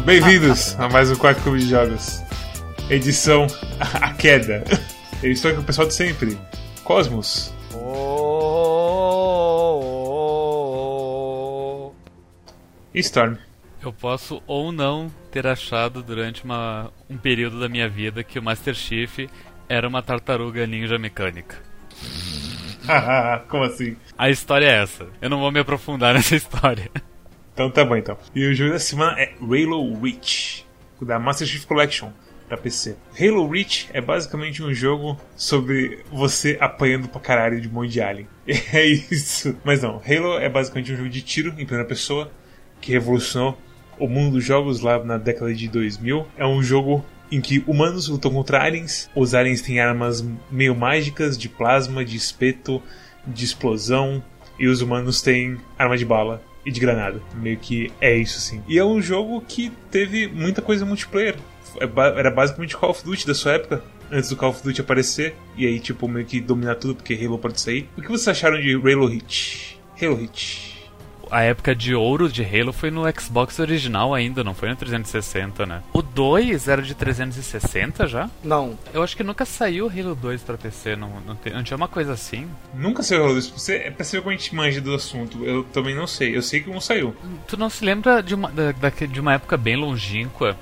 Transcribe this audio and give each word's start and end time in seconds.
Bem-vindos 0.00 0.74
a 0.80 0.88
mais 0.88 1.10
um 1.10 1.16
Quarto 1.16 1.42
Clube 1.42 1.58
de 1.58 1.68
Jogos. 1.68 2.22
Edição 2.88 3.46
A 3.78 4.14
Queda. 4.14 4.64
Eu 5.22 5.30
estou 5.30 5.50
aqui 5.50 5.56
com 5.58 5.62
o 5.62 5.66
pessoal 5.66 5.86
de 5.86 5.94
sempre. 5.94 6.38
Cosmos. 6.82 7.52
E 12.94 13.00
Storm. 13.00 13.36
Eu 13.82 13.92
posso 13.92 14.42
ou 14.46 14.72
não 14.72 15.12
ter 15.30 15.46
achado 15.46 16.02
durante 16.02 16.42
uma, 16.42 16.90
um 17.08 17.18
período 17.18 17.60
da 17.60 17.68
minha 17.68 17.88
vida 17.88 18.24
que 18.24 18.38
o 18.38 18.42
Master 18.42 18.74
Chief 18.74 19.28
era 19.68 19.86
uma 19.86 20.02
tartaruga 20.02 20.66
ninja 20.66 20.98
mecânica. 20.98 21.56
Como 23.48 23.64
assim? 23.64 23.96
A 24.16 24.30
história 24.30 24.66
é 24.66 24.82
essa. 24.82 25.06
Eu 25.20 25.28
não 25.28 25.38
vou 25.38 25.52
me 25.52 25.60
aprofundar 25.60 26.14
nessa 26.14 26.34
história. 26.34 26.90
Então 27.54 27.70
tá 27.70 27.84
bom 27.84 27.96
então. 27.96 28.16
E 28.34 28.46
o 28.46 28.54
jogo 28.54 28.72
da 28.72 28.78
semana 28.78 29.20
é 29.20 29.34
Halo 29.40 30.00
Reach, 30.00 30.66
da 31.00 31.18
Master 31.18 31.46
Chief 31.46 31.64
Collection 31.66 32.10
para 32.48 32.56
PC. 32.56 32.96
Halo 33.18 33.48
Reach 33.48 33.88
é 33.92 34.00
basicamente 34.00 34.62
um 34.62 34.72
jogo 34.72 35.18
sobre 35.36 36.00
você 36.10 36.56
apanhando 36.60 37.08
pra 37.08 37.20
caralho 37.20 37.60
de 37.60 37.68
um 37.68 37.72
monte 37.72 37.90
de 37.92 38.00
alien. 38.00 38.28
É 38.72 38.84
isso. 38.86 39.56
Mas 39.64 39.82
não, 39.82 40.00
Halo 40.06 40.38
é 40.38 40.48
basicamente 40.48 40.92
um 40.92 40.96
jogo 40.96 41.08
de 41.08 41.22
tiro 41.22 41.50
em 41.50 41.66
primeira 41.66 41.84
pessoa 41.84 42.30
que 42.80 42.92
revolucionou 42.92 43.56
o 43.98 44.08
mundo 44.08 44.32
dos 44.32 44.44
jogos 44.44 44.80
lá 44.80 45.02
na 45.04 45.18
década 45.18 45.52
de 45.54 45.68
2000. 45.68 46.26
É 46.36 46.46
um 46.46 46.62
jogo 46.62 47.04
em 47.30 47.40
que 47.40 47.62
humanos 47.66 48.08
lutam 48.08 48.32
contra 48.32 48.62
aliens. 48.62 49.10
Os 49.14 49.34
aliens 49.34 49.60
têm 49.60 49.78
armas 49.78 50.26
meio 50.50 50.74
mágicas 50.74 51.36
de 51.36 51.48
plasma, 51.48 52.04
de 52.04 52.16
espeto, 52.16 52.82
de 53.26 53.44
explosão. 53.44 54.22
E 54.58 54.66
os 54.66 54.80
humanos 54.80 55.20
têm 55.22 55.58
arma 55.78 55.96
de 55.96 56.04
bala 56.04 56.42
e 56.64 56.70
de 56.70 56.80
granada. 56.80 57.20
Meio 57.34 57.58
que 57.58 57.90
é 58.00 58.16
isso, 58.16 58.38
assim. 58.38 58.62
E 58.68 58.78
é 58.78 58.84
um 58.84 59.00
jogo 59.00 59.40
que 59.46 59.72
teve 59.90 60.28
muita 60.28 60.62
coisa 60.62 60.84
multiplayer. 60.84 61.36
É 61.80 62.18
era 62.18 62.30
basicamente 62.30 62.76
Call 62.76 62.90
of 62.90 63.04
Duty 63.04 63.26
da 63.26 63.34
sua 63.34 63.52
época, 63.52 63.82
antes 64.10 64.28
do 64.28 64.36
Call 64.36 64.50
of 64.50 64.62
Duty 64.62 64.80
aparecer. 64.80 65.34
E 65.56 65.66
aí, 65.66 65.80
tipo, 65.80 66.06
meio 66.06 66.26
que 66.26 66.40
dominar 66.40 66.76
tudo 66.76 66.94
porque 66.94 67.14
Halo 67.14 67.38
pode 67.38 67.60
sair. 67.60 67.88
O 67.96 68.02
que 68.02 68.08
vocês 68.08 68.28
acharam 68.28 68.60
de 68.60 68.74
Halo 68.74 69.06
Hit? 69.06 69.78
Halo 70.00 70.16
Hit 70.16 70.81
a 71.32 71.40
época 71.40 71.74
de 71.74 71.94
ouro 71.94 72.28
de 72.28 72.44
Halo 72.44 72.74
foi 72.74 72.90
no 72.90 73.04
Xbox 73.18 73.58
original 73.58 74.12
ainda, 74.12 74.44
não 74.44 74.52
foi 74.52 74.68
no 74.68 74.76
360, 74.76 75.64
né? 75.64 75.82
O 75.90 76.02
2 76.02 76.68
era 76.68 76.82
de 76.82 76.94
360 76.94 78.06
já? 78.06 78.28
Não. 78.44 78.78
Eu 78.92 79.02
acho 79.02 79.16
que 79.16 79.22
nunca 79.22 79.46
saiu 79.46 79.86
o 79.86 79.88
Halo 79.88 80.14
2 80.14 80.42
pra 80.42 80.58
PC, 80.58 80.94
não, 80.94 81.10
não, 81.26 81.34
tem, 81.34 81.54
não 81.54 81.62
tinha 81.62 81.76
uma 81.76 81.88
coisa 81.88 82.12
assim? 82.12 82.46
Nunca 82.74 83.02
saiu 83.02 83.22
o 83.22 83.24
Halo 83.24 83.32
2 83.32 83.46
pra 83.46 83.54
PC, 83.54 83.74
é 83.76 83.90
pra 83.90 84.04
ser 84.04 84.18
como 84.18 84.30
a 84.30 84.36
gente 84.36 84.54
manja 84.54 84.78
do 84.78 84.94
assunto, 84.94 85.42
eu 85.42 85.64
também 85.64 85.94
não 85.94 86.06
sei, 86.06 86.36
eu 86.36 86.42
sei 86.42 86.60
que 86.60 86.68
um 86.68 86.78
saiu. 86.78 87.16
Tu 87.48 87.56
não 87.56 87.70
se 87.70 87.82
lembra 87.82 88.22
de 88.22 88.34
uma, 88.34 88.50
da, 88.50 88.72
de 88.90 89.20
uma 89.20 89.32
época 89.32 89.56
bem 89.56 89.74
longínqua, 89.74 90.54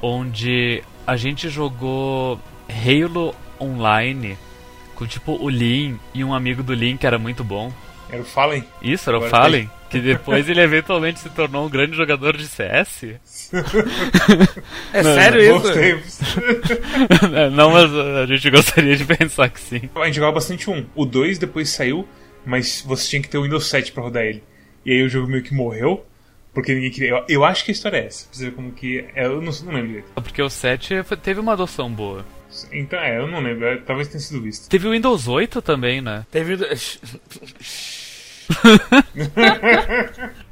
onde 0.00 0.84
a 1.04 1.16
gente 1.16 1.48
jogou 1.48 2.40
Halo 2.68 3.34
Online 3.60 4.38
com 4.94 5.04
tipo 5.04 5.32
o 5.32 5.48
Lin 5.48 5.98
e 6.14 6.22
um 6.22 6.32
amigo 6.32 6.62
do 6.62 6.72
Lin 6.72 6.96
que 6.96 7.06
era 7.06 7.18
muito 7.18 7.42
bom? 7.42 7.72
Era 8.10 8.22
o 8.22 8.24
Fallen? 8.24 8.64
Isso, 8.80 9.10
era 9.10 9.16
Agora 9.16 9.28
o 9.28 9.30
Fallen. 9.30 9.66
Tem... 9.66 9.76
Que 9.88 10.00
depois 10.00 10.48
ele 10.48 10.60
eventualmente 10.60 11.20
se 11.20 11.30
tornou 11.30 11.64
um 11.64 11.70
grande 11.70 11.96
jogador 11.96 12.36
de 12.36 12.46
CS. 12.46 13.04
é 14.92 15.02
não, 15.02 15.14
sério 15.14 15.48
não, 15.48 15.58
isso? 16.00 16.22
não, 17.52 17.70
mas 17.70 17.94
a 17.94 18.26
gente 18.26 18.50
gostaria 18.50 18.96
de 18.96 19.04
pensar 19.04 19.48
que 19.48 19.60
sim. 19.60 19.88
A 19.94 20.06
gente 20.06 20.16
jogava 20.16 20.34
bastante 20.34 20.68
um. 20.68 20.84
O 20.94 21.06
2 21.06 21.38
depois 21.38 21.68
saiu, 21.68 22.06
mas 22.44 22.82
você 22.84 23.10
tinha 23.10 23.22
que 23.22 23.28
ter 23.28 23.38
o 23.38 23.42
Windows 23.44 23.68
7 23.68 23.92
pra 23.92 24.02
rodar 24.02 24.24
ele. 24.24 24.42
E 24.84 24.92
aí 24.92 25.02
o 25.02 25.08
jogo 25.08 25.28
meio 25.28 25.42
que 25.42 25.54
morreu. 25.54 26.04
Porque 26.52 26.74
ninguém 26.74 26.90
queria. 26.90 27.10
Eu, 27.10 27.24
eu 27.28 27.44
acho 27.44 27.64
que 27.64 27.70
a 27.70 27.74
história 27.74 27.98
é 27.98 28.06
essa. 28.06 28.26
Pra 28.26 28.38
você 28.38 28.44
ver 28.46 28.52
como 28.52 28.72
que. 28.72 29.04
É, 29.14 29.26
eu 29.26 29.42
não, 29.42 29.52
não 29.52 29.72
lembro 29.72 29.88
direito. 29.88 30.08
Porque 30.14 30.40
o 30.40 30.48
7 30.48 30.94
teve 31.22 31.38
uma 31.38 31.52
adoção 31.52 31.92
boa. 31.92 32.24
Então, 32.72 32.98
é, 32.98 33.18
eu 33.18 33.26
não 33.26 33.40
lembro. 33.40 33.66
É, 33.66 33.76
talvez 33.76 34.08
tenha 34.08 34.20
sido 34.20 34.40
visto. 34.40 34.68
Teve 34.68 34.88
o 34.88 34.92
Windows 34.92 35.28
8 35.28 35.60
também, 35.60 36.00
né? 36.00 36.24
Teve. 36.30 36.56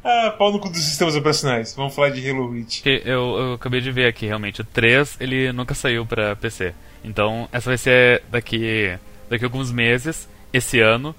ah, 0.03 0.34
pau 0.37 0.53
no 0.53 0.59
cu 0.59 0.69
dos 0.69 0.82
sistemas 0.82 1.14
operacionais. 1.16 1.75
Vamos 1.75 1.94
falar 1.94 2.10
de 2.10 2.28
Halo 2.28 2.53
Reach. 2.53 2.82
Eu, 2.84 3.38
eu 3.38 3.53
acabei 3.54 3.81
de 3.81 3.91
ver 3.93 4.06
aqui, 4.06 4.26
realmente. 4.26 4.60
O 4.60 4.64
3, 4.64 5.16
ele 5.20 5.53
nunca 5.53 5.75
saiu 5.75 6.04
pra 6.04 6.34
PC. 6.37 6.75
Então, 7.04 7.48
essa 7.53 7.70
vai 7.70 7.78
ser 7.78 8.22
daqui, 8.31 8.98
daqui 9.28 9.44
a 9.44 9.47
alguns 9.47 9.70
meses. 9.70 10.28
Esse 10.53 10.81
ano 10.81 11.14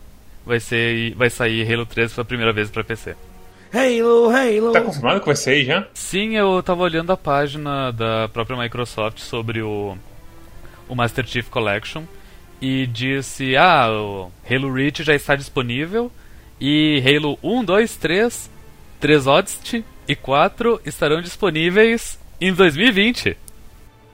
vai, 0.45 0.59
ser, 0.59 1.13
vai 1.15 1.29
sair 1.29 1.71
Halo 1.71 1.85
3 1.85 2.13
pela 2.13 2.25
primeira 2.25 2.53
vez 2.53 2.69
pra 2.69 2.83
PC. 2.83 3.15
Halo, 3.73 4.29
Halo. 4.29 4.71
Tá 4.71 4.81
confirmado 4.81 5.19
que 5.19 5.25
vai 5.25 5.35
sair 5.35 5.65
já? 5.65 5.87
Sim, 5.93 6.35
eu 6.35 6.61
tava 6.63 6.83
olhando 6.83 7.11
a 7.11 7.17
página 7.17 7.91
da 7.91 8.29
própria 8.29 8.57
Microsoft 8.57 9.19
sobre 9.19 9.61
o, 9.61 9.97
o 10.87 10.95
Master 10.95 11.25
Chief 11.25 11.47
Collection 11.49 12.03
e 12.61 12.87
disse: 12.87 13.55
Ah, 13.55 13.89
o 13.91 14.31
Halo 14.49 14.73
Reach 14.73 15.03
já 15.03 15.13
está 15.13 15.35
disponível 15.35 16.11
e 16.59 17.01
Halo 17.05 17.37
1, 17.43 17.63
2, 17.63 17.95
3, 17.97 18.49
3 18.99 19.27
Odyssey 19.27 19.85
e 20.07 20.15
4 20.15 20.81
estarão 20.85 21.21
disponíveis 21.21 22.19
em 22.39 22.53
2020. 22.53 23.37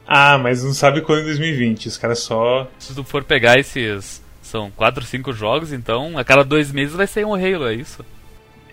Ah, 0.08 0.38
mas 0.38 0.64
não 0.64 0.74
sabe 0.74 1.02
quando 1.02 1.22
em 1.22 1.26
2020. 1.26 1.88
Os 1.88 1.98
caras 1.98 2.20
só. 2.20 2.70
Se 2.80 2.94
tu 2.94 3.04
for 3.04 3.24
pegar 3.24 3.60
esses. 3.60 4.22
São 4.42 4.70
4, 4.72 5.06
5 5.06 5.32
jogos, 5.32 5.72
então 5.72 6.18
a 6.18 6.26
cada 6.26 6.44
dois 6.44 6.72
meses 6.74 6.94
vai 6.94 7.08
sair 7.08 7.24
um 7.24 7.34
Halo, 7.34 7.68
é 7.68 7.74
isso? 7.74 8.04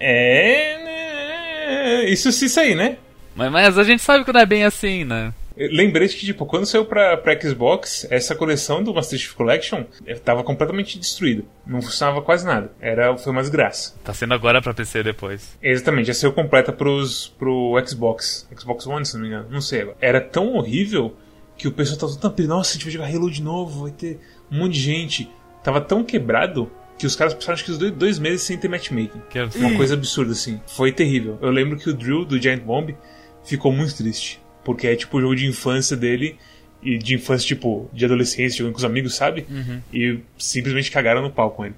É. 0.00 0.78
Né, 0.84 2.10
isso 2.10 2.32
se 2.32 2.48
sair, 2.48 2.74
né? 2.74 2.96
Mas, 3.36 3.52
mas 3.52 3.78
a 3.78 3.84
gente 3.84 4.02
sabe 4.02 4.24
que 4.24 4.32
não 4.32 4.40
é 4.40 4.46
bem 4.46 4.64
assim, 4.64 5.04
né? 5.04 5.32
Lembrei 5.58 6.08
que, 6.08 6.24
tipo, 6.24 6.46
quando 6.46 6.66
saiu 6.66 6.84
pra, 6.84 7.16
pra 7.16 7.38
Xbox, 7.40 8.06
essa 8.10 8.34
coleção 8.34 8.82
do 8.82 8.94
Master 8.94 9.18
Chief 9.18 9.34
Collection 9.34 9.84
estava 10.06 10.44
completamente 10.44 10.98
destruída. 10.98 11.42
Não 11.66 11.82
funcionava 11.82 12.22
quase 12.22 12.46
nada. 12.46 12.70
Era, 12.80 13.16
foi 13.16 13.32
uma 13.32 13.42
desgraça. 13.42 13.94
Tá 14.04 14.14
sendo 14.14 14.34
agora 14.34 14.62
pra 14.62 14.72
PC 14.72 15.02
depois. 15.02 15.58
Exatamente, 15.62 16.06
já 16.06 16.14
saiu 16.14 16.32
completa 16.32 16.72
pros, 16.72 17.28
pro 17.38 17.74
Xbox. 17.86 18.48
Xbox 18.56 18.86
One, 18.86 19.04
se 19.04 19.14
não 19.14 19.22
me 19.22 19.28
engano. 19.28 19.46
Não 19.50 19.60
sei 19.60 19.82
agora. 19.82 19.96
Era 20.00 20.20
tão 20.20 20.54
horrível 20.54 21.16
que 21.56 21.66
o 21.66 21.72
pessoal 21.72 21.98
tava 21.98 22.30
todo 22.30 22.48
nossa, 22.48 22.70
a 22.70 22.72
gente 22.74 22.84
vai 22.84 22.92
jogar 22.92 23.06
Halo 23.06 23.30
de 23.30 23.42
novo, 23.42 23.82
vai 23.82 23.90
ter 23.90 24.20
um 24.50 24.58
monte 24.58 24.74
de 24.74 24.80
gente. 24.80 25.30
Tava 25.64 25.80
tão 25.80 26.04
quebrado 26.04 26.70
que 26.96 27.06
os 27.06 27.16
caras 27.16 27.34
passaram 27.34 27.54
acho 27.54 27.64
que 27.64 27.72
dois, 27.72 27.92
dois 27.92 28.18
meses 28.18 28.42
sem 28.42 28.56
ter 28.56 28.68
matchmaking. 28.68 29.22
Que 29.28 29.38
é 29.38 29.44
uma 29.56 29.76
coisa 29.76 29.94
absurda, 29.94 30.32
assim. 30.32 30.60
Foi 30.66 30.92
terrível. 30.92 31.38
Eu 31.42 31.50
lembro 31.50 31.76
que 31.76 31.90
o 31.90 31.94
Drill 31.94 32.24
do 32.24 32.40
Giant 32.40 32.62
Bomb 32.62 32.96
ficou 33.44 33.72
muito 33.72 33.96
triste. 33.96 34.40
Porque 34.68 34.86
é 34.86 34.94
tipo 34.94 35.16
o 35.16 35.20
jogo 35.22 35.34
de 35.34 35.46
infância 35.46 35.96
dele. 35.96 36.36
E 36.82 36.98
de 36.98 37.14
infância, 37.14 37.46
tipo, 37.48 37.90
de 37.90 38.04
adolescência, 38.04 38.58
jogando 38.58 38.74
com 38.74 38.78
os 38.78 38.84
amigos, 38.84 39.14
sabe? 39.14 39.46
Uhum. 39.50 39.80
E 39.92 40.20
simplesmente 40.36 40.90
cagaram 40.90 41.22
no 41.22 41.30
pau 41.30 41.50
com 41.50 41.64
ele. 41.64 41.74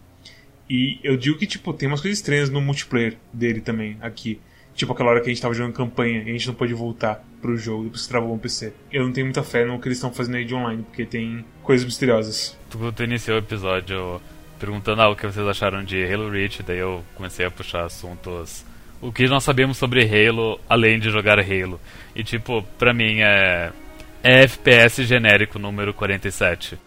E 0.68 0.98
eu 1.04 1.16
digo 1.16 1.38
que, 1.38 1.46
tipo, 1.46 1.72
tem 1.72 1.88
umas 1.88 2.00
coisas 2.00 2.18
estranhas 2.18 2.50
no 2.50 2.60
multiplayer 2.60 3.16
dele 3.32 3.60
também, 3.60 3.96
aqui. 4.00 4.40
Tipo 4.74 4.92
aquela 4.92 5.10
hora 5.10 5.20
que 5.20 5.30
a 5.30 5.32
gente 5.32 5.40
tava 5.40 5.54
jogando 5.54 5.72
campanha 5.72 6.22
e 6.22 6.30
a 6.30 6.32
gente 6.32 6.48
não 6.48 6.54
pôde 6.54 6.74
voltar 6.74 7.24
pro 7.40 7.56
jogo 7.56 7.84
depois 7.84 8.02
que 8.02 8.08
travou 8.08 8.34
um 8.34 8.38
PC. 8.38 8.72
Eu 8.90 9.04
não 9.04 9.12
tenho 9.12 9.26
muita 9.26 9.42
fé 9.44 9.64
no 9.64 9.80
que 9.80 9.86
eles 9.86 9.98
estão 9.98 10.12
fazendo 10.12 10.34
aí 10.34 10.44
de 10.44 10.54
online, 10.54 10.82
porque 10.82 11.06
tem 11.06 11.44
coisas 11.62 11.86
misteriosas. 11.86 12.58
Tu, 12.68 13.02
iniciou 13.04 13.36
o 13.36 13.40
episódio 13.40 14.20
perguntando 14.58 15.00
ah, 15.00 15.08
o 15.08 15.16
que 15.16 15.26
vocês 15.26 15.46
acharam 15.46 15.84
de 15.84 16.04
Halo 16.04 16.28
Reach, 16.28 16.62
daí 16.62 16.78
eu 16.78 17.04
comecei 17.14 17.46
a 17.46 17.50
puxar 17.50 17.84
assuntos 17.84 18.64
o 19.00 19.12
que 19.12 19.26
nós 19.26 19.44
sabemos 19.44 19.76
sobre 19.76 20.02
Halo 20.02 20.60
além 20.68 20.98
de 20.98 21.10
jogar 21.10 21.38
Halo. 21.38 21.80
E 22.14 22.22
tipo, 22.22 22.62
pra 22.78 22.92
mim 22.92 23.20
é. 23.20 23.72
É 24.22 24.42
FPS 24.42 25.02
genérico 25.04 25.58
número 25.58 25.94
47. 25.94 26.78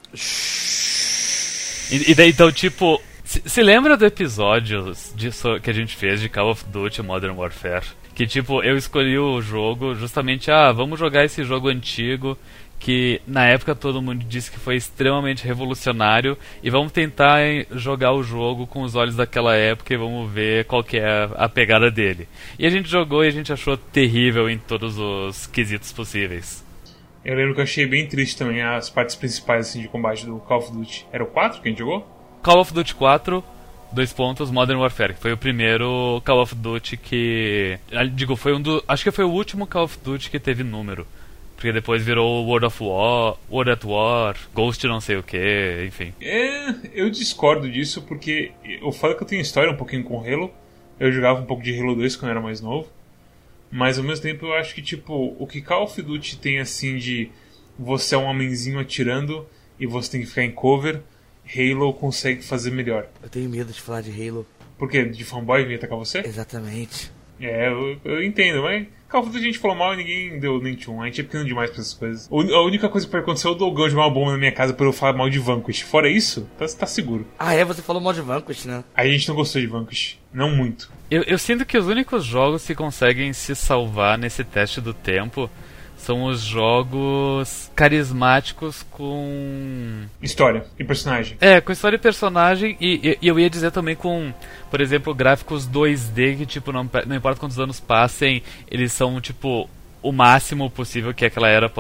E, 1.92 2.12
e 2.12 2.16
daí 2.16 2.30
então, 2.30 2.52
tipo. 2.52 3.02
Se, 3.24 3.42
se, 3.46 3.64
lembra 3.64 3.98
do 3.98 4.06
episódio 4.06 4.92
disso 5.16 5.60
que 5.60 5.70
a 5.70 5.74
gente 5.74 5.96
fez 5.96 6.22
de 6.22 6.30
Call 6.30 6.52
of 6.52 6.64
Duty 6.66 7.02
Modern 7.02 7.36
Warfare? 7.36 7.86
Que 8.14 8.28
tipo, 8.28 8.62
eu 8.62 8.78
escolhi 8.78 9.18
o 9.18 9.42
jogo 9.42 9.96
justamente, 9.96 10.52
ah, 10.52 10.72
vamos 10.72 11.00
jogar 11.00 11.26
esse 11.26 11.44
jogo 11.44 11.70
antigo 11.70 12.38
que 12.84 13.22
na 13.26 13.46
época 13.46 13.74
todo 13.74 14.02
mundo 14.02 14.26
disse 14.26 14.52
que 14.52 14.60
foi 14.60 14.76
extremamente 14.76 15.48
revolucionário 15.48 16.38
e 16.62 16.70
vamos 16.70 16.92
tentar 16.92 17.40
jogar 17.72 18.12
o 18.12 18.22
jogo 18.22 18.68
com 18.68 18.82
os 18.82 18.94
olhos 18.94 19.16
daquela 19.16 19.56
época 19.56 19.94
e 19.94 19.98
vamos 19.98 20.30
ver 20.30 20.66
qual 20.66 20.84
que 20.84 20.98
é 20.98 21.30
a 21.38 21.48
pegada 21.48 21.90
dele. 21.90 22.28
E 22.60 22.68
a 22.68 22.70
gente 22.70 22.90
jogou 22.90 23.24
e 23.24 23.30
a 23.30 23.32
gente 23.32 23.54
achou 23.54 23.78
terrível 23.78 24.50
em 24.50 24.58
todos 24.58 25.00
os 25.00 25.48
quesitos 25.48 25.94
possíveis. 25.94 26.62
Eu 27.24 27.36
lembro 27.38 27.54
que 27.54 27.62
eu 27.62 27.64
achei 27.64 27.88
bem 27.88 28.06
triste 28.06 28.38
também 28.38 28.62
as 28.62 28.90
partes 28.90 29.16
principais 29.16 29.70
assim, 29.70 29.82
de 29.82 29.88
combate 29.88 30.26
do 30.26 30.40
Call 30.40 30.60
of 30.60 30.74
Duty. 30.74 31.08
Era 31.14 31.24
o 31.24 31.28
4 31.28 31.62
que 31.62 31.70
a 31.70 31.72
gente 31.72 31.80
jogou? 31.80 32.06
Call 32.42 32.60
of 32.60 32.74
Duty 32.74 32.96
4, 32.96 33.42
dois 33.94 34.12
pontos, 34.12 34.52
Modern 34.52 34.82
Warfare, 34.82 35.14
que 35.14 35.22
foi 35.22 35.32
o 35.32 35.38
primeiro 35.38 36.22
Call 36.26 36.42
of 36.42 36.54
Duty 36.54 36.98
que. 36.98 37.80
Digo, 38.14 38.36
foi 38.36 38.54
um 38.54 38.62
do. 38.62 38.84
Acho 38.86 39.06
que 39.06 39.12
foi 39.12 39.24
o 39.24 39.32
último 39.32 39.66
Call 39.66 39.86
of 39.86 39.98
Duty 40.04 40.30
que 40.30 40.38
teve 40.38 40.64
número. 40.64 41.08
Porque 41.64 41.72
depois 41.72 42.04
virou 42.04 42.46
World 42.46 42.66
of 42.66 42.84
War, 42.84 43.38
World 43.50 43.72
at 43.72 43.84
War, 43.86 44.36
Ghost 44.54 44.86
não 44.86 45.00
sei 45.00 45.16
o 45.16 45.24
que, 45.24 45.86
enfim. 45.88 46.14
É, 46.20 46.76
eu 46.94 47.10
discordo 47.10 47.72
disso 47.72 48.02
porque 48.02 48.52
eu 48.66 48.92
falo 48.92 49.16
que 49.16 49.24
eu 49.24 49.28
tenho 49.28 49.42
história 49.42 49.72
um 49.72 49.78
pouquinho 49.78 50.04
com 50.04 50.20
Halo. 50.20 50.54
Eu 51.00 51.10
jogava 51.10 51.40
um 51.40 51.46
pouco 51.46 51.64
de 51.64 51.74
Halo 51.80 51.96
2 51.96 52.18
quando 52.18 52.32
eu 52.32 52.32
era 52.32 52.42
mais 52.42 52.60
novo. 52.60 52.92
Mas 53.72 53.98
ao 53.98 54.04
mesmo 54.04 54.22
tempo 54.24 54.48
eu 54.48 54.54
acho 54.56 54.76
que, 54.76 54.82
tipo, 54.82 55.38
o 55.40 55.48
que 55.48 55.62
Call 55.62 55.84
of 55.86 56.02
Duty 56.02 56.38
tem 56.38 56.60
assim 56.60 56.98
de 56.98 57.32
você 57.80 58.16
é 58.16 58.18
um 58.18 58.26
homenzinho 58.26 58.78
atirando 58.78 59.48
e 59.80 59.88
você 59.88 60.12
tem 60.12 60.20
que 60.20 60.28
ficar 60.28 60.44
em 60.44 60.52
cover, 60.52 61.00
Halo 61.48 61.94
consegue 61.94 62.44
fazer 62.44 62.72
melhor. 62.72 63.08
Eu 63.24 63.30
tenho 63.30 63.50
medo 63.50 63.72
de 63.72 63.80
falar 63.80 64.02
de 64.02 64.12
Halo. 64.12 64.46
Por 64.78 64.90
quê? 64.90 65.06
De 65.06 65.24
fanboy 65.24 65.64
vir 65.64 65.76
atacar 65.76 65.98
você? 65.98 66.24
Exatamente. 66.26 67.10
É, 67.40 67.70
eu, 67.70 67.98
eu 68.04 68.22
entendo, 68.22 68.62
mas 68.64 68.86
Call 69.14 69.22
of 69.22 69.30
Duty 69.30 69.44
a 69.44 69.46
gente 69.46 69.60
falou 69.60 69.78
mal 69.78 69.94
e 69.94 69.98
ninguém 69.98 70.40
deu 70.40 70.60
nem 70.60 70.74
tchum. 70.74 71.00
A 71.00 71.06
gente 71.06 71.22
é 71.22 71.24
pequeno 71.24 71.46
demais 71.46 71.70
pra 71.70 71.80
essas 71.80 71.94
coisas. 71.94 72.28
A 72.32 72.62
única 72.62 72.90
coisa 72.90 73.06
que 73.06 73.12
pode 73.12 73.22
acontecer 73.22 73.48
é 73.48 73.52
o 73.52 73.54
Dogão 73.54 73.88
jogar 73.88 74.08
uma 74.08 74.10
bomba 74.10 74.32
na 74.32 74.40
minha 74.40 74.52
casa 74.52 74.74
por 74.74 74.88
eu 74.88 74.92
falar 74.92 75.14
mal 75.14 75.30
de 75.30 75.38
Vanquish. 75.38 75.82
Fora 75.82 76.10
isso, 76.10 76.50
tá, 76.58 76.66
tá 76.68 76.88
seguro. 76.88 77.28
Ah, 77.38 77.54
é? 77.54 77.64
Você 77.64 77.84
falou 77.84 78.02
mal 78.02 78.12
de 78.12 78.22
Vanquish, 78.22 78.66
né? 78.66 78.84
Aí 78.96 79.10
a 79.10 79.12
gente 79.12 79.30
não 79.30 79.36
gostou 79.36 79.62
de 79.62 79.68
Vanquish. 79.68 80.18
Não 80.34 80.50
muito. 80.50 80.92
Eu, 81.12 81.22
eu 81.28 81.38
sinto 81.38 81.64
que 81.64 81.78
os 81.78 81.86
únicos 81.86 82.26
jogos 82.26 82.66
que 82.66 82.74
conseguem 82.74 83.32
se 83.34 83.56
salvar 83.56 84.18
nesse 84.18 84.44
teste 84.44 84.82
do 84.82 84.96
tempo 84.96 85.48
são 85.98 86.24
os 86.24 86.42
jogos 86.42 87.72
carismáticos 87.76 88.84
com. 88.92 90.04
História 90.22 90.66
e 90.78 90.84
personagem. 90.84 91.38
É, 91.40 91.62
com 91.62 91.72
história 91.72 91.96
e 91.96 92.00
personagem, 92.00 92.78
e, 92.80 93.18
e 93.22 93.28
eu 93.28 93.40
ia 93.40 93.50
dizer 93.50 93.72
também 93.72 93.96
com, 93.96 94.34
por 94.70 94.82
exemplo, 94.82 95.14
gráficos 95.14 95.68
2D 95.68 96.38
que, 96.38 96.46
tipo, 96.46 96.72
não, 96.72 96.90
não 97.06 97.16
importa 97.16 97.40
quantos 97.40 97.60
anos 97.60 97.80
passem, 97.80 98.44
eles 98.70 98.92
são, 98.92 99.22
tipo, 99.22 99.70
o 100.04 100.12
máximo 100.12 100.70
possível 100.70 101.14
que 101.14 101.26
aquela 101.26 101.48
era 101.48 101.72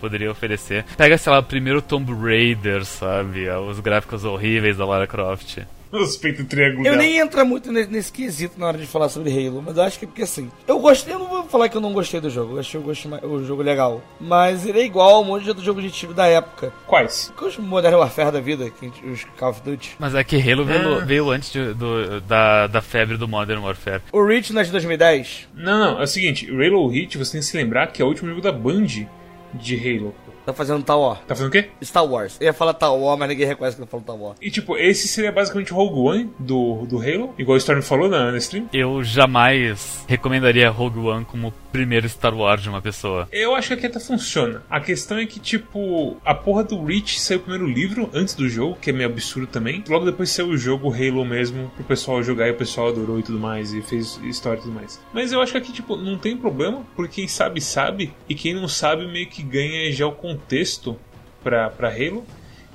poderia 0.00 0.30
oferecer. 0.30 0.84
Pega, 0.96 1.16
sei 1.16 1.32
lá, 1.32 1.40
primeiro 1.40 1.80
Tomb 1.80 2.12
Raider, 2.12 2.84
sabe? 2.84 3.48
Os 3.48 3.78
gráficos 3.78 4.24
horríveis 4.24 4.76
da 4.76 4.84
Lara 4.84 5.06
Croft. 5.06 5.58
Os 6.02 6.16
peitos. 6.16 6.44
Eu 6.84 6.96
nem 6.96 7.18
entro 7.18 7.46
muito 7.46 7.70
nesse, 7.70 7.90
nesse, 7.90 8.12
quesito 8.12 8.58
na 8.58 8.66
hora 8.66 8.78
de 8.78 8.86
falar 8.86 9.08
sobre 9.08 9.30
Halo, 9.30 9.62
mas 9.64 9.76
eu 9.76 9.82
acho 9.82 9.98
que 9.98 10.04
é 10.04 10.08
porque 10.08 10.22
assim. 10.22 10.50
Eu 10.66 10.80
gostei, 10.80 11.14
eu 11.14 11.18
não 11.18 11.28
vou 11.28 11.44
falar 11.44 11.68
que 11.68 11.76
eu 11.76 11.80
não 11.80 11.92
gostei 11.92 12.20
do 12.20 12.28
jogo, 12.28 12.54
eu 12.54 12.60
achei 12.60 12.78
o, 12.78 12.82
gosto, 12.82 13.08
o 13.24 13.44
jogo 13.44 13.62
legal. 13.62 14.02
Mas 14.20 14.66
ele 14.66 14.80
é 14.80 14.84
igual 14.84 15.16
ao 15.16 15.24
monte 15.24 15.52
de 15.52 15.64
jogo 15.64 15.80
de 15.80 15.90
tiro 15.90 16.12
da 16.12 16.26
época. 16.26 16.72
Quais? 16.86 17.32
Os 17.40 17.56
Modern 17.58 17.94
Warfare 17.94 18.32
da 18.32 18.40
vida, 18.40 18.70
os 19.04 19.24
Call 19.38 19.50
of 19.50 19.62
Duty. 19.62 19.96
Mas 19.98 20.14
é 20.14 20.24
que 20.24 20.36
Halo 20.36 20.64
veio, 20.64 20.94
ah. 20.96 21.04
veio 21.04 21.30
antes 21.30 21.52
de, 21.52 21.74
do, 21.74 22.20
da, 22.22 22.66
da 22.66 22.82
febre 22.82 23.16
do 23.16 23.28
Modern 23.28 23.62
Warfare. 23.62 24.02
O 24.12 24.24
Reach 24.24 24.52
não 24.52 24.60
é 24.60 24.64
de 24.64 24.72
2010? 24.72 25.48
Não, 25.54 25.78
não, 25.78 26.00
é 26.00 26.02
o 26.02 26.06
seguinte: 26.06 26.50
Halo 26.50 26.88
Reach, 26.88 27.16
você 27.16 27.32
tem 27.32 27.40
que 27.40 27.46
se 27.46 27.56
lembrar 27.56 27.86
que 27.88 28.02
é 28.02 28.04
o 28.04 28.08
último 28.08 28.28
jogo 28.30 28.40
da 28.40 28.52
Band 28.52 29.06
de 29.54 29.76
Halo. 29.76 30.14
Tá 30.44 30.52
fazendo 30.52 30.82
Star 30.82 30.98
Wars. 30.98 31.20
Tá 31.20 31.34
fazendo 31.34 31.48
o 31.48 31.50
quê? 31.50 31.70
Star 31.82 32.04
Wars. 32.04 32.36
Eu 32.40 32.46
ia 32.46 32.52
falar 32.52 32.74
Star 32.74 32.94
Wars, 32.94 33.18
mas 33.18 33.28
ninguém 33.28 33.46
reconhece 33.46 33.76
que 33.76 33.82
eu 33.82 33.86
falo 33.86 34.02
Star 34.02 34.16
Wars. 34.16 34.38
E 34.40 34.50
tipo, 34.50 34.76
esse 34.76 35.08
seria 35.08 35.32
basicamente 35.32 35.72
o 35.72 35.76
Rogue 35.76 35.98
One 36.00 36.30
do, 36.38 36.86
do 36.86 36.98
Halo, 36.98 37.34
igual 37.38 37.54
o 37.54 37.58
Storm 37.58 37.82
falou 37.82 38.08
na, 38.08 38.30
na 38.30 38.38
stream? 38.38 38.68
Eu 38.72 39.02
jamais 39.02 40.04
recomendaria 40.06 40.68
Rogue 40.70 40.98
One 40.98 41.24
como 41.24 41.52
primeiro 41.72 42.08
Star 42.08 42.34
Wars 42.34 42.62
de 42.62 42.68
uma 42.68 42.80
pessoa. 42.80 43.28
Eu 43.32 43.54
acho 43.54 43.68
que 43.68 43.74
aqui 43.74 43.86
até 43.86 43.98
funciona. 43.98 44.62
A 44.70 44.80
questão 44.80 45.18
é 45.18 45.26
que, 45.26 45.40
tipo, 45.40 46.16
a 46.24 46.34
porra 46.34 46.62
do 46.62 46.84
Reach 46.84 47.20
saiu 47.20 47.38
o 47.38 47.42
primeiro 47.42 47.66
livro 47.66 48.10
antes 48.12 48.34
do 48.34 48.48
jogo, 48.48 48.76
que 48.80 48.90
é 48.90 48.92
meio 48.92 49.08
absurdo 49.08 49.46
também. 49.46 49.82
Logo 49.88 50.04
depois 50.04 50.30
saiu 50.30 50.48
o 50.48 50.56
jogo 50.56 50.92
Halo 50.92 51.24
mesmo, 51.24 51.70
pro 51.74 51.84
pessoal 51.84 52.22
jogar 52.22 52.48
e 52.48 52.52
o 52.52 52.56
pessoal 52.56 52.88
adorou 52.88 53.18
e 53.18 53.22
tudo 53.22 53.40
mais, 53.40 53.72
e 53.72 53.82
fez 53.82 54.20
história 54.24 54.58
e 54.58 54.62
tudo 54.62 54.74
mais. 54.74 55.00
Mas 55.12 55.32
eu 55.32 55.40
acho 55.40 55.52
que 55.52 55.58
aqui, 55.58 55.72
tipo, 55.72 55.96
não 55.96 56.16
tem 56.16 56.36
problema, 56.36 56.84
porque 56.94 57.14
quem 57.14 57.28
sabe, 57.28 57.60
sabe, 57.60 58.12
e 58.28 58.34
quem 58.34 58.54
não 58.54 58.68
sabe 58.68 59.06
meio 59.06 59.26
que 59.26 59.42
ganha 59.42 59.90
já 59.92 60.06
o 60.06 60.12
contexto 60.34 60.98
pra 61.42 61.70
Halo. 61.80 62.24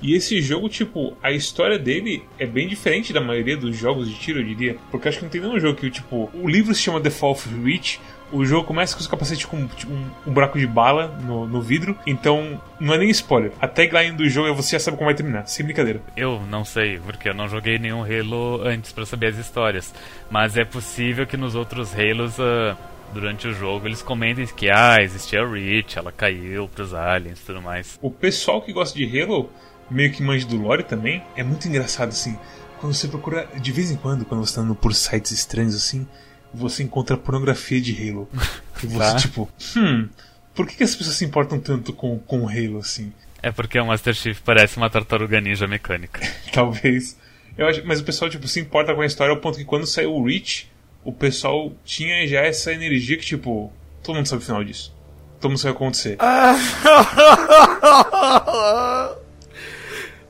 E 0.02 0.14
esse 0.14 0.40
jogo, 0.40 0.68
tipo, 0.68 1.14
a 1.22 1.30
história 1.30 1.78
dele 1.78 2.22
é 2.38 2.46
bem 2.46 2.66
diferente 2.66 3.12
da 3.12 3.20
maioria 3.20 3.56
dos 3.56 3.76
jogos 3.76 4.08
de 4.08 4.14
tiro, 4.14 4.40
eu 4.40 4.44
diria. 4.44 4.76
Porque 4.90 5.08
acho 5.08 5.18
que 5.18 5.24
não 5.24 5.30
tem 5.30 5.42
nenhum 5.42 5.60
jogo 5.60 5.78
que, 5.78 5.90
tipo, 5.90 6.30
o 6.32 6.48
livro 6.48 6.74
se 6.74 6.80
chama 6.80 7.00
The 7.00 7.10
Fall 7.10 7.32
of 7.32 7.46
Reach, 7.62 8.00
o 8.32 8.44
jogo 8.46 8.66
começa 8.66 8.94
com 8.94 9.00
os 9.00 9.06
capacetes 9.06 9.44
com 9.44 9.66
tipo, 9.66 9.92
um, 9.92 10.06
um, 10.26 10.32
buraco 10.32 10.58
de 10.58 10.66
bala 10.66 11.08
no, 11.22 11.46
no, 11.46 11.60
vidro, 11.60 11.98
então 12.06 12.58
não 12.78 12.94
é 12.94 12.98
nem 12.98 13.10
spoiler. 13.10 13.52
A 13.60 13.68
tagline 13.68 14.16
do 14.16 14.26
jogo 14.28 14.48
é 14.48 14.54
você 14.54 14.76
já 14.76 14.80
sabe 14.80 14.96
como 14.96 15.08
vai 15.08 15.14
terminar, 15.14 15.46
sem 15.46 15.66
brincadeira. 15.66 16.00
Eu 16.16 16.40
não 16.48 16.64
sei, 16.64 16.98
porque 17.00 17.28
eu 17.28 17.34
não 17.34 17.48
joguei 17.48 17.78
nenhum 17.78 18.02
Halo 18.02 18.62
antes 18.64 18.92
para 18.92 19.04
saber 19.04 19.26
as 19.26 19.36
histórias. 19.36 19.92
Mas 20.30 20.56
é 20.56 20.64
possível 20.64 21.26
que 21.26 21.36
nos 21.36 21.54
outros 21.54 21.92
Halos. 21.92 22.38
Uh 22.38 22.89
durante 23.12 23.48
o 23.48 23.54
jogo 23.54 23.86
eles 23.86 24.02
comentem 24.02 24.46
que 24.46 24.70
ah, 24.70 24.98
existia 25.00 25.42
a 25.42 25.48
Reach, 25.48 25.98
ela 25.98 26.12
caiu 26.12 26.68
pros 26.68 26.94
aliens 26.94 27.40
e 27.40 27.44
tudo 27.44 27.62
mais. 27.62 27.98
O 28.00 28.10
pessoal 28.10 28.62
que 28.62 28.72
gosta 28.72 28.96
de 28.96 29.20
Halo, 29.20 29.50
meio 29.90 30.12
que 30.12 30.22
manja 30.22 30.46
do 30.46 30.56
lore 30.56 30.84
também, 30.84 31.22
é 31.36 31.42
muito 31.42 31.66
engraçado 31.68 32.10
assim. 32.10 32.38
Quando 32.78 32.94
você 32.94 33.08
procura, 33.08 33.46
de 33.60 33.72
vez 33.72 33.90
em 33.90 33.96
quando, 33.96 34.24
quando 34.24 34.44
você 34.44 34.54
tá 34.54 34.60
andando 34.62 34.74
por 34.74 34.94
sites 34.94 35.32
estranhos 35.32 35.74
assim, 35.74 36.06
você 36.52 36.82
encontra 36.82 37.16
pornografia 37.16 37.80
de 37.80 37.92
Halo. 38.10 38.28
E 38.82 38.86
você, 38.86 38.98
tá. 38.98 39.16
tipo, 39.16 39.46
hum, 39.76 40.08
por 40.54 40.66
que, 40.66 40.74
que, 40.74 40.82
as 40.82 40.94
pessoas 40.94 41.14
se 41.14 41.22
importam 41.22 41.60
tanto 41.60 41.92
com, 41.92 42.18
com 42.18 42.48
Halo 42.48 42.78
assim? 42.78 43.12
É 43.42 43.52
porque 43.52 43.78
o 43.78 43.84
Master 43.84 44.14
Chief 44.14 44.40
parece 44.40 44.78
uma 44.78 44.88
tartaruga 44.88 45.38
ninja 45.38 45.66
mecânica. 45.66 46.20
Talvez. 46.50 47.14
Eu 47.58 47.66
acho, 47.66 47.86
mas 47.86 48.00
o 48.00 48.04
pessoal 48.04 48.30
tipo, 48.30 48.48
se 48.48 48.58
importa 48.58 48.94
com 48.94 49.02
a 49.02 49.06
história 49.06 49.34
ao 49.34 49.38
ponto 49.38 49.58
que 49.58 49.66
quando 49.66 49.86
saiu 49.86 50.14
o 50.14 50.24
Reach, 50.24 50.70
o 51.04 51.12
pessoal 51.12 51.72
tinha 51.84 52.26
já 52.26 52.40
essa 52.40 52.72
energia 52.72 53.16
que, 53.16 53.24
tipo, 53.24 53.72
todo 54.02 54.16
mundo 54.16 54.26
sabe 54.26 54.42
o 54.42 54.44
final 54.44 54.64
disso. 54.64 54.92
Todo 55.40 55.50
mundo 55.50 55.58
sabe 55.58 55.72
o 55.72 55.74
que 55.74 55.80
vai 55.80 55.88
acontecer. 55.88 56.18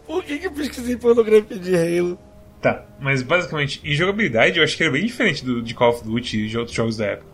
Por 0.06 0.24
que, 0.24 0.38
que 0.38 0.46
eu 0.46 0.52
pesquisei 0.52 0.96
pornografia 0.96 1.58
de 1.58 1.76
Halo? 1.76 2.18
Tá, 2.60 2.84
mas 3.00 3.22
basicamente, 3.22 3.80
em 3.82 3.94
jogabilidade 3.94 4.58
eu 4.58 4.64
acho 4.64 4.76
que 4.76 4.82
era 4.82 4.92
bem 4.92 5.06
diferente 5.06 5.42
do, 5.44 5.62
de 5.62 5.74
Call 5.74 5.90
of 5.90 6.04
Duty 6.04 6.44
e 6.44 6.48
de 6.48 6.58
outros 6.58 6.76
jogos 6.76 6.96
da 6.96 7.06
época. 7.06 7.30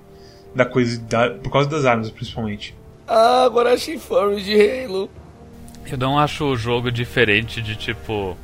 Da 0.55 0.65
coisa, 0.65 1.01
da, 1.01 1.31
por 1.31 1.51
causa 1.51 1.69
das 1.69 1.85
armas, 1.85 2.11
principalmente. 2.11 2.75
Ah, 3.07 3.45
agora 3.45 3.75
achei 3.75 3.99
furry 3.99 4.43
de 4.43 4.55
Halo. 4.55 5.11
Eu 5.91 5.99
não 5.99 6.19
acho 6.19 6.45
o 6.45 6.57
jogo 6.57 6.91
diferente 6.91 7.61
de 7.61 7.77
tipo 7.77 8.37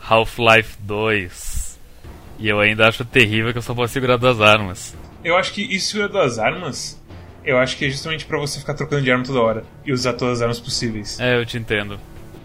Half-Life 0.00 0.76
2 0.80 1.55
e 2.38 2.48
eu 2.48 2.60
ainda 2.60 2.86
acho 2.88 3.04
terrível 3.04 3.52
que 3.52 3.58
eu 3.58 3.62
só 3.62 3.74
posso 3.74 3.92
segurar 3.92 4.16
duas 4.16 4.40
armas. 4.40 4.96
Eu 5.24 5.36
acho 5.36 5.52
que 5.52 5.62
isso 5.62 5.92
segurar 5.92 6.08
duas 6.08 6.38
armas, 6.38 7.02
eu 7.44 7.58
acho 7.58 7.76
que 7.76 7.86
é 7.86 7.90
justamente 7.90 8.26
para 8.26 8.38
você 8.38 8.58
ficar 8.58 8.74
trocando 8.74 9.02
de 9.02 9.10
arma 9.10 9.24
toda 9.24 9.40
hora 9.40 9.64
e 9.84 9.92
usar 9.92 10.12
todas 10.14 10.38
as 10.38 10.42
armas 10.42 10.60
possíveis. 10.60 11.18
É, 11.20 11.36
eu 11.38 11.46
te 11.46 11.56
entendo. 11.56 11.98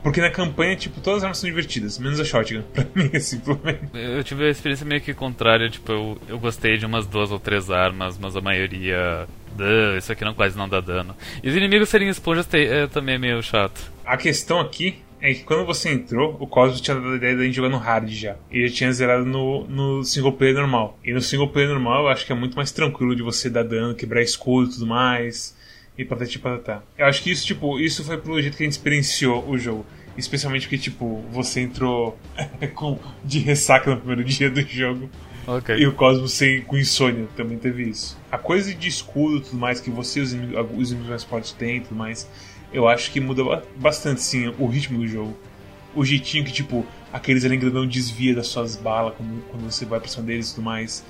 Porque 0.03 0.19
na 0.19 0.31
campanha, 0.31 0.75
tipo, 0.75 0.99
todas 0.99 1.19
as 1.19 1.23
armas 1.23 1.37
são 1.37 1.49
divertidas, 1.49 1.99
menos 1.99 2.19
a 2.19 2.25
shotgun, 2.25 2.63
pra 2.73 2.85
mim, 2.95 3.11
assim, 3.13 3.39
pelo 3.39 3.59
menos. 3.63 3.81
Eu 3.93 4.23
tive 4.23 4.45
a 4.45 4.49
experiência 4.49 4.85
meio 4.85 5.01
que 5.01 5.13
contrária, 5.13 5.69
tipo, 5.69 5.91
eu, 5.91 6.17
eu 6.27 6.39
gostei 6.39 6.77
de 6.77 6.85
umas 6.85 7.05
duas 7.05 7.31
ou 7.31 7.39
três 7.39 7.69
armas, 7.69 8.17
mas 8.17 8.35
a 8.35 8.41
maioria. 8.41 9.27
isso 9.97 10.11
aqui 10.11 10.25
não 10.25 10.33
quase 10.33 10.57
não 10.57 10.67
dá 10.67 10.81
dano. 10.81 11.15
E 11.43 11.49
os 11.49 11.55
inimigos 11.55 11.89
serem 11.89 12.09
esponjas 12.09 12.47
é, 12.53 12.87
também 12.87 13.15
é 13.15 13.19
meio 13.19 13.43
chato. 13.43 13.91
A 14.03 14.17
questão 14.17 14.59
aqui 14.59 15.03
é 15.21 15.33
que 15.33 15.43
quando 15.43 15.65
você 15.65 15.91
entrou, 15.91 16.35
o 16.39 16.47
Cosmos 16.47 16.81
tinha 16.81 16.95
dado 16.95 17.13
a 17.13 17.15
ideia 17.15 17.35
de 17.35 17.41
a 17.41 17.45
gente 17.45 17.55
jogar 17.55 17.69
no 17.69 17.77
hard 17.77 18.09
já. 18.09 18.35
E 18.51 18.67
já 18.67 18.73
tinha 18.73 18.91
zerado 18.91 19.23
no, 19.23 19.67
no 19.67 20.03
single 20.03 20.33
player 20.33 20.55
normal. 20.55 20.97
E 21.05 21.13
no 21.13 21.21
single 21.21 21.47
player 21.47 21.69
normal 21.69 22.03
eu 22.03 22.09
acho 22.09 22.25
que 22.25 22.31
é 22.31 22.35
muito 22.35 22.55
mais 22.55 22.71
tranquilo 22.71 23.15
de 23.15 23.21
você 23.21 23.49
dar 23.49 23.63
dano, 23.63 23.93
quebrar 23.93 24.23
escudo 24.23 24.71
e 24.71 24.73
tudo 24.73 24.87
mais. 24.87 25.55
E 25.95 26.03
patati 26.03 26.39
patatá. 26.39 26.81
Eu 26.97 27.05
acho 27.05 27.21
que 27.21 27.29
isso, 27.29 27.45
tipo, 27.45 27.79
isso 27.79 28.03
foi 28.03 28.17
pelo 28.17 28.41
jeito 28.41 28.57
que 28.57 28.63
a 28.63 28.65
gente 28.65 28.73
experienciou 28.73 29.47
o 29.47 29.57
jogo. 29.57 29.85
Especialmente 30.17 30.63
porque, 30.63 30.77
tipo, 30.77 31.23
você 31.31 31.61
entrou 31.61 32.17
com, 32.73 32.97
de 33.23 33.39
ressaca 33.39 33.91
no 33.91 33.97
primeiro 33.97 34.23
dia 34.27 34.49
do 34.49 34.61
jogo. 34.61 35.07
Okay. 35.47 35.77
E 35.77 35.87
o 35.87 35.93
Cosmos 35.93 36.33
sem, 36.33 36.61
com 36.61 36.77
insônia 36.77 37.27
também 37.35 37.57
teve 37.57 37.83
isso. 37.83 38.17
A 38.31 38.37
coisa 38.37 38.73
de 38.73 38.87
escudo 38.87 39.37
e 39.37 39.41
tudo 39.41 39.57
mais 39.57 39.79
que 39.79 39.89
você 39.89 40.19
e 40.19 40.23
os 40.23 40.33
inimigos, 40.33 40.65
os 40.77 40.89
inimigos 40.89 41.09
mais 41.09 41.23
fortes 41.23 41.51
têm 41.51 41.77
e 41.77 41.81
tudo 41.81 41.95
mais 41.95 42.27
eu 42.73 42.87
acho 42.87 43.11
que 43.11 43.19
muda 43.19 43.63
bastante 43.75 44.21
sim 44.21 44.53
o 44.57 44.67
ritmo 44.67 44.99
do 44.99 45.07
jogo. 45.07 45.37
O 45.93 46.05
jeitinho 46.05 46.45
que, 46.45 46.51
tipo, 46.51 46.85
aqueles 47.11 47.43
além 47.43 47.59
grandão 47.59 47.85
desvia 47.85 48.33
das 48.33 48.47
suas 48.47 48.75
balas 48.75 49.13
quando, 49.15 49.43
quando 49.49 49.63
você 49.63 49.85
vai 49.85 49.99
pra 49.99 50.07
cima 50.07 50.25
deles 50.25 50.51
e 50.51 50.55
tudo 50.55 50.63
mais. 50.63 51.05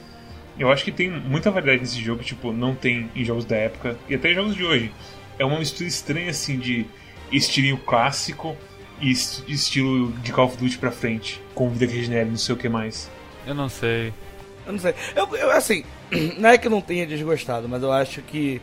Eu 0.58 0.72
acho 0.72 0.84
que 0.84 0.91
tem 0.91 1.10
muita 1.10 1.50
variedade 1.51 1.82
nesse 1.82 2.01
jogo, 2.01 2.24
tipo, 2.24 2.51
não 2.51 2.75
tem 2.75 3.10
em 3.15 3.24
jogos 3.24 3.46
da 3.46 3.56
época 3.56 3.98
e 4.10 4.15
até 4.15 4.32
em 4.32 4.36
jogos 4.36 4.56
de 4.56 4.65
hoje. 4.65 4.91
É 5.39 5.46
uma 5.46 5.60
mistura 5.60 5.88
estranha 5.88 6.30
assim 6.30 6.60
de 6.60 6.86
estilinho 7.32 7.77
clássico 7.77 8.56
e 9.00 9.12
estilo 9.12 10.12
de 10.24 10.32
Call 10.32 10.46
of 10.46 10.58
Duty 10.58 10.77
pra 10.77 10.91
frente, 10.91 11.41
com 11.56 11.70
vida 11.70 11.88
que 11.88 11.96
regenera, 11.96 12.25
não 12.25 12.38
sei 12.38 12.53
o 12.53 12.58
que 12.58 12.70
mais. 12.70 13.10
Eu 13.48 13.56
não 13.56 13.70
sei. 13.70 14.13
Eu 14.65 14.74
não 14.74 14.80
sei. 14.80 14.94
Eu, 15.15 15.36
eu 15.36 15.51
assim, 15.51 15.84
não 16.38 16.50
é 16.50 16.58
que 16.58 16.68
eu 16.68 16.72
não 16.72 16.82
tenha 16.82 17.08
desgostado, 17.08 17.68
mas 17.68 17.82
eu 17.82 17.91
acho 17.91 18.22
que 18.22 18.62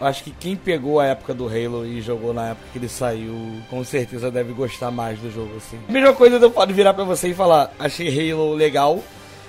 acho 0.00 0.24
que 0.24 0.30
quem 0.30 0.56
pegou 0.56 1.00
a 1.00 1.06
época 1.06 1.34
do 1.34 1.46
Halo 1.46 1.86
e 1.86 2.00
jogou 2.00 2.32
na 2.32 2.50
época 2.50 2.66
que 2.72 2.78
ele 2.78 2.88
saiu, 2.88 3.34
com 3.68 3.82
certeza 3.84 4.30
deve 4.30 4.52
gostar 4.52 4.90
mais 4.90 5.18
do 5.18 5.30
jogo, 5.30 5.56
assim. 5.56 5.78
Mesma 5.88 6.12
coisa 6.12 6.36
eu 6.36 6.50
posso 6.50 6.72
virar 6.72 6.94
pra 6.94 7.04
você 7.04 7.28
e 7.28 7.34
falar, 7.34 7.72
achei 7.78 8.30
Halo 8.32 8.54
legal, 8.54 9.02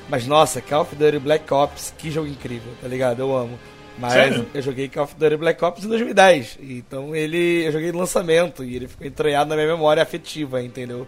mas 0.10 0.26
nossa, 0.26 0.62
Call 0.62 0.82
of 0.82 0.96
Duty 0.96 1.20
Black 1.20 1.54
Ops, 1.54 1.94
que 1.98 2.12
jogo 2.12 2.28
incrível, 2.28 2.72
tá 2.82 2.88
ligado? 2.88 3.20
Eu 3.20 3.36
amo. 3.36 3.60
Mas 4.00 4.14
Sério? 4.14 4.46
eu 4.54 4.62
joguei 4.62 4.88
Call 4.88 5.06
of 5.06 5.16
Duty 5.16 5.38
Black 5.38 5.64
Ops 5.64 5.84
em 5.84 5.88
2010. 5.88 6.60
Então 6.62 7.16
ele. 7.16 7.66
Eu 7.66 7.72
joguei 7.72 7.92
no 7.92 7.98
lançamento 7.98 8.64
e 8.64 8.76
ele 8.76 8.88
ficou 8.88 9.08
entranhado 9.08 9.50
na 9.50 9.56
minha 9.56 9.68
memória 9.68 10.04
afetiva, 10.04 10.62
entendeu? 10.62 11.08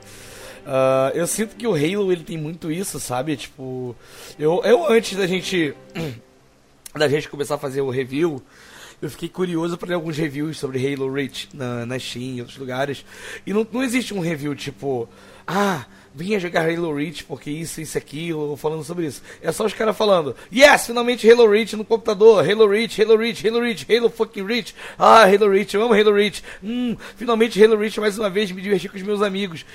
Ah, 0.65 1.11
eu 1.15 1.25
sinto 1.25 1.55
que 1.55 1.65
o 1.65 1.73
Halo 1.73 2.11
ele 2.11 2.23
tem 2.23 2.37
muito 2.37 2.71
isso, 2.71 2.99
sabe? 2.99 3.35
Tipo, 3.35 3.95
eu, 4.37 4.61
eu 4.63 4.91
antes 4.91 5.17
da 5.17 5.25
gente 5.25 5.73
da 6.95 7.07
gente 7.07 7.29
começar 7.29 7.55
a 7.55 7.57
fazer 7.57 7.81
o 7.81 7.89
review, 7.89 8.41
eu 9.01 9.09
fiquei 9.09 9.29
curioso 9.29 9.77
para 9.77 9.89
ler 9.89 9.95
alguns 9.95 10.17
reviews 10.17 10.57
sobre 10.57 10.85
Halo 10.85 11.11
Reach 11.11 11.49
na, 11.53 11.85
na 11.85 11.97
Steam 11.97 12.35
e 12.35 12.41
outros 12.41 12.57
lugares. 12.57 13.05
E 13.45 13.53
não, 13.53 13.65
não 13.71 13.83
existe 13.83 14.13
um 14.13 14.19
review 14.19 14.53
tipo, 14.53 15.07
ah, 15.47 15.85
vinha 16.13 16.39
jogar 16.39 16.69
Halo 16.69 16.93
Reach 16.93 17.23
porque 17.23 17.49
isso, 17.49 17.79
isso, 17.79 17.97
aquilo, 17.97 18.57
falando 18.57 18.83
sobre 18.83 19.05
isso. 19.05 19.21
É 19.41 19.51
só 19.51 19.65
os 19.65 19.73
caras 19.73 19.95
falando, 19.95 20.35
yes, 20.53 20.87
finalmente 20.87 21.29
Halo 21.29 21.49
Reach 21.49 21.75
no 21.75 21.85
computador, 21.85 22.47
Halo 22.49 22.67
Reach, 22.67 23.01
Halo 23.01 23.17
Reach, 23.17 23.47
Halo 23.47 23.61
Reach, 23.61 23.85
Halo 23.89 24.09
fucking 24.09 24.45
Reach, 24.45 24.75
ah, 24.97 25.23
Halo 25.23 25.49
Reach, 25.49 25.73
eu 25.73 25.83
amo 25.83 25.93
Halo 25.93 26.13
Reach, 26.13 26.43
hum, 26.61 26.97
finalmente 27.15 27.63
Halo 27.63 27.77
Reach 27.77 27.99
mais 27.99 28.17
uma 28.17 28.29
vez 28.29 28.51
me 28.51 28.61
diverti 28.61 28.89
com 28.89 28.97
os 28.97 29.03
meus 29.03 29.21
amigos. 29.21 29.65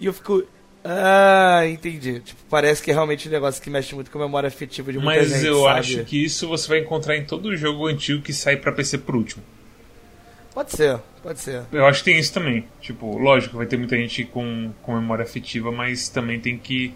E 0.00 0.06
eu 0.06 0.12
fico, 0.14 0.42
ah, 0.84 1.62
entendi. 1.66 2.20
Tipo, 2.20 2.40
parece 2.50 2.82
que 2.82 2.90
é 2.90 2.94
realmente 2.94 3.28
um 3.28 3.30
negócio 3.30 3.62
que 3.62 3.70
mexe 3.70 3.94
muito 3.94 4.10
com 4.10 4.18
a 4.18 4.22
memória 4.22 4.48
afetiva 4.48 4.92
de 4.92 4.98
muita 4.98 5.20
Mas 5.20 5.28
gente, 5.30 5.46
eu 5.46 5.62
sabe? 5.62 5.78
acho 5.78 6.04
que 6.04 6.24
isso 6.24 6.48
você 6.48 6.68
vai 6.68 6.78
encontrar 6.80 7.16
em 7.16 7.24
todo 7.24 7.56
jogo 7.56 7.86
antigo 7.86 8.20
que 8.20 8.32
sai 8.32 8.56
pra 8.56 8.72
PC 8.72 8.98
por 8.98 9.14
último. 9.14 9.42
Pode 10.52 10.72
ser, 10.72 10.98
pode 11.22 11.40
ser. 11.40 11.62
Eu 11.72 11.86
acho 11.86 12.00
que 12.00 12.10
tem 12.10 12.18
isso 12.18 12.34
também. 12.34 12.66
Tipo, 12.80 13.16
lógico, 13.16 13.56
vai 13.56 13.66
ter 13.66 13.76
muita 13.76 13.96
gente 13.96 14.24
com, 14.24 14.72
com 14.82 14.94
memória 14.94 15.22
afetiva, 15.22 15.70
mas 15.70 16.08
também 16.08 16.40
tem 16.40 16.58
que, 16.58 16.92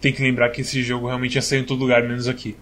tem 0.00 0.12
que 0.12 0.22
lembrar 0.22 0.48
que 0.50 0.60
esse 0.60 0.82
jogo 0.82 1.08
realmente 1.08 1.34
já 1.34 1.42
saiu 1.42 1.60
em 1.60 1.64
todo 1.64 1.80
lugar, 1.80 2.02
menos 2.02 2.28
aqui. 2.28 2.56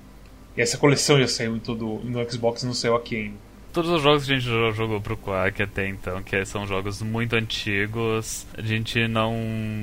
E 0.56 0.60
essa 0.60 0.78
coleção 0.78 1.18
já 1.18 1.28
saiu 1.28 1.54
em 1.54 1.60
todo. 1.60 2.00
No 2.02 2.28
Xbox 2.30 2.62
não 2.64 2.74
saiu 2.74 2.96
aqui 2.96 3.16
ainda. 3.16 3.51
Todos 3.72 3.90
os 3.90 4.02
jogos 4.02 4.26
que 4.26 4.32
a 4.32 4.38
gente 4.38 4.44
jo- 4.48 4.72
jogou 4.72 5.00
pro 5.00 5.16
Quack 5.16 5.62
até 5.62 5.88
então, 5.88 6.22
que 6.22 6.44
são 6.44 6.66
jogos 6.66 7.00
muito 7.00 7.34
antigos, 7.34 8.46
a 8.56 8.60
gente 8.60 9.08
não, 9.08 9.34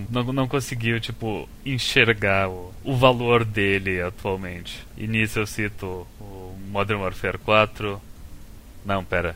não, 0.09 0.23
não 0.31 0.47
conseguiu, 0.47 0.99
tipo, 0.99 1.49
enxergar 1.65 2.49
o, 2.49 2.73
o 2.83 2.95
valor 2.95 3.43
dele 3.43 3.99
atualmente. 4.01 4.85
E 4.95 5.07
nisso 5.07 5.39
eu 5.39 5.47
cito 5.47 6.05
o 6.19 6.55
Modern 6.69 6.99
Warfare 7.01 7.37
4. 7.39 7.99
Não, 8.85 9.03
pera. 9.03 9.35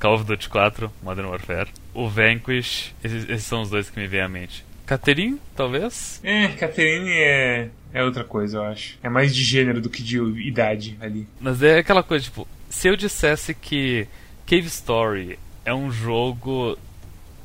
Call 0.00 0.14
of 0.14 0.24
Duty 0.24 0.48
4, 0.48 0.90
Modern 1.02 1.28
Warfare. 1.28 1.68
O 1.92 2.08
Vanquish, 2.08 2.94
esses, 3.04 3.28
esses 3.28 3.44
são 3.44 3.60
os 3.62 3.68
dois 3.70 3.90
que 3.90 4.00
me 4.00 4.06
vêm 4.06 4.22
à 4.22 4.28
mente. 4.28 4.64
Catherine, 4.86 5.38
talvez? 5.54 6.20
É, 6.24 6.48
Catherine 6.48 7.10
é, 7.12 7.68
é 7.92 8.02
outra 8.02 8.24
coisa, 8.24 8.56
eu 8.56 8.62
acho. 8.64 8.98
É 9.02 9.08
mais 9.10 9.34
de 9.34 9.44
gênero 9.44 9.80
do 9.80 9.90
que 9.90 10.02
de 10.02 10.18
idade 10.40 10.96
ali. 11.00 11.28
Mas 11.38 11.62
é 11.62 11.78
aquela 11.78 12.02
coisa, 12.02 12.24
tipo, 12.24 12.48
se 12.70 12.88
eu 12.88 12.96
dissesse 12.96 13.52
que 13.52 14.06
Cave 14.46 14.66
Story 14.68 15.38
é 15.64 15.74
um 15.74 15.90
jogo 15.92 16.78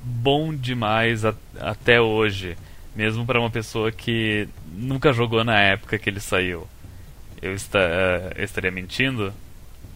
bom 0.02 0.54
demais 0.56 1.26
a- 1.26 1.36
até 1.60 2.00
hoje, 2.00 2.56
mesmo 2.96 3.26
para 3.26 3.40
uma 3.40 3.50
pessoa 3.50 3.92
que 3.92 4.48
nunca 4.72 5.12
jogou 5.12 5.44
na 5.44 5.60
época 5.60 5.98
que 5.98 6.10
ele 6.10 6.20
saiu, 6.22 6.68
eu, 7.42 7.52
esta- 7.54 7.80
eh, 7.80 8.34
eu 8.38 8.44
estaria 8.46 8.72
mentindo? 8.72 9.34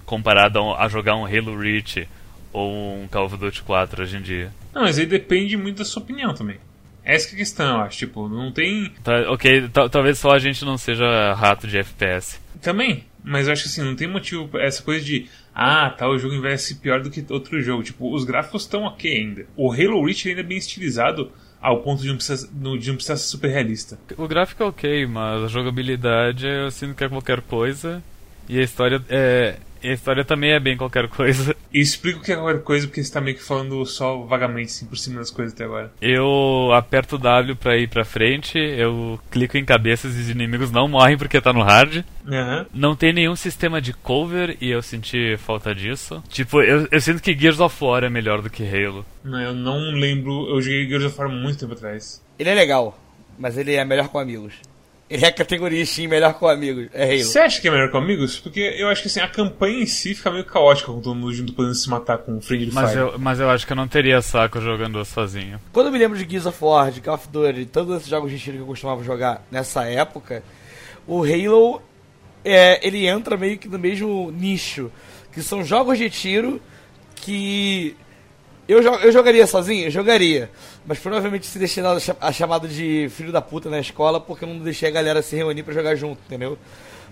Comparado 0.06 0.60
a, 0.60 0.84
a 0.86 0.88
jogar 0.90 1.16
um 1.16 1.26
Halo 1.26 1.58
Reach 1.58 2.08
ou 2.52 3.02
um 3.04 3.08
Call 3.08 3.26
of 3.26 3.38
Duty 3.38 3.62
4 3.62 4.02
hoje 4.04 4.18
em 4.18 4.22
dia. 4.22 4.52
Não, 4.74 4.82
mas 4.82 4.98
aí 4.98 5.06
depende 5.06 5.56
muito 5.56 5.78
da 5.78 5.86
sua 5.86 6.02
opinião 6.02 6.34
também. 6.34 6.58
Essa 7.04 7.28
que 7.30 7.34
é 7.34 7.36
a 7.36 7.40
questão, 7.40 7.78
eu 7.78 7.82
acho. 7.84 7.98
Tipo, 8.00 8.28
não 8.28 8.52
tem. 8.52 8.92
Tá, 9.04 9.32
ok, 9.32 9.70
ta- 9.70 9.88
talvez 9.90 10.18
só 10.20 10.32
a 10.32 10.40
gente 10.40 10.66
não 10.66 10.78
seja 10.78 11.34
rato 11.34 11.68
de 11.68 11.78
FPS. 11.78 12.40
Também, 12.62 13.04
mas 13.24 13.48
eu 13.48 13.54
acho 13.54 13.64
que 13.64 13.70
assim, 13.70 13.84
não 13.84 13.96
tem 13.96 14.08
motivo 14.08 14.58
essa 14.58 14.82
coisa 14.82 15.04
de. 15.04 15.28
Ah, 15.54 15.90
tal 15.90 16.18
jogo 16.18 16.36
envelhece 16.36 16.76
pior 16.76 17.02
do 17.02 17.10
que 17.10 17.26
outro 17.30 17.62
jogo. 17.62 17.84
Tipo, 17.84 18.14
os 18.14 18.24
gráficos 18.24 18.64
estão 18.64 18.84
ok 18.84 19.12
ainda. 19.12 19.46
O 19.56 19.72
Halo 19.72 20.06
Reach 20.06 20.28
ainda 20.28 20.42
é 20.42 20.44
bem 20.44 20.58
estilizado 20.58 21.32
ao 21.62 21.82
ponto 21.82 22.02
de 22.02 22.08
não 22.08 22.16
precisar, 22.16 22.48
de 22.48 22.88
não 22.88 22.96
precisar 22.96 23.18
ser 23.18 23.28
super 23.28 23.50
realista. 23.50 24.00
O 24.18 24.28
gráfico 24.28 24.64
é 24.64 24.66
ok, 24.66 25.06
mas 25.06 25.44
a 25.44 25.48
jogabilidade 25.48 26.48
eu 26.48 26.72
sinto 26.72 26.96
que 26.96 27.04
é 27.04 27.10
qualquer 27.10 27.42
coisa. 27.42 28.02
E 28.48 28.58
a 28.58 28.64
história 28.64 29.04
é. 29.10 29.58
E 29.82 29.90
a 29.90 29.94
história 29.94 30.24
também 30.26 30.52
é 30.52 30.60
bem 30.60 30.78
qualquer 30.78 31.08
coisa. 31.08 31.56
E 31.72 31.80
explico 31.80 32.18
o 32.20 32.24
que 32.24 32.32
é 32.32 32.36
qualquer 32.36 32.64
coisa, 32.64 32.88
porque 32.88 33.04
você 33.04 33.14
tá 33.14 33.22
meio 33.22 33.38
que 33.38 33.44
falando 33.44 33.86
só 33.86 34.24
vagamente, 34.24 34.72
assim, 34.72 34.88
por 34.88 34.98
cima 34.98 35.20
das 35.20 35.30
coisas 35.30 35.54
até 35.54 35.66
agora. 35.66 35.92
Eu 36.02 36.72
aperto 36.74 37.16
W 37.16 37.56
pra 37.56 37.78
ir 37.78 37.88
pra 37.88 38.04
frente, 38.04 38.58
eu 38.58 39.20
clico 39.30 39.56
em 39.56 39.64
cabeças 39.64 40.16
e 40.16 40.22
os 40.22 40.30
inimigos 40.32 40.72
não 40.72 40.88
morrem 40.88 41.16
porque 41.16 41.40
tá 41.40 41.54
no 41.54 41.62
hard. 41.62 42.04
Aham. 42.28 42.66
Não 42.74 42.96
tem 42.96 43.14
nenhum 43.14 43.36
sistema 43.36 43.80
de 43.80 43.94
cover 43.94 44.58
e 44.60 44.72
eu 44.72 44.82
senti 44.82 45.38
falta 45.38 45.76
disso. 45.76 46.24
Tipo, 46.28 46.64
eu, 46.64 46.88
eu 46.92 47.00
sinto 47.00 47.22
que 47.22 47.38
Gears 47.38 47.60
of 47.60 47.84
War 47.84 48.04
é 48.04 48.10
melhor 48.10 48.42
do 48.42 48.50
que 48.50 48.64
Halo. 48.64 49.06
Não, 49.24 49.40
eu 49.40 49.54
não 49.54 49.92
lembro. 49.92 50.50
Eu 50.50 50.60
joguei 50.64 50.88
Gears 50.88 51.06
of 51.06 51.20
War 51.20 51.30
muito 51.30 51.60
tempo 51.60 51.74
atrás. 51.74 52.20
Ele 52.40 52.50
é 52.50 52.56
legal, 52.56 53.00
mas 53.38 53.60
ele 53.60 53.76
é 53.76 53.86
melhor 53.86 54.08
com 54.10 54.18
amigos. 54.18 54.56
Ele 55.10 55.26
é 55.26 55.28
a 55.28 55.32
categoria 55.32 55.84
Steam 55.86 56.08
melhor 56.08 56.34
com 56.36 56.48
amigos. 56.48 56.88
É 56.94 57.06
Halo. 57.06 57.24
Você 57.24 57.40
acha 57.40 57.60
que 57.60 57.68
é 57.68 57.72
melhor 57.72 57.90
com 57.90 57.98
amigos? 57.98 58.38
Porque 58.40 58.60
eu 58.60 58.88
acho 58.90 59.02
que 59.02 59.08
assim, 59.08 59.20
a 59.20 59.28
campanha 59.28 59.82
em 59.82 59.86
si 59.88 60.14
fica 60.14 60.30
meio 60.30 60.46
caótica 60.46 60.92
com 60.92 61.02
todo 61.02 61.16
mundo 61.16 61.34
junto 61.34 61.54
podendo 61.54 61.74
se 61.74 61.90
matar 61.90 62.20
com 62.20 62.38
o 62.38 62.42
Friendly 62.42 62.72
Mas 62.72 62.92
Fire. 62.92 63.02
eu, 63.02 63.18
mas 63.18 63.40
eu 63.40 63.50
acho 63.50 63.66
que 63.66 63.74
eu 63.74 63.76
não 63.76 63.88
teria 63.88 64.22
saco 64.22 64.62
jogando 64.62 65.04
sozinho. 65.04 65.60
Quando 65.74 65.88
eu 65.88 65.92
me 65.92 65.98
lembro 65.98 66.16
de 66.18 66.30
Gears 66.30 66.46
of 66.46 66.64
War, 66.64 66.92
de 66.92 67.02
Call 67.02 67.16
of 67.16 67.28
Duty, 67.28 67.66
todos 67.66 67.98
esses 67.98 68.08
jogos 68.08 68.32
de 68.32 68.38
tiro 68.38 68.58
que 68.58 68.64
eu 68.64 68.68
costumava 68.68 69.04
jogar 69.04 69.44
nessa 69.50 69.84
época, 69.86 70.44
o 71.08 71.24
Halo, 71.24 71.82
é, 72.46 72.86
ele 72.88 73.08
entra 73.08 73.36
meio 73.36 73.58
que 73.58 73.68
no 73.68 73.80
mesmo 73.80 74.30
nicho, 74.30 74.92
que 75.32 75.42
são 75.42 75.64
jogos 75.64 75.98
de 75.98 76.08
tiro 76.10 76.62
que 77.16 77.96
eu, 78.74 78.82
eu 78.82 79.12
jogaria 79.12 79.48
sozinho? 79.48 79.86
Eu 79.88 79.92
jogaria. 79.92 80.50
Mas 80.86 81.00
provavelmente 81.00 81.46
se 81.48 81.58
destinado 81.58 81.98
a 81.98 82.00
cha- 82.00 82.16
a 82.22 82.32
chamado 82.32 82.68
de 82.68 83.10
filho 83.10 83.32
da 83.32 83.42
puta 83.42 83.70
na 83.70 83.80
escola, 83.80 84.20
porque 84.22 84.44
eu 84.46 84.50
não 84.50 84.60
deixei 84.60 84.88
a 84.90 84.92
galera 84.92 85.22
se 85.22 85.36
reunir 85.36 85.64
pra 85.64 85.74
jogar 85.74 85.96
junto, 85.96 86.20
entendeu? 86.26 86.58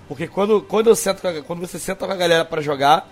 Porque 0.08 0.28
quando, 0.28 0.62
quando, 0.62 0.88
eu 0.90 0.96
sento 0.96 1.28
a- 1.28 1.42
quando 1.42 1.60
você 1.60 1.80
senta 1.80 2.06
com 2.06 2.12
a 2.12 2.16
galera 2.16 2.46
pra 2.46 2.62
jogar, 2.62 3.10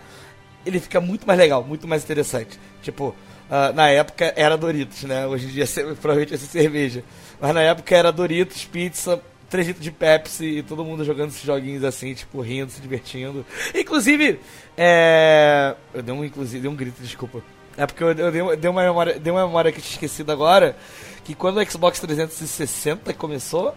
ele 0.65 0.79
fica 0.79 1.01
muito 1.01 1.25
mais 1.27 1.37
legal, 1.39 1.63
muito 1.63 1.87
mais 1.87 2.03
interessante. 2.03 2.59
Tipo, 2.81 3.15
ah, 3.49 3.71
na 3.73 3.89
época 3.89 4.33
era 4.35 4.55
Doritos, 4.57 5.03
né? 5.03 5.25
Hoje 5.27 5.45
em 5.45 5.49
dia 5.49 5.65
provavelmente 5.99 6.29
vai 6.29 6.37
ser 6.37 6.47
cerveja. 6.47 7.03
Mas 7.39 7.53
na 7.53 7.61
época 7.61 7.95
era 7.95 8.11
Doritos, 8.11 8.63
pizza, 8.65 9.21
3 9.49 9.67
litros 9.67 9.83
de 9.83 9.91
Pepsi 9.91 10.45
e 10.45 10.63
todo 10.63 10.83
mundo 10.85 11.03
jogando 11.03 11.29
esses 11.29 11.41
joguinhos 11.43 11.83
assim, 11.83 12.13
tipo, 12.13 12.41
rindo, 12.41 12.71
se 12.71 12.79
divertindo. 12.81 13.45
Inclusive, 13.75 14.39
é. 14.77 15.75
Eu 15.93 16.01
dei 16.01 16.13
um, 16.15 16.23
inclusive, 16.23 16.61
dei 16.61 16.69
um 16.69 16.75
grito, 16.75 17.01
desculpa. 17.01 17.41
É 17.77 17.85
porque 17.85 18.03
eu, 18.03 18.11
eu 18.13 18.31
dei, 18.31 18.57
dei 18.57 18.69
uma 18.71 18.83
memória, 18.83 19.19
dei 19.19 19.31
uma 19.33 19.45
memória 19.45 19.71
que 19.71 19.79
eu 19.79 19.83
tinha 19.83 19.93
esquecido 19.95 20.31
agora, 20.31 20.75
que 21.23 21.35
quando 21.35 21.57
o 21.57 21.65
Xbox 21.71 21.99
360 21.99 23.13
começou, 23.13 23.75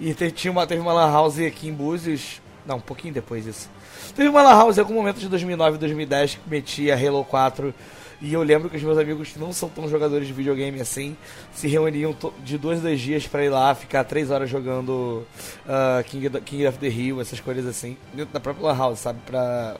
e 0.00 0.14
te- 0.14 0.30
tinha 0.30 0.50
uma, 0.52 0.66
teve 0.66 0.80
uma 0.80 0.92
lan 0.92 1.10
house 1.10 1.38
aqui 1.40 1.68
em 1.68 1.72
Búzios, 1.72 2.40
não, 2.66 2.76
um 2.76 2.80
pouquinho 2.80 3.12
depois 3.14 3.44
disso. 3.44 3.68
Teve 4.14 4.28
uma 4.28 4.42
lan 4.42 4.50
house 4.56 4.76
em 4.76 4.80
algum 4.80 4.94
momento 4.94 5.18
de 5.18 5.28
2009, 5.28 5.78
2010 5.78 6.34
que 6.36 6.40
metia 6.50 6.94
Halo 6.96 7.24
4 7.24 7.74
e 8.20 8.32
eu 8.32 8.42
lembro 8.44 8.70
que 8.70 8.76
os 8.76 8.82
meus 8.84 8.96
amigos 8.98 9.30
que 9.30 9.38
não 9.40 9.52
são 9.52 9.68
tão 9.68 9.88
jogadores 9.88 10.28
de 10.28 10.32
videogame 10.32 10.80
assim 10.80 11.16
se 11.52 11.66
reuniam 11.66 12.14
de 12.44 12.56
dois, 12.56 12.80
dois 12.80 13.00
dias 13.00 13.26
pra 13.26 13.44
ir 13.44 13.48
lá 13.48 13.74
ficar 13.74 14.04
três 14.04 14.30
horas 14.30 14.48
jogando 14.48 15.26
ah, 15.68 16.02
King, 16.06 16.30
King 16.42 16.66
of 16.68 16.78
the 16.78 16.86
Hill, 16.88 17.20
essas 17.20 17.40
coisas 17.40 17.66
assim, 17.66 17.96
dentro 18.14 18.32
da 18.32 18.38
própria 18.38 18.66
lan 18.68 18.76
house, 18.78 19.00
sabe? 19.00 19.18
Pra 19.26 19.76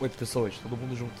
oito 0.00 0.18
pessoas, 0.18 0.54
todo 0.60 0.76
mundo 0.76 0.96
junto. 0.96 1.14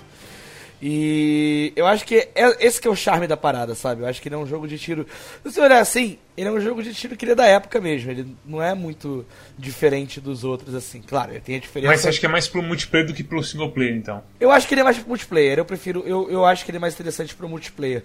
E 0.80 1.72
eu 1.74 1.86
acho 1.86 2.04
que 2.04 2.28
é, 2.34 2.64
esse 2.66 2.80
que 2.80 2.86
é 2.86 2.90
o 2.90 2.96
charme 2.96 3.26
da 3.26 3.36
parada, 3.36 3.74
sabe? 3.74 4.02
Eu 4.02 4.06
acho 4.06 4.20
que 4.20 4.28
ele 4.28 4.34
é 4.34 4.38
um 4.38 4.46
jogo 4.46 4.68
de 4.68 4.78
tiro. 4.78 5.06
Se 5.42 5.52
você 5.52 5.60
olhar 5.60 5.80
assim, 5.80 6.18
ele 6.36 6.48
é 6.48 6.52
um 6.52 6.60
jogo 6.60 6.82
de 6.82 6.92
tiro 6.92 7.16
que 7.16 7.24
ele 7.24 7.32
é 7.32 7.34
da 7.34 7.46
época 7.46 7.80
mesmo. 7.80 8.10
Ele 8.10 8.36
não 8.44 8.62
é 8.62 8.74
muito 8.74 9.24
diferente 9.58 10.20
dos 10.20 10.44
outros, 10.44 10.74
assim. 10.74 11.00
Claro, 11.00 11.32
ele 11.32 11.40
tem 11.40 11.56
a 11.56 11.60
diferença. 11.60 11.92
Mas 11.92 12.00
você 12.02 12.08
acha 12.08 12.20
que 12.20 12.26
é 12.26 12.28
mais 12.28 12.46
pro 12.46 12.62
multiplayer 12.62 13.06
do 13.06 13.14
que 13.14 13.24
pro 13.24 13.42
single 13.42 13.72
player, 13.72 13.96
então? 13.96 14.22
Eu 14.38 14.50
acho 14.50 14.68
que 14.68 14.74
ele 14.74 14.82
é 14.82 14.84
mais 14.84 14.98
pro 14.98 15.08
multiplayer. 15.08 15.58
Eu 15.58 15.64
prefiro. 15.64 16.02
Eu, 16.06 16.30
eu 16.30 16.44
acho 16.44 16.64
que 16.64 16.70
ele 16.70 16.76
é 16.78 16.80
mais 16.80 16.94
interessante 16.94 17.34
pro 17.34 17.48
multiplayer. 17.48 18.02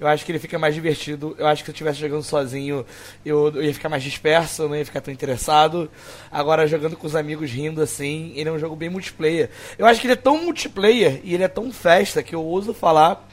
Eu 0.00 0.06
acho 0.08 0.24
que 0.24 0.32
ele 0.32 0.38
fica 0.38 0.58
mais 0.58 0.74
divertido. 0.74 1.36
Eu 1.38 1.46
acho 1.46 1.62
que 1.62 1.66
se 1.66 1.70
eu 1.70 1.74
estivesse 1.74 2.00
jogando 2.00 2.22
sozinho, 2.22 2.86
eu, 3.24 3.52
eu 3.54 3.62
ia 3.62 3.74
ficar 3.74 3.90
mais 3.90 4.02
disperso, 4.02 4.62
eu 4.62 4.68
não 4.70 4.76
ia 4.76 4.84
ficar 4.84 5.02
tão 5.02 5.12
interessado. 5.12 5.90
Agora, 6.32 6.66
jogando 6.66 6.96
com 6.96 7.06
os 7.06 7.14
amigos 7.14 7.50
rindo 7.50 7.82
assim, 7.82 8.32
ele 8.34 8.48
é 8.48 8.52
um 8.52 8.58
jogo 8.58 8.74
bem 8.74 8.88
multiplayer. 8.88 9.50
Eu 9.76 9.84
acho 9.84 10.00
que 10.00 10.06
ele 10.06 10.14
é 10.14 10.16
tão 10.16 10.42
multiplayer 10.42 11.20
e 11.22 11.34
ele 11.34 11.44
é 11.44 11.48
tão 11.48 11.70
festa 11.70 12.22
que 12.22 12.34
eu 12.34 12.42
ouso 12.42 12.72
falar 12.72 13.28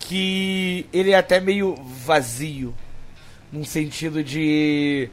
que 0.00 0.86
ele 0.92 1.12
é 1.12 1.16
até 1.16 1.38
meio 1.38 1.76
vazio. 2.04 2.74
Num 3.52 3.64
sentido 3.64 4.24
de. 4.24 5.08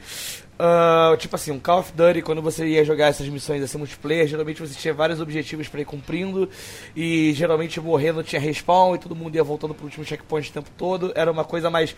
Ah, 0.59 1.15
tipo 1.17 1.35
assim, 1.35 1.51
um 1.51 1.59
Call 1.59 1.79
of 1.79 1.91
Duty, 1.93 2.21
quando 2.21 2.41
você 2.41 2.65
ia 2.65 2.85
jogar 2.85 3.07
essas 3.07 3.27
missões 3.27 3.63
assim 3.63 3.77
multiplayer, 3.77 4.27
geralmente 4.27 4.61
você 4.61 4.73
tinha 4.73 4.93
vários 4.93 5.19
objetivos 5.19 5.67
pra 5.67 5.81
ir 5.81 5.85
cumprindo, 5.85 6.49
e 6.95 7.33
geralmente 7.33 7.79
morrendo 7.81 8.23
tinha 8.23 8.39
respawn 8.39 8.95
e 8.95 8.99
todo 8.99 9.15
mundo 9.15 9.35
ia 9.35 9.43
voltando 9.43 9.73
pro 9.73 9.85
último 9.85 10.05
checkpoint 10.05 10.49
o 10.49 10.53
tempo 10.53 10.69
todo. 10.77 11.11
Era 11.15 11.31
uma 11.31 11.43
coisa 11.43 11.69
mais 11.69 11.95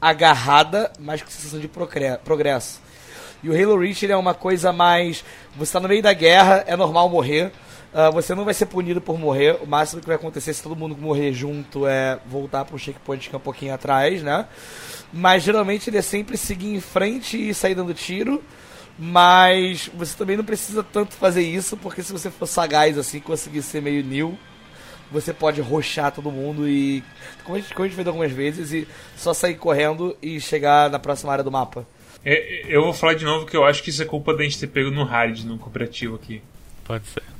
agarrada, 0.00 0.92
mais 0.98 1.22
com 1.22 1.30
sensação 1.30 1.58
de 1.58 1.68
progre- 1.68 2.18
progresso. 2.24 2.80
E 3.42 3.48
o 3.48 3.52
Halo 3.52 3.78
Reach 3.78 4.10
é 4.10 4.16
uma 4.16 4.34
coisa 4.34 4.72
mais. 4.72 5.24
Você 5.56 5.72
tá 5.72 5.80
no 5.80 5.88
meio 5.88 6.02
da 6.02 6.12
guerra, 6.12 6.64
é 6.66 6.76
normal 6.76 7.08
morrer. 7.08 7.52
Uh, 7.94 8.10
você 8.12 8.34
não 8.34 8.44
vai 8.44 8.52
ser 8.52 8.66
punido 8.66 9.00
por 9.00 9.16
morrer. 9.16 9.56
O 9.62 9.66
máximo 9.66 10.00
que 10.00 10.06
vai 10.08 10.16
acontecer 10.16 10.52
se 10.52 10.60
todo 10.60 10.74
mundo 10.74 10.96
morrer 10.96 11.32
junto 11.32 11.86
é 11.86 12.18
voltar 12.26 12.64
pro 12.64 12.76
checkpoint 12.76 13.28
que 13.28 13.34
é 13.36 13.38
um 13.38 13.40
pouquinho 13.40 13.72
atrás, 13.72 14.20
né? 14.20 14.48
Mas 15.12 15.44
geralmente 15.44 15.88
ele 15.88 15.98
é 15.98 16.02
sempre 16.02 16.36
seguir 16.36 16.74
em 16.74 16.80
frente 16.80 17.50
e 17.50 17.54
sair 17.54 17.76
dando 17.76 17.94
tiro. 17.94 18.42
Mas 18.98 19.88
você 19.94 20.16
também 20.16 20.36
não 20.36 20.44
precisa 20.44 20.82
tanto 20.82 21.14
fazer 21.14 21.42
isso, 21.42 21.76
porque 21.76 22.02
se 22.02 22.12
você 22.12 22.30
for 22.30 22.46
sagaz 22.46 22.98
assim, 22.98 23.20
conseguir 23.20 23.62
ser 23.62 23.80
meio 23.80 24.04
new, 24.04 24.38
você 25.10 25.32
pode 25.32 25.60
roxar 25.60 26.10
todo 26.10 26.30
mundo 26.32 26.68
e. 26.68 27.02
Como 27.44 27.56
a, 27.56 27.60
gente, 27.60 27.74
como 27.74 27.84
a 27.84 27.88
gente 27.88 27.96
fez 27.96 28.08
algumas 28.08 28.32
vezes, 28.32 28.72
e 28.72 28.88
só 29.16 29.32
sair 29.32 29.54
correndo 29.54 30.16
e 30.20 30.40
chegar 30.40 30.90
na 30.90 30.98
próxima 30.98 31.32
área 31.32 31.44
do 31.44 31.50
mapa. 31.50 31.86
É, 32.24 32.64
eu 32.66 32.82
vou 32.82 32.92
falar 32.92 33.14
de 33.14 33.24
novo 33.24 33.46
que 33.46 33.56
eu 33.56 33.64
acho 33.64 33.82
que 33.82 33.90
isso 33.90 34.02
é 34.02 34.06
culpa 34.06 34.34
da 34.34 34.42
gente 34.42 34.58
ter 34.58 34.66
pego 34.66 34.90
no 34.90 35.04
hard, 35.04 35.40
no 35.44 35.58
cooperativo 35.58 36.14
aqui. 36.16 36.42
Pode 36.84 37.06
ser. 37.06 37.33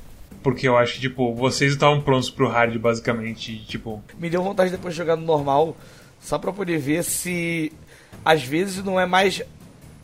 Porque 0.45 0.67
eu 0.67 0.77
acho 0.77 0.93
que, 0.93 0.99
tipo, 1.01 1.33
vocês 1.33 1.71
estavam 1.73 1.99
prontos 1.99 2.29
pro 2.29 2.47
hard, 2.47 2.77
basicamente. 2.77 3.51
E, 3.51 3.65
tipo. 3.65 4.03
Me 4.15 4.29
deu 4.29 4.43
vontade 4.43 4.69
depois 4.69 4.93
de 4.93 4.97
jogar 4.99 5.15
no 5.15 5.25
normal, 5.25 5.75
só 6.21 6.37
pra 6.37 6.53
poder 6.53 6.77
ver 6.77 7.03
se. 7.03 7.73
Às 8.23 8.43
vezes 8.43 8.83
não 8.83 8.99
é 8.99 9.07
mais 9.07 9.41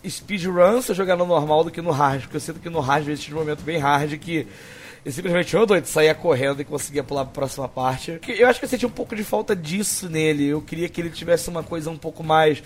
speedrun 0.03 0.81
se 0.81 0.93
eu 0.93 0.95
jogar 0.95 1.15
no 1.15 1.27
normal 1.27 1.63
do 1.63 1.69
que 1.69 1.79
no 1.79 1.91
hard. 1.91 2.21
Porque 2.21 2.37
eu 2.37 2.41
sinto 2.41 2.59
que 2.59 2.71
no 2.71 2.79
hard, 2.79 3.01
às 3.01 3.05
vezes, 3.05 3.23
tinha 3.23 3.37
um 3.37 3.39
momento 3.39 3.61
bem 3.61 3.77
hard 3.77 4.17
que 4.17 4.47
eu 5.05 5.11
simplesmente, 5.11 5.55
ô 5.55 5.63
doido, 5.63 5.85
saía 5.85 6.15
correndo 6.15 6.59
e 6.59 6.65
conseguia 6.65 7.03
pular 7.03 7.25
pra 7.25 7.33
próxima 7.33 7.69
parte. 7.69 8.19
Eu 8.27 8.47
acho 8.47 8.57
que 8.57 8.65
eu 8.65 8.69
senti 8.69 8.85
um 8.87 8.89
pouco 8.89 9.15
de 9.15 9.23
falta 9.23 9.55
disso 9.55 10.09
nele. 10.09 10.47
Eu 10.47 10.61
queria 10.63 10.89
que 10.89 11.01
ele 11.01 11.11
tivesse 11.11 11.49
uma 11.49 11.61
coisa 11.61 11.91
um 11.91 11.97
pouco 11.99 12.23
mais. 12.23 12.63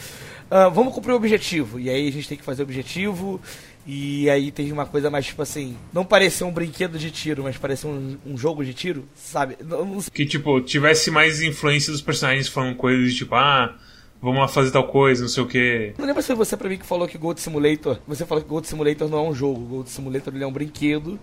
Uh, 0.50 0.72
vamos 0.74 0.94
cumprir 0.94 1.12
o 1.12 1.15
objetivo. 1.17 1.77
E 1.77 1.89
aí 1.89 2.08
a 2.08 2.12
gente 2.12 2.29
tem 2.29 2.38
que 2.38 2.44
fazer 2.46 2.62
o 2.62 2.65
objetivo. 2.65 3.41
E 3.86 4.30
aí 4.30 4.51
tem 4.51 4.72
uma 4.72 4.86
coisa 4.86 5.12
mais 5.12 5.25
tipo 5.25 5.42
assim, 5.42 5.77
não 5.94 6.04
parecer 6.04 6.44
um 6.44 6.51
brinquedo 6.51 6.98
de 6.98 7.12
tiro, 7.12 7.44
mas 7.44 7.58
parecer 7.58 7.86
um, 7.86 8.18
um 8.25 8.36
jogo 8.36 8.65
de 8.65 8.74
tiro, 8.74 9.08
sabe? 9.13 9.58
Não, 9.63 9.86
não... 9.86 10.01
Que 10.01 10.25
tipo, 10.25 10.60
tivesse 10.62 11.12
mais 11.12 11.42
influência 11.42 11.92
dos 11.92 12.01
personagens 12.01 12.48
falando 12.48 12.75
coisas 12.75 13.13
tipo, 13.13 13.36
ah, 13.36 13.75
vamos 14.20 14.39
lá 14.39 14.48
fazer 14.48 14.72
tal 14.72 14.88
coisa, 14.88 15.22
não 15.22 15.30
sei 15.30 15.44
o 15.44 15.48
que. 15.48 15.94
Não 16.00 16.06
lembro 16.06 16.22
se 16.22 16.27
foi 16.27 16.36
você 16.36 16.58
pra 16.58 16.68
mim 16.68 16.80
que 16.80 16.86
falou 16.86 17.08
que 17.08 17.15
Gold 17.15 17.39
Simulator. 17.39 18.00
Você 18.08 18.25
falou 18.25 18.44
que 18.44 18.50
Gold 18.50 18.68
Simulator 18.68 19.08
não 19.08 19.20
é 19.20 19.30
um 19.30 19.36
jogo. 19.36 19.62
Gold 19.62 19.89
Simulator 19.89 20.34
ele 20.34 20.44
é 20.44 20.48
um 20.48 20.51
brinquedo 20.51 21.20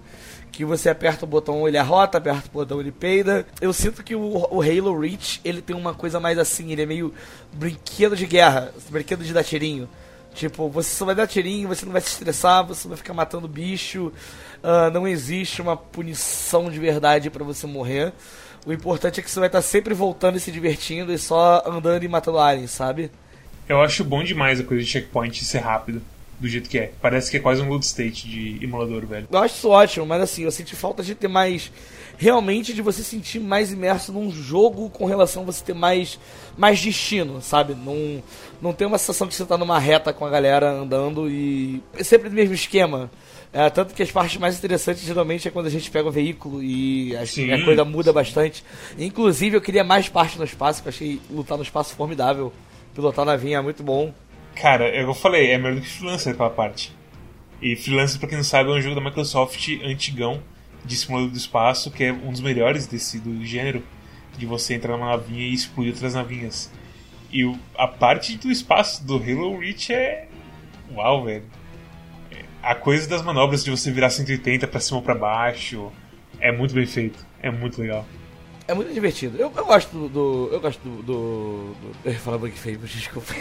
que 0.52 0.64
você 0.64 0.88
aperta 0.90 1.25
o 1.25 1.28
botão, 1.28 1.66
ele 1.66 1.78
arrota, 1.78 2.19
aperta 2.19 2.49
o 2.49 2.52
botão, 2.52 2.78
ele 2.78 2.92
peida. 2.92 3.45
Eu 3.61 3.73
sinto 3.73 4.04
que 4.04 4.14
o, 4.14 4.21
o, 4.21 4.62
Halo 4.62 5.00
Reach, 5.00 5.40
ele 5.45 5.62
tem 5.62 5.75
uma 5.75 5.95
coisa 5.95 6.21
mais 6.21 6.38
assim, 6.38 6.71
ele 6.71 6.83
é 6.83 6.87
meio 6.87 7.12
brinquedo 7.52 8.14
de 8.14 8.26
guerra, 8.26 8.73
brinquedo 8.90 9.25
de 9.25 9.33
dar 9.33 9.42
tirinho. 9.42 9.88
Tipo, 10.34 10.68
você 10.68 10.94
só 10.94 11.04
vai 11.04 11.14
dar 11.14 11.26
tirinho, 11.26 11.68
você 11.68 11.84
não 11.84 11.92
vai 11.92 12.00
se 12.00 12.08
estressar, 12.08 12.66
você 12.66 12.88
vai 12.88 12.96
ficar 12.96 13.12
matando 13.12 13.46
bicho, 13.46 14.12
uh, 14.62 14.90
não 14.92 15.06
existe 15.06 15.60
uma 15.60 15.76
punição 15.76 16.70
de 16.70 16.78
verdade 16.78 17.30
para 17.30 17.44
você 17.44 17.66
morrer. 17.66 18.12
O 18.64 18.72
importante 18.72 19.20
é 19.20 19.22
que 19.22 19.30
você 19.30 19.40
vai 19.40 19.48
estar 19.48 19.62
sempre 19.62 19.92
voltando 19.92 20.36
e 20.36 20.40
se 20.40 20.52
divertindo 20.52 21.12
e 21.12 21.18
só 21.18 21.62
andando 21.66 22.04
e 22.04 22.08
matando 22.08 22.38
aliens, 22.38 22.70
sabe? 22.70 23.11
Eu 23.68 23.80
acho 23.80 24.04
bom 24.04 24.22
demais 24.22 24.61
a 24.61 24.64
coisa 24.64 24.83
de 24.83 24.88
checkpoint 24.88 25.44
ser 25.44 25.59
rápido 25.59 26.02
do 26.42 26.48
jeito 26.48 26.68
que 26.68 26.78
é. 26.78 26.92
Parece 27.00 27.30
que 27.30 27.37
é 27.37 27.40
quase 27.40 27.62
um 27.62 27.68
load 27.68 27.85
state 27.85 28.28
de 28.28 28.62
emulador, 28.62 29.07
velho. 29.07 29.28
Eu 29.30 29.38
acho 29.38 29.54
isso 29.57 29.68
ótimo, 29.68 30.04
mas 30.04 30.22
assim, 30.22 30.42
eu 30.42 30.50
senti 30.50 30.74
falta 30.74 31.02
de 31.02 31.14
ter 31.14 31.28
mais. 31.28 31.72
Realmente 32.18 32.74
de 32.74 32.83
você 32.83 33.02
sentir 33.02 33.40
mais 33.40 33.72
imerso 33.72 34.12
num 34.12 34.30
jogo 34.30 34.90
com 34.90 35.07
relação 35.07 35.42
a 35.42 35.46
você 35.46 35.64
ter 35.64 35.74
mais, 35.74 36.18
mais 36.57 36.80
destino, 36.80 37.40
sabe? 37.40 37.74
Não, 37.74 38.22
não 38.62 38.72
tem 38.72 38.87
uma 38.87 38.96
sensação 38.96 39.27
que 39.27 39.35
você 39.35 39.44
tá 39.44 39.59
numa 39.59 39.79
reta 39.79 40.12
com 40.12 40.25
a 40.25 40.31
galera 40.31 40.70
andando 40.70 41.29
e. 41.29 41.83
É 41.98 42.05
sempre 42.05 42.29
do 42.29 42.35
mesmo 42.35 42.55
esquema. 42.55 43.11
É, 43.53 43.68
tanto 43.68 43.92
que 43.92 44.03
as 44.03 44.11
partes 44.11 44.38
mais 44.38 44.57
interessantes 44.57 45.03
geralmente 45.03 45.46
é 45.46 45.51
quando 45.51 45.66
a 45.66 45.70
gente 45.70 45.90
pega 45.90 46.09
o 46.09 46.12
veículo 46.12 46.62
e 46.62 47.14
a, 47.16 47.22
a 47.22 47.64
coisa 47.64 47.85
muda 47.85 48.12
bastante. 48.12 48.64
Inclusive 48.96 49.57
eu 49.57 49.61
queria 49.61 49.83
mais 49.83 50.09
parte 50.09 50.38
no 50.38 50.44
espaço, 50.44 50.83
porque 50.83 51.03
eu 51.03 51.07
achei 51.09 51.20
lutar 51.29 51.59
no 51.59 51.64
espaço 51.64 51.94
formidável. 51.96 52.53
Pilotar 52.94 53.25
navinha 53.25 53.59
é 53.59 53.61
muito 53.61 53.83
bom. 53.83 54.14
Cara, 54.55 54.85
é 54.85 55.03
eu 55.03 55.12
falei, 55.12 55.51
é 55.51 55.59
melhor 55.59 55.75
do 55.75 55.81
que 55.81 55.88
Freelancer 55.88 56.33
aquela 56.33 56.51
parte. 56.51 56.94
E 57.61 57.75
Freelancer, 57.75 58.20
pra 58.20 58.29
quem 58.29 58.38
não 58.38 58.44
sabe, 58.44 58.70
é 58.70 58.75
um 58.75 58.81
jogo 58.81 58.94
da 58.94 59.01
Microsoft 59.01 59.68
antigão 59.85 60.40
de 60.85 60.96
simulador 60.96 61.31
do 61.31 61.37
espaço, 61.37 61.90
que 61.90 62.05
é 62.05 62.12
um 62.12 62.31
dos 62.31 62.40
melhores 62.40 62.87
desse 62.87 63.18
do 63.18 63.44
gênero, 63.44 63.83
de 64.38 64.46
você 64.46 64.75
entrar 64.75 64.92
numa 64.96 65.11
navinha 65.11 65.46
e 65.46 65.53
explodir 65.53 65.92
outras 65.92 66.14
navinhas. 66.14 66.70
E 67.33 67.45
o, 67.45 67.59
a 67.77 67.88
parte 67.88 68.37
do 68.37 68.51
espaço 68.51 69.05
do 69.05 69.16
Halo 69.16 69.59
Reach 69.59 69.92
é. 69.92 70.29
Uau, 70.95 71.25
velho. 71.25 71.45
É, 72.31 72.45
a 72.62 72.75
coisa 72.75 73.09
das 73.09 73.23
manobras 73.23 73.64
de 73.64 73.71
você 73.71 73.90
virar 73.90 74.11
180 74.11 74.66
para 74.66 74.81
cima 74.81 74.99
ou 74.99 75.03
pra 75.03 75.14
baixo 75.14 75.90
é 76.38 76.53
muito 76.53 76.75
bem 76.75 76.85
feito. 76.85 77.25
É 77.42 77.51
muito 77.51 77.81
legal. 77.81 78.05
É 78.68 78.75
muito 78.75 78.92
divertido. 78.92 79.38
Eu, 79.38 79.53
eu 79.57 79.64
gosto 79.64 79.90
do, 79.90 80.09
do, 80.09 80.49
Eu 80.53 80.61
gosto 80.61 80.81
do. 80.83 81.03
do, 81.03 81.75
do 81.75 81.97
eu 82.05 82.12
ia 82.12 82.18
falar 82.18 82.38
Bug 82.38 82.53
Fame, 82.53 82.79
desculpa. 82.79 83.35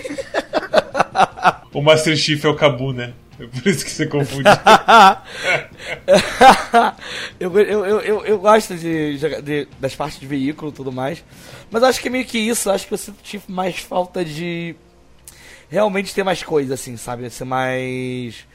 o 1.74 1.82
Master 1.82 2.16
Chief 2.16 2.44
é 2.44 2.48
o 2.48 2.56
Cabu, 2.56 2.94
né? 2.94 3.14
É 3.40 3.46
por 3.46 3.68
isso 3.68 3.84
que 3.84 3.92
você 3.92 4.06
confunde. 4.06 4.44
eu, 7.40 7.60
eu, 7.60 7.86
eu, 7.86 8.26
eu, 8.26 8.40
gosto 8.40 8.76
de, 8.76 9.18
de, 9.18 9.68
das 9.80 9.96
partes 9.96 10.20
de 10.20 10.26
veículo 10.26 10.72
e 10.72 10.74
tudo 10.74 10.92
mais. 10.92 11.24
Mas 11.70 11.84
acho 11.84 12.02
que 12.02 12.08
é 12.08 12.12
meio 12.12 12.26
que 12.26 12.38
isso. 12.38 12.70
Acho 12.70 12.88
que 12.88 12.94
eu 12.94 12.98
sinto 12.98 13.52
mais 13.52 13.80
falta 13.80 14.24
de 14.24 14.76
realmente 15.70 16.14
ter 16.14 16.24
mais 16.24 16.44
coisa, 16.44 16.74
assim, 16.74 16.98
sabe? 16.98 17.30
Ser 17.30 17.46
mais. 17.46 18.50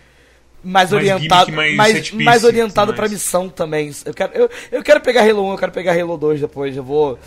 Mais, 0.65 0.91
mais 0.91 0.93
orientado, 0.93 1.53
mais, 1.53 1.77
mais, 1.77 2.11
mais 2.11 2.45
orientado 2.45 2.89
mais. 2.89 2.97
pra 2.97 3.09
missão 3.09 3.49
também. 3.49 3.93
Eu 4.05 4.13
quero, 4.13 4.33
eu, 4.33 4.51
eu 4.73 4.83
quero 4.83 5.01
pegar 5.01 5.23
Halo 5.23 5.47
1, 5.49 5.53
eu 5.53 5.59
quero 5.59 5.73
pegar 5.73 5.93
Halo 5.93 6.17
2 6.17 6.41
depois. 6.41 6.77
Eu 6.77 6.83
vou 6.83 7.19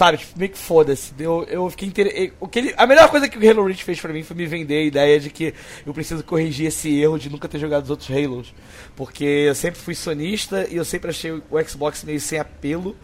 Sabe, 0.00 0.16
tipo, 0.16 0.38
meio 0.38 0.50
que 0.50 0.56
foda-se. 0.56 1.12
Eu, 1.18 1.46
eu 1.46 1.68
fiquei 1.68 1.86
inter... 1.86 2.32
o 2.40 2.48
que 2.48 2.58
ele... 2.58 2.74
A 2.78 2.86
melhor 2.86 3.10
coisa 3.10 3.28
que 3.28 3.36
o 3.36 3.50
Halo 3.50 3.66
Reach 3.66 3.84
fez 3.84 4.00
pra 4.00 4.10
mim 4.10 4.22
foi 4.22 4.34
me 4.34 4.46
vender 4.46 4.78
a 4.78 4.84
ideia 4.84 5.20
de 5.20 5.28
que 5.28 5.52
eu 5.84 5.92
preciso 5.92 6.24
corrigir 6.24 6.68
esse 6.68 6.98
erro 6.98 7.18
de 7.18 7.28
nunca 7.28 7.46
ter 7.46 7.58
jogado 7.58 7.84
os 7.84 7.90
outros 7.90 8.10
Halos. 8.10 8.54
Porque 8.96 9.22
eu 9.22 9.54
sempre 9.54 9.78
fui 9.78 9.94
sonista 9.94 10.66
e 10.70 10.76
eu 10.76 10.86
sempre 10.86 11.10
achei 11.10 11.32
o 11.32 11.42
Xbox 11.68 12.02
meio 12.02 12.18
sem 12.18 12.38
apelo. 12.38 12.96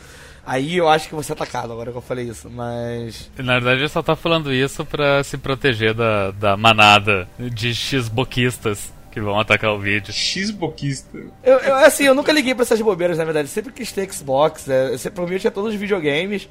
Aí 0.47 0.79
eu 0.79 0.89
acho 0.89 1.07
que 1.07 1.15
vou 1.15 1.23
ser 1.23 1.35
atacado 1.35 1.71
agora 1.71 1.93
que 1.93 1.99
eu 1.99 2.01
falei 2.01 2.31
isso, 2.31 2.49
mas. 2.49 3.31
Na 3.37 3.59
verdade, 3.59 3.81
ele 3.81 3.89
só 3.91 4.03
tá 4.03 4.17
falando 4.17 4.51
isso 4.51 4.83
pra 4.83 5.23
se 5.23 5.37
proteger 5.37 5.93
da, 5.93 6.31
da 6.31 6.57
manada 6.57 7.29
de 7.39 7.75
Xboquistas 7.75 8.91
que 9.11 9.21
vão 9.21 9.39
atacar 9.39 9.73
o 9.73 9.79
vídeo. 9.79 10.15
X-boquista. 10.15 11.19
Eu, 11.45 11.59
eu, 11.59 11.75
assim, 11.75 12.05
eu 12.05 12.15
nunca 12.15 12.33
liguei 12.33 12.55
pra 12.55 12.63
essas 12.63 12.81
bobeiras, 12.81 13.19
na 13.19 13.25
verdade. 13.25 13.49
Sempre 13.49 13.75
quis 13.75 13.93
ter 13.93 14.11
Xbox. 14.11 14.67
É, 14.67 14.95
eu 14.95 14.99
sempre, 14.99 15.17
pra 15.17 15.27
mim 15.27 15.35
eu 15.35 15.41
tinha 15.41 15.51
todos 15.51 15.75
os 15.75 15.79
videogames. 15.79 16.49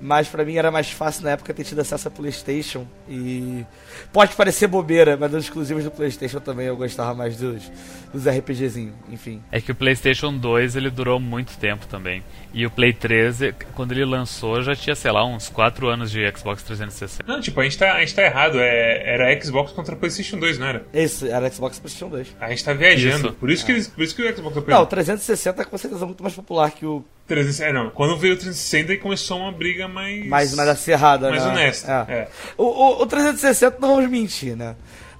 Mas 0.00 0.28
pra 0.28 0.44
mim 0.44 0.56
era 0.56 0.70
mais 0.70 0.90
fácil 0.90 1.24
na 1.24 1.30
época 1.30 1.54
ter 1.54 1.64
tido 1.64 1.80
acesso 1.80 2.08
a 2.08 2.10
PlayStation. 2.10 2.86
E. 3.08 3.64
Pode 4.12 4.34
parecer 4.34 4.66
bobeira, 4.66 5.16
mas 5.16 5.30
dos 5.30 5.44
exclusivos 5.44 5.84
do 5.84 5.90
PlayStation 5.90 6.40
também 6.40 6.66
eu 6.66 6.76
gostava 6.76 7.14
mais 7.14 7.36
dos, 7.36 7.70
dos 8.12 8.26
RPGzinhos, 8.26 8.94
enfim. 9.10 9.42
É 9.50 9.60
que 9.60 9.72
o 9.72 9.74
PlayStation 9.74 10.36
2 10.36 10.76
ele 10.76 10.90
durou 10.90 11.18
muito 11.18 11.56
tempo 11.58 11.86
também. 11.86 12.22
E 12.52 12.64
o 12.64 12.70
Play 12.70 12.92
3, 12.92 13.54
quando 13.74 13.92
ele 13.92 14.04
lançou, 14.04 14.62
já 14.62 14.76
tinha, 14.76 14.94
sei 14.94 15.10
lá, 15.10 15.24
uns 15.26 15.48
4 15.48 15.88
anos 15.88 16.10
de 16.10 16.20
Xbox 16.36 16.62
360. 16.62 17.24
Não, 17.26 17.40
tipo, 17.40 17.60
a 17.60 17.64
gente 17.64 17.76
tá, 17.76 17.94
a 17.94 18.00
gente 18.00 18.14
tá 18.14 18.22
errado. 18.22 18.58
É, 18.60 19.14
era 19.14 19.42
Xbox 19.42 19.72
contra 19.72 19.96
PlayStation 19.96 20.38
2, 20.38 20.58
não 20.58 20.66
era? 20.68 20.86
Isso, 20.92 21.26
era 21.26 21.50
Xbox 21.50 21.80
PlayStation 21.80 22.08
2. 22.10 22.36
A 22.40 22.50
gente 22.50 22.64
tá 22.64 22.72
viajando. 22.72 23.28
Isso. 23.28 23.36
Por, 23.36 23.50
isso 23.50 23.66
que, 23.66 23.72
é. 23.72 23.82
por 23.82 24.04
isso 24.04 24.14
que 24.14 24.22
o 24.22 24.36
Xbox 24.36 24.68
Não, 24.68 24.82
o 24.82 24.86
360 24.86 25.62
é 25.62 25.64
com 25.64 25.76
certeza 25.76 26.06
muito 26.06 26.22
mais 26.22 26.34
popular 26.34 26.70
que 26.70 26.86
o 26.86 27.04
360, 27.26 27.68
é, 27.68 27.72
não. 27.72 27.90
Quando 27.90 28.16
veio 28.16 28.34
o 28.34 28.36
360 28.36 28.96
começou 28.98 29.38
uma 29.38 29.52
briga 29.52 29.88
mais. 29.88 30.26
Mais, 30.26 30.54
mais 30.54 30.68
acirrada, 30.68 31.30
mais 31.30 31.44
né? 31.44 31.50
honesta. 31.50 32.06
É. 32.08 32.12
É. 32.12 32.28
O, 32.56 32.64
o, 32.64 33.02
o 33.02 33.06
360 33.06 33.78
não 33.80 33.96
vamos 33.96 34.10
mentir, 34.10 34.56
né? 34.56 34.76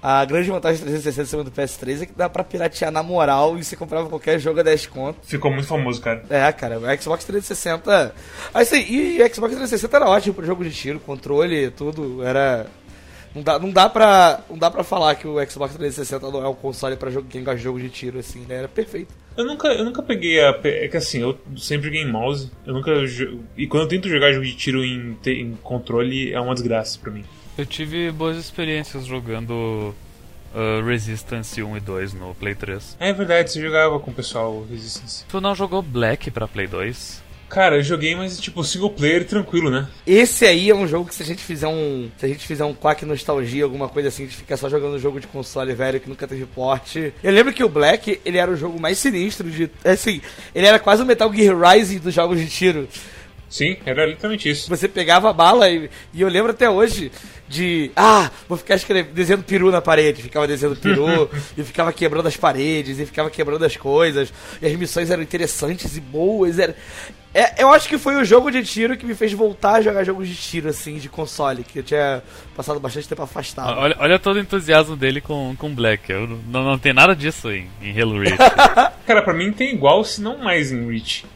A 0.06 0.22
grande 0.26 0.50
vantagem 0.50 0.80
do 0.80 0.84
360 0.84 1.26
segundo 1.26 1.50
do 1.50 1.50
PS3 1.50 2.02
é 2.02 2.06
que 2.06 2.12
dá 2.12 2.28
pra 2.28 2.44
piratear 2.44 2.90
na 2.92 3.02
moral 3.02 3.56
e 3.56 3.64
você 3.64 3.74
comprava 3.74 4.06
qualquer 4.06 4.38
jogo 4.38 4.60
a 4.60 4.62
10 4.62 4.86
conto. 4.88 5.18
Ficou 5.22 5.50
muito 5.50 5.66
famoso, 5.66 5.98
cara. 6.02 6.22
É, 6.28 6.52
cara, 6.52 6.78
o 6.78 7.02
Xbox 7.02 7.24
360. 7.24 8.14
Assim, 8.52 8.84
e 8.86 9.22
o 9.22 9.34
Xbox 9.34 9.54
360 9.54 9.96
era 9.96 10.06
ótimo 10.06 10.34
pro 10.34 10.44
jogo 10.44 10.62
de 10.62 10.70
tiro, 10.72 11.00
controle, 11.00 11.70
tudo. 11.70 12.22
Era 12.22 12.66
não 13.34 13.42
dá, 13.42 13.58
não 13.58 13.70
dá 13.70 13.88
pra. 13.88 14.40
Não 14.48 14.56
dá 14.56 14.70
pra 14.70 14.84
falar 14.84 15.14
que 15.16 15.26
o 15.26 15.34
Xbox 15.48 15.74
360 15.74 16.30
não 16.30 16.44
é 16.44 16.48
um 16.48 16.54
console 16.54 16.96
pra 16.96 17.10
jogo, 17.10 17.26
quem 17.28 17.42
gosta 17.42 17.58
de 17.58 17.64
jogo 17.64 17.80
de 17.80 17.88
tiro, 17.88 18.18
assim, 18.18 18.40
né? 18.48 18.56
Era 18.56 18.68
perfeito. 18.68 19.12
Eu 19.36 19.44
nunca, 19.44 19.68
eu 19.68 19.84
nunca 19.84 20.02
peguei 20.02 20.40
a. 20.40 20.58
É 20.62 20.86
que 20.86 20.96
assim, 20.96 21.20
eu 21.20 21.38
sempre 21.56 21.86
joguei 21.86 22.02
em 22.02 22.10
mouse. 22.10 22.50
Eu 22.64 22.74
nunca. 22.74 22.92
E 23.56 23.66
quando 23.66 23.82
eu 23.82 23.88
tento 23.88 24.08
jogar 24.08 24.32
jogo 24.32 24.46
de 24.46 24.54
tiro 24.54 24.84
em, 24.84 25.18
em 25.26 25.56
controle, 25.62 26.32
é 26.32 26.40
uma 26.40 26.54
desgraça 26.54 26.98
pra 26.98 27.10
mim. 27.10 27.24
Eu 27.58 27.66
tive 27.66 28.10
boas 28.12 28.36
experiências 28.36 29.04
jogando 29.04 29.94
uh, 30.54 30.86
Resistance 30.86 31.60
1 31.60 31.76
e 31.76 31.80
2 31.80 32.14
no 32.14 32.34
Play 32.34 32.54
3. 32.54 32.96
É 33.00 33.12
verdade, 33.12 33.50
você 33.50 33.60
jogava 33.60 33.98
com 33.98 34.10
o 34.10 34.14
pessoal 34.14 34.64
Resistance. 34.70 35.24
Tu 35.28 35.40
não 35.40 35.54
jogou 35.54 35.82
Black 35.82 36.30
pra 36.30 36.46
Play 36.46 36.66
2? 36.66 37.23
Cara, 37.54 37.76
eu 37.76 37.84
joguei, 37.84 38.16
mas 38.16 38.40
tipo, 38.40 38.64
single 38.64 38.90
player 38.90 39.24
tranquilo, 39.24 39.70
né? 39.70 39.86
Esse 40.04 40.44
aí 40.44 40.70
é 40.70 40.74
um 40.74 40.88
jogo 40.88 41.08
que 41.08 41.14
se 41.14 41.22
a 41.22 41.26
gente 41.26 41.40
fizer 41.40 41.68
um. 41.68 42.10
Se 42.18 42.26
a 42.26 42.28
gente 42.28 42.44
fizer 42.44 42.64
um 42.64 42.74
quack 42.74 43.06
nostalgia, 43.06 43.62
alguma 43.62 43.88
coisa 43.88 44.08
assim, 44.08 44.24
a 44.24 44.26
gente 44.26 44.38
fica 44.38 44.56
só 44.56 44.68
jogando 44.68 44.98
jogo 44.98 45.20
de 45.20 45.28
console 45.28 45.72
velho 45.72 46.00
que 46.00 46.08
nunca 46.08 46.26
teve 46.26 46.46
porte. 46.46 47.14
Eu 47.22 47.30
lembro 47.30 47.52
que 47.52 47.62
o 47.62 47.68
Black, 47.68 48.20
ele 48.24 48.38
era 48.38 48.50
o 48.50 48.56
jogo 48.56 48.80
mais 48.80 48.98
sinistro 48.98 49.48
de. 49.48 49.70
Assim, 49.84 50.20
ele 50.52 50.66
era 50.66 50.80
quase 50.80 51.04
o 51.04 51.06
Metal 51.06 51.32
Gear 51.32 51.56
Rising 51.56 51.98
dos 51.98 52.12
jogos 52.12 52.40
de 52.40 52.48
tiro. 52.48 52.88
Sim, 53.48 53.76
era 53.86 54.04
literalmente 54.04 54.50
isso. 54.50 54.68
Você 54.68 54.88
pegava 54.88 55.30
a 55.30 55.32
bala 55.32 55.70
e, 55.70 55.88
e 56.12 56.22
eu 56.22 56.28
lembro 56.28 56.50
até 56.50 56.68
hoje 56.68 57.12
de. 57.48 57.92
Ah, 57.94 58.32
vou 58.48 58.58
ficar 58.58 58.74
escrevendo, 58.74 59.14
desenhando 59.14 59.44
peru 59.44 59.70
na 59.70 59.80
parede. 59.80 60.22
Ficava 60.22 60.48
desenhando 60.48 60.74
peru 60.80 61.30
e 61.56 61.62
ficava 61.62 61.92
quebrando 61.92 62.26
as 62.26 62.36
paredes 62.36 62.98
e 62.98 63.06
ficava 63.06 63.30
quebrando 63.30 63.64
as 63.64 63.76
coisas. 63.76 64.32
E 64.60 64.66
as 64.66 64.72
missões 64.72 65.08
eram 65.08 65.22
interessantes 65.22 65.96
e 65.96 66.00
boas. 66.00 66.58
Era... 66.58 66.74
É, 67.34 67.60
eu 67.60 67.72
acho 67.72 67.88
que 67.88 67.98
foi 67.98 68.14
o 68.14 68.24
jogo 68.24 68.48
de 68.48 68.62
tiro 68.62 68.96
que 68.96 69.04
me 69.04 69.12
fez 69.12 69.32
voltar 69.32 69.72
a 69.72 69.80
jogar 69.82 70.04
jogos 70.04 70.28
de 70.28 70.36
tiro, 70.36 70.68
assim, 70.68 70.98
de 70.98 71.08
console, 71.08 71.64
que 71.64 71.80
eu 71.80 71.82
tinha 71.82 72.22
passado 72.54 72.78
bastante 72.78 73.08
tempo 73.08 73.22
afastado. 73.22 73.76
Olha, 73.76 73.96
olha 73.98 74.18
todo 74.20 74.36
o 74.36 74.40
entusiasmo 74.40 74.94
dele 74.94 75.20
com, 75.20 75.56
com 75.58 75.74
Black. 75.74 76.12
Eu 76.12 76.28
não, 76.28 76.62
não 76.62 76.78
tem 76.78 76.92
nada 76.92 77.14
disso 77.16 77.50
em, 77.50 77.68
em 77.82 78.00
Halo 78.00 78.20
Reach. 78.20 78.38
Cara, 79.04 79.20
pra 79.20 79.34
mim 79.34 79.52
tem 79.52 79.74
igual, 79.74 80.04
se 80.04 80.22
não 80.22 80.38
mais 80.38 80.70
em 80.70 80.88
Reach. 80.88 81.26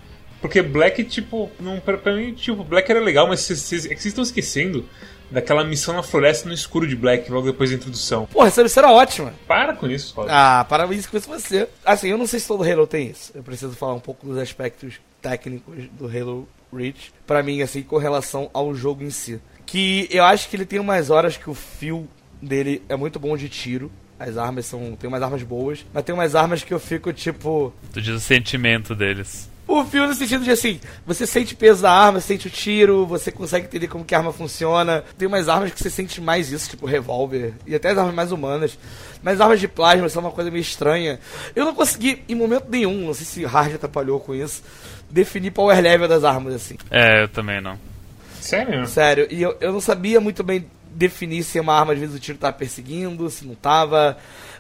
Porque 0.41 0.63
Black, 0.63 1.03
tipo, 1.03 1.51
não, 1.59 1.81
pra, 1.81 1.99
pra 1.99 2.15
mim, 2.15 2.33
tipo, 2.33 2.63
Black 2.63 2.89
era 2.89 3.01
legal, 3.01 3.27
mas 3.27 3.41
vocês, 3.41 3.59
vocês, 3.59 3.85
é 3.87 3.89
que 3.89 4.01
vocês 4.01 4.13
estão 4.13 4.23
esquecendo 4.23 4.89
daquela 5.29 5.65
missão 5.65 5.95
na 5.95 6.03
floresta 6.03 6.49
no 6.49 6.55
escuro 6.55 6.87
de 6.87 6.95
Black, 6.95 7.31
logo 7.31 7.47
depois 7.47 7.71
da 7.71 7.77
introdução. 7.77 8.27
Porra, 8.27 8.47
essa 8.47 8.63
missão 8.63 8.85
era 8.85 8.93
ótima. 8.93 9.35
Para 9.49 9.75
com 9.75 9.89
isso, 9.89 10.15
Roger. 10.15 10.33
Ah, 10.33 10.65
para 10.69 10.87
isso 10.95 11.11
com 11.11 11.19
você. 11.19 11.69
Assim, 11.85 12.09
eu 12.09 12.17
não 12.17 12.27
sei 12.27 12.39
se 12.39 12.47
todo 12.47 12.63
Halo 12.63 12.87
tem 12.87 13.09
isso. 13.09 13.33
Eu 13.35 13.43
preciso 13.43 13.73
falar 13.75 13.95
um 13.95 14.01
pouco 14.01 14.25
dos 14.25 14.39
aspectos 14.39 15.01
técnicos 15.21 15.89
do 15.93 16.07
Halo 16.07 16.49
Reach. 16.73 17.13
Pra 17.27 17.43
mim, 17.43 17.63
assim, 17.63 17.83
com 17.83 17.99
relação 17.99 18.51
ao 18.53 18.75
jogo 18.75 19.03
em 19.03 19.11
si. 19.11 19.41
Que 19.67 20.09
eu 20.11 20.25
acho 20.25 20.49
que 20.49 20.57
ele 20.57 20.65
tem 20.65 20.79
umas 20.79 21.11
horas 21.11 21.37
que 21.37 21.51
o 21.51 21.55
fio 21.55 22.09
dele 22.41 22.83
é 22.89 22.97
muito 22.97 23.19
bom 23.19 23.37
de 23.37 23.49
tiro. 23.49 23.91
As 24.19 24.37
armas 24.37 24.67
são. 24.67 24.97
Tem 24.97 25.09
umas 25.09 25.23
armas 25.23 25.43
boas, 25.43 25.85
mas 25.93 26.05
tem 26.05 26.15
umas 26.15 26.35
armas 26.35 26.63
que 26.63 26.75
eu 26.75 26.81
fico 26.81 27.13
tipo. 27.13 27.73
tu 27.93 28.01
diz 28.01 28.15
o 28.15 28.21
sentimento 28.21 28.95
deles. 28.95 29.49
O 29.69 29.85
fio 29.85 30.07
no 30.07 30.15
sentido 30.15 30.43
de 30.43 30.51
assim, 30.51 30.81
você 31.07 31.27
sente 31.27 31.55
peso 31.55 31.83
da 31.83 31.93
arma, 31.93 32.21
sente 32.21 32.47
o 32.47 32.51
tiro, 32.51 33.05
você 33.05 33.31
consegue 33.31 33.67
entender 33.67 33.87
como 33.87 34.03
que 34.03 34.15
a 34.15 34.19
arma 34.19 34.33
funciona. 34.33 35.05
Tem 35.19 35.29
umas 35.29 35.47
armas 35.47 35.71
que 35.71 35.79
você 35.79 35.91
sente 35.91 36.23
mais 36.23 36.51
isso, 36.51 36.71
tipo 36.71 36.87
revólver, 36.87 37.53
e 37.67 37.75
até 37.75 37.91
as 37.91 37.99
armas 37.99 38.15
mais 38.15 38.33
humanas. 38.33 38.79
Mas 39.23 39.35
as 39.35 39.41
armas 39.43 39.61
de 39.61 39.69
plasma 39.69 40.09
são 40.09 40.23
uma 40.23 40.31
coisa 40.31 40.51
meio 40.51 40.63
estranha. 40.63 41.21
Eu 41.55 41.67
não 41.67 41.75
consegui, 41.75 42.25
em 42.27 42.35
momento 42.35 42.65
nenhum, 42.71 43.07
não 43.07 43.13
sei 43.13 43.27
se 43.27 43.45
Hard 43.45 43.75
atrapalhou 43.75 44.19
com 44.19 44.35
isso, 44.35 44.63
definir 45.11 45.51
power 45.53 45.81
level 45.81 46.09
das 46.09 46.25
armas, 46.25 46.55
assim. 46.55 46.77
É, 46.91 47.23
eu 47.23 47.29
também 47.29 47.61
não. 47.61 47.79
Sério? 48.41 48.87
Sério, 48.87 49.27
e 49.31 49.43
eu, 49.43 49.57
eu 49.61 49.73
não 49.73 49.81
sabia 49.81 50.21
muito 50.21 50.43
bem 50.43 50.65
definir 50.91 51.43
se 51.43 51.61
uma 51.61 51.75
arma, 51.79 51.93
às 51.93 51.99
vezes, 51.99 52.17
o 52.17 52.19
tiro 52.19 52.39
tava 52.39 52.55
perseguindo, 52.55 53.29
se 53.31 53.45
não 53.47 53.55
tava. 53.55 54.17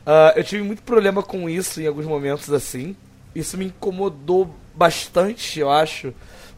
Ah, 0.06 0.32
eu 0.36 0.44
tive 0.44 0.62
muito 0.62 0.82
problema 0.82 1.22
com 1.22 1.48
isso 1.48 1.80
em 1.80 1.86
alguns 1.86 2.06
momentos, 2.06 2.50
assim. 2.52 2.94
Isso 3.34 3.56
me 3.58 3.66
incomodou 3.66 4.54
bastante, 4.74 5.60
eu 5.60 5.70
acho. 5.70 6.12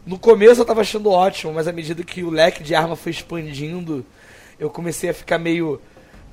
No 0.07 0.19
começo 0.19 0.61
eu 0.61 0.65
tava 0.65 0.81
achando 0.81 1.11
ótimo, 1.11 1.53
mas 1.53 1.67
à 1.69 1.73
medida 1.73 2.03
que 2.03 2.23
o 2.23 2.31
leque 2.31 2.63
de 2.63 2.75
arma 2.75 2.97
foi 2.97 3.13
expandindo, 3.13 4.05
eu 4.59 4.71
comecei 4.71 5.11
a 5.11 5.15
ficar 5.15 5.39
meio. 5.39 5.81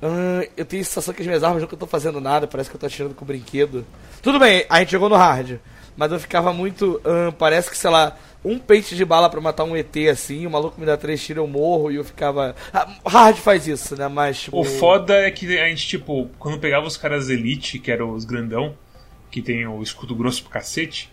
"Ah, 0.02 0.46
eu 0.56 0.64
tenho 0.64 0.82
a 0.82 0.84
sensação 0.84 1.12
que 1.12 1.20
as 1.22 1.26
minhas 1.26 1.42
armas 1.42 1.60
nunca 1.62 1.74
estão 1.74 1.88
fazendo 1.88 2.20
nada, 2.20 2.46
parece 2.46 2.70
que 2.70 2.76
eu 2.76 2.80
tô 2.80 2.86
atirando 2.86 3.14
com 3.14 3.24
brinquedo. 3.24 3.84
Tudo 4.22 4.38
bem, 4.38 4.64
a 4.68 4.78
gente 4.80 4.92
jogou 4.92 5.08
no 5.08 5.16
hard, 5.16 5.56
mas 5.98 6.10
eu 6.12 6.18
ficava 6.18 6.52
muito. 6.54 6.98
"Ah, 7.04 7.30
parece 7.36 7.68
que, 7.68 7.76
sei 7.76 7.90
lá, 7.90 8.16
um 8.44 8.58
pente 8.58 8.94
de 8.96 9.04
bala 9.04 9.28
pra 9.28 9.40
matar 9.40 9.64
um 9.64 9.76
ET 9.76 10.08
assim, 10.08 10.46
o 10.46 10.50
maluco 10.50 10.80
me 10.80 10.86
dá 10.86 10.96
três 10.96 11.22
tiros, 11.22 11.42
eu 11.42 11.48
morro 11.48 11.90
e 11.90 11.96
eu 11.96 12.04
ficava. 12.04 12.54
Ah, 12.72 12.88
hard 13.04 13.36
faz 13.36 13.66
isso, 13.68 13.96
né? 13.96 14.06
Mas, 14.08 14.40
tipo. 14.42 14.58
O 14.58 14.64
foda 14.64 15.14
é 15.14 15.30
que 15.30 15.58
a 15.58 15.68
gente, 15.68 15.86
tipo, 15.86 16.30
quando 16.38 16.58
pegava 16.58 16.86
os 16.86 16.96
caras 16.96 17.28
Elite, 17.28 17.78
que 17.80 17.90
eram 17.90 18.12
os 18.14 18.24
grandão, 18.24 18.74
que 19.30 19.42
tem 19.42 19.66
o 19.66 19.82
escudo 19.82 20.14
grosso 20.14 20.42
pro 20.42 20.52
cacete, 20.52 21.10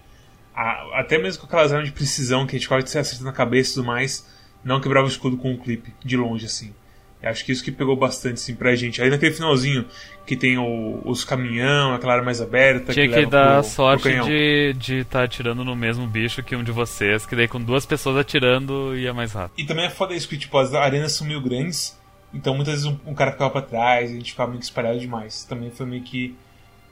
a- 0.56 1.00
até 1.00 1.18
mesmo 1.18 1.42
com 1.42 1.48
aquelas 1.48 1.74
armas 1.74 1.90
de 1.90 1.94
precisão 1.94 2.46
que 2.48 2.56
a 2.56 2.60
gente 2.60 2.68
quase 2.70 2.88
se 2.88 2.98
acerta 2.98 3.26
na 3.26 3.34
cabeça 3.34 3.72
e 3.72 3.74
tudo 3.74 3.88
mais, 3.88 4.26
não 4.64 4.80
quebrava 4.80 5.06
o 5.06 5.10
escudo 5.10 5.36
com 5.36 5.52
um 5.52 5.58
clipe, 5.58 5.94
de 6.06 6.16
longe, 6.16 6.46
assim. 6.46 6.74
Eu 7.24 7.30
acho 7.30 7.44
que 7.44 7.52
isso 7.52 7.64
que 7.64 7.72
pegou 7.72 7.96
bastante, 7.96 8.36
assim, 8.36 8.54
pra 8.54 8.76
gente. 8.76 9.02
Aí 9.02 9.10
naquele 9.10 9.34
finalzinho, 9.34 9.86
que 10.28 10.36
tem 10.36 10.58
o- 10.60 11.02
os 11.06 11.24
caminhão, 11.24 11.94
aquela 11.94 12.14
área 12.14 12.24
mais 12.26 12.40
aberta. 12.40 12.94
Tinha 12.94 13.08
que 13.08 13.16
leva 13.16 13.30
dar 13.32 13.62
pro- 13.62 13.70
sorte 13.72 14.04
pro 14.04 14.74
de 14.80 14.96
estar 15.00 15.24
atirando 15.24 15.64
no 15.64 15.76
mesmo 15.76 16.06
bicho 16.06 16.44
que 16.44 16.56
um 16.56 16.64
de 16.64 16.72
vocês, 16.72 17.26
que 17.26 17.36
daí 17.36 17.48
com 17.48 17.60
duas 17.60 17.86
pessoas 17.86 18.18
atirando 18.18 18.96
ia 18.96 19.14
mais 19.14 19.32
rápido. 19.34 19.54
E 19.60 19.66
também 19.66 19.86
é 19.86 19.90
foda 19.90 20.14
isso, 20.14 20.28
que 20.30 20.38
tipo, 20.38 20.56
as 20.58 20.74
arenas 20.74 21.14
são 21.14 21.26
meio 21.26 21.42
grandes, 21.42 21.98
então 22.32 22.54
muitas 22.54 22.76
vezes 22.84 22.86
um, 22.88 22.98
um 23.12 23.16
cara 23.16 23.32
ficava 23.32 23.50
pra 23.50 23.62
trás, 23.62 24.12
a 24.12 24.14
gente 24.14 24.32
ficava 24.32 24.52
meio 24.52 24.62
espalhado 24.62 25.00
demais. 25.00 25.44
Também 25.46 25.72
foi 25.72 25.86
meio 25.88 26.04
que 26.04 26.36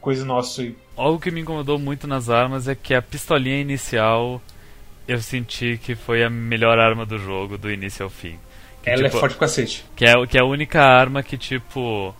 coisa 0.01 0.25
nossa 0.25 0.63
aí. 0.63 0.75
Algo 0.97 1.19
que 1.19 1.29
me 1.29 1.41
incomodou 1.41 1.77
muito 1.77 2.07
nas 2.07 2.29
armas 2.29 2.67
é 2.67 2.73
que 2.73 2.95
a 2.95 3.01
pistolinha 3.03 3.61
inicial 3.61 4.41
eu 5.07 5.21
senti 5.21 5.77
que 5.83 5.93
foi 5.95 6.23
a 6.23 6.29
melhor 6.29 6.79
arma 6.79 7.05
do 7.05 7.19
jogo, 7.19 7.55
do 7.57 7.69
início 7.71 8.03
ao 8.03 8.09
fim. 8.09 8.39
Que, 8.83 8.89
Ela 8.89 9.03
tipo, 9.03 9.17
é 9.17 9.19
forte 9.19 9.37
pra 9.37 9.47
cacete. 9.47 9.85
Que 9.95 10.05
é, 10.05 10.27
que 10.27 10.37
é 10.37 10.41
a 10.41 10.45
única 10.45 10.81
arma 10.83 11.23
que, 11.23 11.37
tipo. 11.37 12.13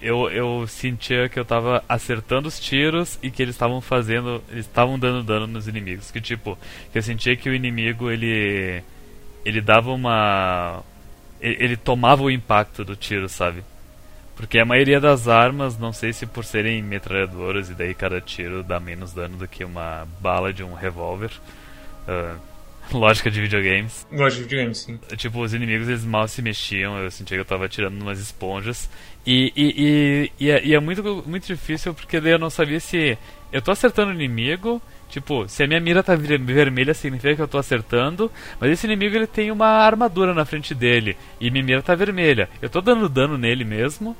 Eu, 0.00 0.30
eu 0.30 0.66
sentia 0.66 1.28
que 1.28 1.38
eu 1.38 1.44
tava 1.44 1.82
acertando 1.88 2.48
os 2.48 2.60
tiros 2.60 3.18
e 3.22 3.30
que 3.30 3.42
eles 3.42 3.54
estavam 3.54 3.80
fazendo. 3.80 4.42
Eles 4.50 4.66
estavam 4.66 4.98
dando 4.98 5.22
dano 5.22 5.46
nos 5.46 5.68
inimigos. 5.68 6.10
Que, 6.10 6.20
tipo, 6.20 6.58
que 6.90 6.98
eu 6.98 7.02
sentia 7.02 7.36
que 7.36 7.48
o 7.48 7.54
inimigo 7.54 8.10
ele. 8.10 8.82
Ele 9.44 9.60
dava 9.60 9.90
uma. 9.92 10.82
Ele, 11.40 11.56
ele 11.62 11.76
tomava 11.76 12.22
o 12.22 12.30
impacto 12.30 12.82
do 12.84 12.96
tiro, 12.96 13.28
sabe? 13.28 13.62
Porque 14.34 14.58
a 14.58 14.64
maioria 14.64 15.00
das 15.00 15.28
armas, 15.28 15.78
não 15.78 15.92
sei 15.92 16.12
se 16.12 16.26
por 16.26 16.44
serem 16.44 16.82
metralhadoras 16.82 17.70
e 17.70 17.74
daí 17.74 17.94
cada 17.94 18.20
tiro 18.20 18.64
dá 18.64 18.80
menos 18.80 19.12
dano 19.12 19.36
do 19.36 19.46
que 19.46 19.64
uma 19.64 20.08
bala 20.20 20.52
de 20.52 20.64
um 20.64 20.74
revólver. 20.74 21.30
ah, 22.08 22.36
lógica 22.92 23.30
de 23.30 23.40
videogames. 23.40 24.06
Gosto 24.12 24.36
de 24.36 24.42
videogame, 24.42 24.74
sim. 24.74 24.98
Tipo, 25.16 25.40
os 25.40 25.54
inimigos 25.54 25.88
eles 25.88 26.04
mal 26.04 26.26
se 26.28 26.42
mexiam, 26.42 26.98
eu 26.98 27.10
sentia 27.10 27.36
que 27.36 27.40
eu 27.40 27.44
tava 27.44 27.66
atirando 27.66 28.00
umas 28.00 28.18
esponjas. 28.18 28.88
E, 29.26 29.52
e, 29.56 30.30
e, 30.38 30.46
e, 30.46 30.50
é, 30.50 30.64
e 30.64 30.74
é 30.74 30.80
muito, 30.80 31.24
muito 31.26 31.46
difícil 31.46 31.94
porque 31.94 32.20
daí 32.20 32.32
eu 32.32 32.38
não 32.38 32.50
sabia 32.50 32.78
se 32.78 33.16
eu 33.52 33.62
tô 33.62 33.70
acertando 33.70 34.10
o 34.10 34.14
inimigo. 34.14 34.80
Tipo, 35.08 35.46
se 35.48 35.62
a 35.62 35.66
minha 35.66 35.78
mira 35.80 36.02
tá 36.02 36.16
ver- 36.16 36.40
vermelha 36.40 36.92
significa 36.92 37.36
que 37.36 37.42
eu 37.42 37.46
tô 37.46 37.56
acertando, 37.56 38.30
mas 38.58 38.70
esse 38.72 38.86
inimigo 38.86 39.14
ele 39.14 39.28
tem 39.28 39.50
uma 39.52 39.66
armadura 39.66 40.34
na 40.34 40.44
frente 40.44 40.74
dele 40.74 41.16
e 41.40 41.50
minha 41.50 41.62
mira 41.62 41.82
tá 41.82 41.94
vermelha. 41.94 42.48
Eu 42.60 42.68
tô 42.68 42.80
dando 42.80 43.08
dano 43.08 43.38
nele 43.38 43.64
mesmo. 43.64 44.16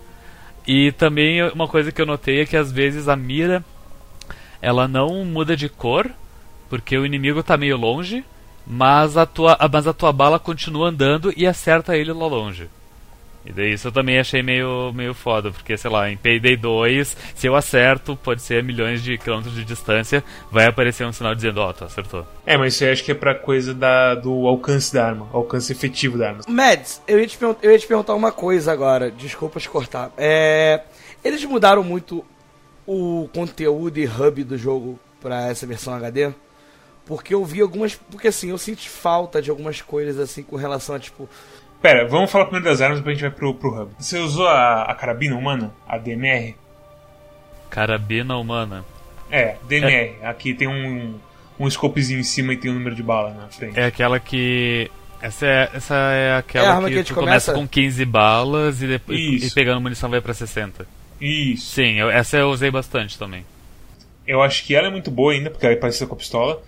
E 0.66 0.92
também 0.92 1.42
uma 1.50 1.66
coisa 1.68 1.90
que 1.92 2.00
eu 2.00 2.06
notei 2.06 2.40
é 2.40 2.46
que 2.46 2.56
às 2.56 2.70
vezes 2.70 3.08
a 3.08 3.16
mira 3.16 3.64
ela 4.62 4.88
não 4.88 5.24
muda 5.24 5.56
de 5.56 5.68
cor, 5.68 6.10
porque 6.70 6.96
o 6.96 7.04
inimigo 7.04 7.42
tá 7.42 7.56
meio 7.56 7.76
longe, 7.76 8.24
mas 8.66 9.16
a 9.16 9.26
tua, 9.26 9.58
mas 9.70 9.86
a 9.86 9.92
tua 9.92 10.12
bala 10.12 10.38
continua 10.38 10.88
andando 10.88 11.32
e 11.36 11.46
acerta 11.46 11.96
ele 11.96 12.12
lá 12.12 12.26
longe. 12.26 12.68
E 13.46 13.52
daí 13.52 13.74
isso 13.74 13.88
eu 13.88 13.92
também 13.92 14.18
achei 14.18 14.42
meio, 14.42 14.90
meio 14.94 15.12
foda, 15.12 15.50
porque 15.50 15.76
sei 15.76 15.90
lá, 15.90 16.10
em 16.10 16.16
Payday 16.16 16.56
2, 16.56 17.16
se 17.34 17.46
eu 17.46 17.54
acerto, 17.54 18.16
pode 18.16 18.40
ser 18.40 18.60
a 18.60 18.62
milhões 18.62 19.02
de 19.02 19.18
quilômetros 19.18 19.54
de 19.54 19.64
distância, 19.64 20.24
vai 20.50 20.66
aparecer 20.66 21.06
um 21.06 21.12
sinal 21.12 21.34
dizendo, 21.34 21.60
ó, 21.60 21.72
tu 21.72 21.84
acertou. 21.84 22.26
É, 22.46 22.56
mas 22.56 22.74
isso 22.74 22.84
aí 22.84 22.92
acho 22.92 23.04
que 23.04 23.12
é 23.12 23.14
pra 23.14 23.34
coisa 23.34 23.74
da, 23.74 24.14
do 24.14 24.46
alcance 24.46 24.92
da 24.94 25.06
arma, 25.06 25.28
alcance 25.30 25.70
efetivo 25.70 26.16
da 26.16 26.28
arma. 26.28 26.40
Mads, 26.48 27.02
eu 27.06 27.20
ia, 27.20 27.26
te 27.26 27.38
eu 27.42 27.70
ia 27.70 27.78
te 27.78 27.86
perguntar 27.86 28.14
uma 28.14 28.32
coisa 28.32 28.72
agora, 28.72 29.10
desculpa 29.10 29.60
te 29.60 29.68
cortar. 29.68 30.10
É, 30.16 30.80
eles 31.22 31.44
mudaram 31.44 31.84
muito 31.84 32.24
o 32.86 33.28
conteúdo 33.34 33.98
e 33.98 34.06
hub 34.06 34.42
do 34.42 34.56
jogo 34.56 34.98
pra 35.20 35.48
essa 35.48 35.66
versão 35.66 35.92
HD? 35.94 36.32
Porque 37.06 37.34
eu 37.34 37.44
vi 37.44 37.60
algumas. 37.60 37.94
Porque 37.94 38.28
assim, 38.28 38.50
eu 38.50 38.58
senti 38.58 38.88
falta 38.88 39.40
de 39.42 39.50
algumas 39.50 39.80
coisas 39.82 40.18
assim 40.18 40.42
com 40.42 40.56
relação 40.56 40.94
a 40.94 40.98
tipo. 40.98 41.28
Pera, 41.82 42.06
vamos 42.08 42.30
falar 42.30 42.46
primeiro 42.46 42.64
das 42.66 42.80
armas, 42.80 42.98
depois 42.98 43.12
a 43.12 43.20
gente 43.20 43.28
vai 43.28 43.38
pro, 43.38 43.54
pro 43.54 43.82
hub. 43.82 43.90
Você 43.98 44.18
usou 44.18 44.48
a, 44.48 44.84
a 44.84 44.94
carabina 44.94 45.36
humana? 45.36 45.70
A 45.86 45.98
DMR? 45.98 46.54
Carabina 47.70 48.36
humana. 48.36 48.84
É, 49.30 49.56
DMR. 49.68 50.14
Aqui 50.22 50.54
tem 50.54 50.68
um, 50.68 51.18
um 51.58 51.68
scopezinho 51.68 52.20
em 52.20 52.24
cima 52.24 52.52
e 52.52 52.56
tem 52.56 52.70
um 52.70 52.74
número 52.74 52.94
de 52.94 53.02
bala 53.02 53.34
na 53.34 53.48
frente. 53.48 53.78
É 53.78 53.86
aquela 53.86 54.18
que. 54.20 54.90
Essa 55.20 55.46
é, 55.46 55.70
essa 55.74 55.94
é 55.94 56.36
aquela 56.36 56.66
É 56.66 56.68
a 56.68 56.74
arma 56.74 56.88
que, 56.88 56.92
que 56.94 56.98
a 56.98 57.02
gente 57.02 57.12
tu 57.12 57.14
começa 57.14 57.52
começa? 57.52 57.66
com 57.66 57.68
15 57.68 58.04
balas 58.04 58.82
e 58.82 58.86
depois 58.86 59.18
Isso. 59.18 59.46
e 59.46 59.50
pegando 59.54 59.80
munição 59.80 60.10
vai 60.10 60.20
pra 60.20 60.34
60. 60.34 60.86
Isso. 61.20 61.66
Sim, 61.74 61.94
eu- 61.98 62.10
essa 62.10 62.36
eu 62.36 62.50
usei 62.50 62.70
bastante 62.70 63.18
também. 63.18 63.44
Eu 64.26 64.42
acho 64.42 64.64
que 64.64 64.74
ela 64.74 64.88
é 64.88 64.90
muito 64.90 65.10
boa 65.10 65.32
ainda, 65.32 65.50
porque 65.50 65.64
ela 65.64 65.74
é 65.74 65.78
parecida 65.78 66.06
com 66.06 66.14
a 66.14 66.18
pistola. 66.18 66.62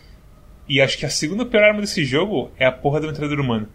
E 0.69 0.81
acho 0.81 0.99
que 0.99 1.07
a 1.07 1.11
segunda 1.11 1.45
pior 1.45 1.65
arma 1.65 1.81
desse 1.81 2.05
jogo 2.05 2.51
é 2.59 2.67
a 2.67 2.73
porra 2.73 3.01
da 3.01 3.07
metralhadora 3.07 3.43
humana. 3.43 3.69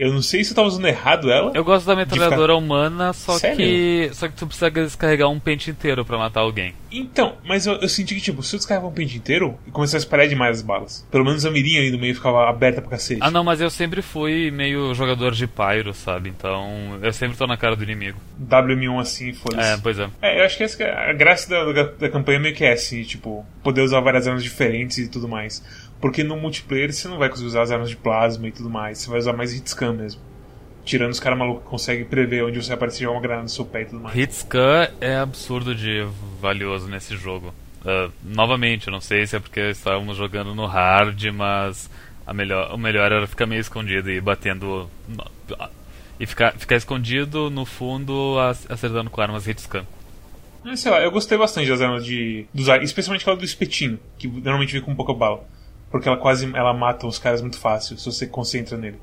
Eu 0.00 0.14
não 0.14 0.22
sei 0.22 0.42
se 0.42 0.52
eu 0.52 0.56
tava 0.56 0.66
usando 0.66 0.86
errado 0.86 1.30
ela. 1.30 1.52
Eu 1.54 1.62
gosto 1.62 1.84
da 1.84 1.94
metralhadora 1.94 2.56
humana, 2.56 3.12
só 3.12 3.36
Sério? 3.36 3.58
que. 3.58 4.10
Só 4.14 4.28
que 4.28 4.34
tu 4.34 4.46
precisa 4.46 4.70
descarregar 4.70 5.28
um 5.28 5.38
pente 5.38 5.70
inteiro 5.70 6.06
pra 6.06 6.16
matar 6.16 6.40
alguém. 6.40 6.72
Então, 6.90 7.36
mas 7.44 7.66
eu, 7.66 7.74
eu 7.74 7.88
senti 7.88 8.14
que, 8.14 8.20
tipo, 8.22 8.42
se 8.42 8.56
eu 8.56 8.58
descarregava 8.58 8.90
um 8.90 8.94
pente 8.94 9.18
inteiro, 9.18 9.58
começava 9.70 9.98
a 9.98 10.02
espalhar 10.02 10.26
demais 10.26 10.56
as 10.56 10.62
balas. 10.62 11.06
Pelo 11.10 11.22
menos 11.22 11.44
a 11.44 11.50
mirinha 11.50 11.80
ali 11.80 11.90
no 11.90 11.98
meio 11.98 12.14
ficava 12.14 12.48
aberta 12.48 12.80
pra 12.80 12.92
cacete. 12.92 13.20
Ah 13.22 13.30
não, 13.30 13.44
mas 13.44 13.60
eu 13.60 13.68
sempre 13.68 14.00
fui 14.00 14.50
meio 14.50 14.94
jogador 14.94 15.32
de 15.32 15.46
pyro, 15.46 15.92
sabe? 15.92 16.30
Então 16.30 16.98
eu 17.02 17.12
sempre 17.12 17.36
tô 17.36 17.46
na 17.46 17.58
cara 17.58 17.76
do 17.76 17.84
inimigo. 17.84 18.18
WM1 18.42 19.00
assim, 19.00 19.34
foda-se. 19.34 19.68
É, 19.68 19.76
pois 19.76 19.98
é. 19.98 20.08
É, 20.22 20.40
eu 20.40 20.44
acho 20.46 20.56
que 20.56 20.64
essa 20.64 20.82
é 20.82 21.10
a 21.10 21.12
graça 21.12 21.50
da, 21.50 21.72
da, 21.72 21.82
da 21.82 22.08
campanha 22.08 22.40
meio 22.40 22.54
que 22.54 22.64
é 22.64 22.72
assim, 22.72 23.02
tipo, 23.02 23.44
poder 23.62 23.82
usar 23.82 24.00
várias 24.00 24.26
armas 24.26 24.42
diferentes 24.42 24.96
e 24.96 25.08
tudo 25.08 25.28
mais. 25.28 25.62
Porque 26.00 26.24
no 26.24 26.36
multiplayer 26.36 26.92
você 26.92 27.08
não 27.08 27.18
vai 27.18 27.28
conseguir 27.28 27.48
usar 27.48 27.62
as 27.62 27.70
armas 27.70 27.90
de 27.90 27.96
plasma 27.96 28.48
e 28.48 28.52
tudo 28.52 28.70
mais, 28.70 28.98
você 28.98 29.10
vai 29.10 29.18
usar 29.18 29.32
mais 29.32 29.52
hitscan 29.52 29.92
mesmo. 29.92 30.20
Tirando 30.84 31.12
os 31.12 31.20
caras 31.20 31.38
malucos 31.38 31.62
que 31.62 31.68
conseguem 31.68 32.04
prever 32.04 32.42
onde 32.42 32.60
você 32.60 32.68
vai 32.68 32.76
aparecer 32.76 33.06
uma 33.06 33.20
granada 33.20 33.42
no 33.42 33.48
seu 33.50 33.66
pé 33.66 33.82
e 33.82 33.84
tudo 33.84 34.00
mais. 34.00 34.16
Hitscan 34.16 34.88
é 35.00 35.16
absurdo 35.16 35.74
de 35.74 36.06
valioso 36.40 36.88
nesse 36.88 37.16
jogo. 37.16 37.54
Uh, 37.82 38.10
novamente, 38.22 38.88
eu 38.88 38.92
não 38.92 39.00
sei 39.00 39.26
se 39.26 39.36
é 39.36 39.40
porque 39.40 39.60
estávamos 39.70 40.16
jogando 40.16 40.54
no 40.54 40.66
hard, 40.66 41.22
mas 41.34 41.90
a 42.26 42.32
melhor, 42.32 42.72
o 42.74 42.78
melhor 42.78 43.12
era 43.12 43.26
ficar 43.26 43.46
meio 43.46 43.60
escondido 43.60 44.10
e 44.10 44.20
batendo. 44.20 44.88
E 46.18 46.26
ficar, 46.26 46.52
ficar 46.52 46.76
escondido 46.76 47.50
no 47.50 47.64
fundo, 47.64 48.36
acertando 48.68 49.10
com 49.10 49.20
armas 49.20 49.46
hitscan. 49.46 49.84
É, 50.64 50.76
sei 50.76 50.90
lá, 50.90 51.00
eu 51.00 51.10
gostei 51.10 51.36
bastante 51.36 51.68
das 51.68 51.80
armas 51.80 52.04
de. 52.04 52.46
Dos, 52.52 52.68
especialmente 52.82 53.22
aquela 53.22 53.36
do 53.36 53.44
espetinho, 53.44 53.98
que 54.18 54.28
normalmente 54.28 54.72
vem 54.72 54.82
com 54.82 54.94
pouca 54.94 55.12
bala. 55.12 55.46
Porque 55.90 56.08
ela 56.08 56.16
quase 56.16 56.50
ela 56.54 56.72
mata 56.72 57.06
os 57.06 57.18
caras 57.18 57.40
muito 57.40 57.58
fácil 57.58 57.98
se 57.98 58.06
você 58.06 58.26
concentra 58.26 58.78
nele. 58.78 59.00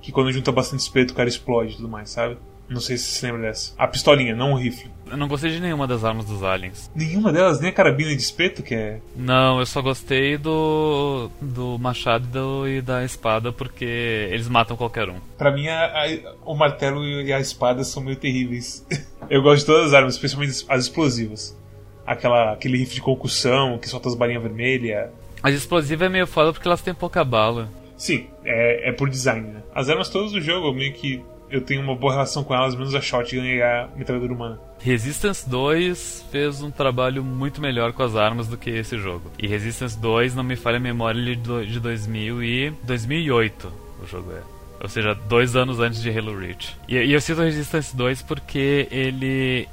Que 0.00 0.10
quando 0.10 0.32
junta 0.32 0.50
bastante 0.50 0.80
espeto 0.80 1.12
o 1.12 1.16
cara 1.16 1.28
explode 1.28 1.74
e 1.74 1.76
tudo 1.76 1.88
mais, 1.88 2.10
sabe? 2.10 2.38
Não 2.68 2.80
sei 2.80 2.96
se 2.96 3.04
você 3.04 3.26
lembra 3.26 3.42
dessa. 3.48 3.74
A 3.76 3.86
pistolinha, 3.86 4.34
não 4.34 4.52
o 4.52 4.56
rifle. 4.56 4.90
Eu 5.10 5.16
não 5.16 5.28
gostei 5.28 5.50
de 5.50 5.60
nenhuma 5.60 5.86
das 5.86 6.04
armas 6.04 6.24
dos 6.24 6.42
aliens. 6.42 6.90
Nenhuma 6.94 7.30
delas? 7.30 7.60
Nem 7.60 7.68
a 7.68 7.72
carabina 7.72 8.10
de 8.10 8.22
espeto, 8.22 8.62
que 8.62 8.74
é. 8.74 8.98
Não, 9.14 9.60
eu 9.60 9.66
só 9.66 9.82
gostei 9.82 10.38
do. 10.38 11.30
do 11.40 11.78
machado 11.78 12.66
e 12.66 12.80
da 12.80 13.04
espada 13.04 13.52
porque 13.52 13.84
eles 13.84 14.48
matam 14.48 14.76
qualquer 14.76 15.08
um. 15.10 15.16
Pra 15.36 15.50
mim, 15.50 15.68
a, 15.68 15.84
a, 15.86 16.06
o 16.46 16.54
martelo 16.54 17.04
e 17.04 17.30
a 17.30 17.40
espada 17.40 17.84
são 17.84 18.02
meio 18.02 18.16
terríveis. 18.16 18.86
eu 19.28 19.42
gosto 19.42 19.60
de 19.60 19.66
todas 19.66 19.88
as 19.88 19.94
armas, 19.94 20.14
especialmente 20.14 20.64
as 20.66 20.84
explosivas. 20.84 21.58
Aquela, 22.06 22.54
aquele 22.54 22.78
rifle 22.78 22.94
de 22.94 23.02
concussão 23.02 23.78
que 23.78 23.88
solta 23.88 24.08
as 24.08 24.14
balinhas 24.14 24.42
vermelhas. 24.42 25.10
As 25.42 25.54
explosivas 25.54 26.06
é 26.06 26.08
meio 26.08 26.26
foda 26.26 26.52
porque 26.52 26.66
elas 26.66 26.82
têm 26.82 26.94
pouca 26.94 27.24
bala. 27.24 27.68
Sim, 27.96 28.26
é, 28.44 28.88
é 28.88 28.92
por 28.92 29.08
design, 29.08 29.48
né? 29.48 29.62
As 29.74 29.88
armas 29.88 30.08
todas 30.08 30.32
do 30.32 30.40
jogo, 30.40 30.72
meio 30.72 30.92
que 30.92 31.22
eu 31.50 31.60
tenho 31.60 31.82
uma 31.82 31.94
boa 31.94 32.12
relação 32.14 32.42
com 32.42 32.54
elas, 32.54 32.74
menos 32.74 32.94
a 32.94 33.00
shotgun 33.00 33.44
e 33.44 33.62
a 33.62 33.88
metralhadora 33.94 34.32
humana. 34.32 34.60
Resistance 34.80 35.48
2 35.48 36.26
fez 36.32 36.62
um 36.62 36.70
trabalho 36.70 37.22
muito 37.22 37.60
melhor 37.60 37.92
com 37.92 38.02
as 38.02 38.16
armas 38.16 38.48
do 38.48 38.56
que 38.56 38.70
esse 38.70 38.98
jogo. 38.98 39.30
E 39.38 39.46
Resistance 39.46 39.98
2, 39.98 40.34
não 40.34 40.42
me 40.42 40.56
falha 40.56 40.78
a 40.78 40.80
memória, 40.80 41.18
ele 41.18 41.32
é 41.32 41.64
de 41.64 41.78
2000 41.78 42.42
e 42.42 42.70
2008 42.82 43.72
o 44.02 44.06
jogo 44.06 44.32
é. 44.32 44.42
Ou 44.82 44.88
seja, 44.88 45.14
dois 45.14 45.54
anos 45.54 45.78
antes 45.78 46.02
de 46.02 46.10
Halo 46.10 46.36
Reach. 46.36 46.76
E, 46.88 46.96
e 46.96 47.12
eu 47.12 47.20
cito 47.20 47.40
Resistance 47.40 47.94
2 47.94 48.22
porque 48.22 48.88
ele... 48.90 49.68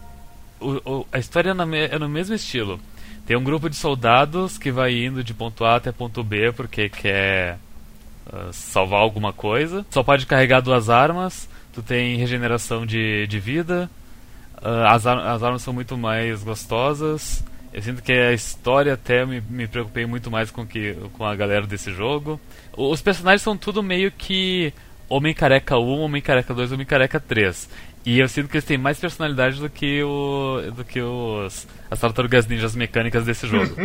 O, 0.60 0.72
o, 0.86 1.08
a 1.12 1.18
história 1.18 1.50
é, 1.50 1.96
é 1.96 1.98
no 2.00 2.08
mesmo 2.08 2.36
estilo. 2.36 2.80
Tem 3.30 3.38
um 3.38 3.44
grupo 3.44 3.70
de 3.70 3.76
soldados 3.76 4.58
que 4.58 4.72
vai 4.72 5.06
indo 5.06 5.24
de 5.24 5.34
ponto 5.34 5.64
A 5.64 5.76
até 5.76 5.92
ponto 5.92 6.24
B 6.24 6.52
porque 6.52 6.90
quer 6.90 7.60
uh, 8.26 8.52
salvar 8.52 9.00
alguma 9.00 9.32
coisa. 9.32 9.86
Só 9.92 10.02
pode 10.02 10.26
carregar 10.26 10.62
duas 10.62 10.90
armas 10.90 11.48
tu 11.80 11.82
tem 11.82 12.18
regeneração 12.18 12.86
de, 12.86 13.26
de 13.28 13.40
vida, 13.40 13.90
uh, 14.58 14.86
as, 14.88 15.08
ar 15.08 15.18
as 15.20 15.44
armas 15.44 15.62
são 15.62 15.74
muito 15.74 15.98
mais 15.98 16.44
gostosas. 16.44 17.44
Eu 17.72 17.82
sinto 17.82 18.02
que 18.02 18.12
a 18.12 18.34
história 18.34 18.94
até 18.94 19.26
me, 19.26 19.42
me 19.42 19.68
preocupei 19.68 20.06
muito 20.06 20.32
mais 20.32 20.50
com, 20.50 20.66
que, 20.66 20.96
com 21.14 21.24
a 21.24 21.36
galera 21.36 21.68
desse 21.68 21.92
jogo. 21.94 22.40
Os 22.76 23.02
personagens 23.02 23.42
são 23.42 23.56
tudo 23.56 23.84
meio 23.84 24.12
que 24.12 24.74
Homem 25.08 25.34
Careca 25.34 25.78
1, 25.78 26.00
Homem 26.00 26.22
Careca 26.22 26.54
2, 26.54 26.72
Homem 26.72 26.86
Careca 26.86 27.20
3. 27.20 27.70
E 28.06 28.20
eu 28.20 28.28
sinto 28.28 28.48
que 28.48 28.58
eles 28.58 28.66
têm 28.66 28.78
mais 28.78 29.00
personalidade 29.00 29.60
do 29.60 29.70
que, 29.70 30.02
o, 30.04 30.62
do 30.76 30.86
que 30.86 31.02
os, 31.02 31.68
as 31.92 32.00
tartarugas 32.00 32.48
ninjas 32.48 32.76
mecânicas 32.76 33.26
desse 33.26 33.46
jogo. 33.48 33.76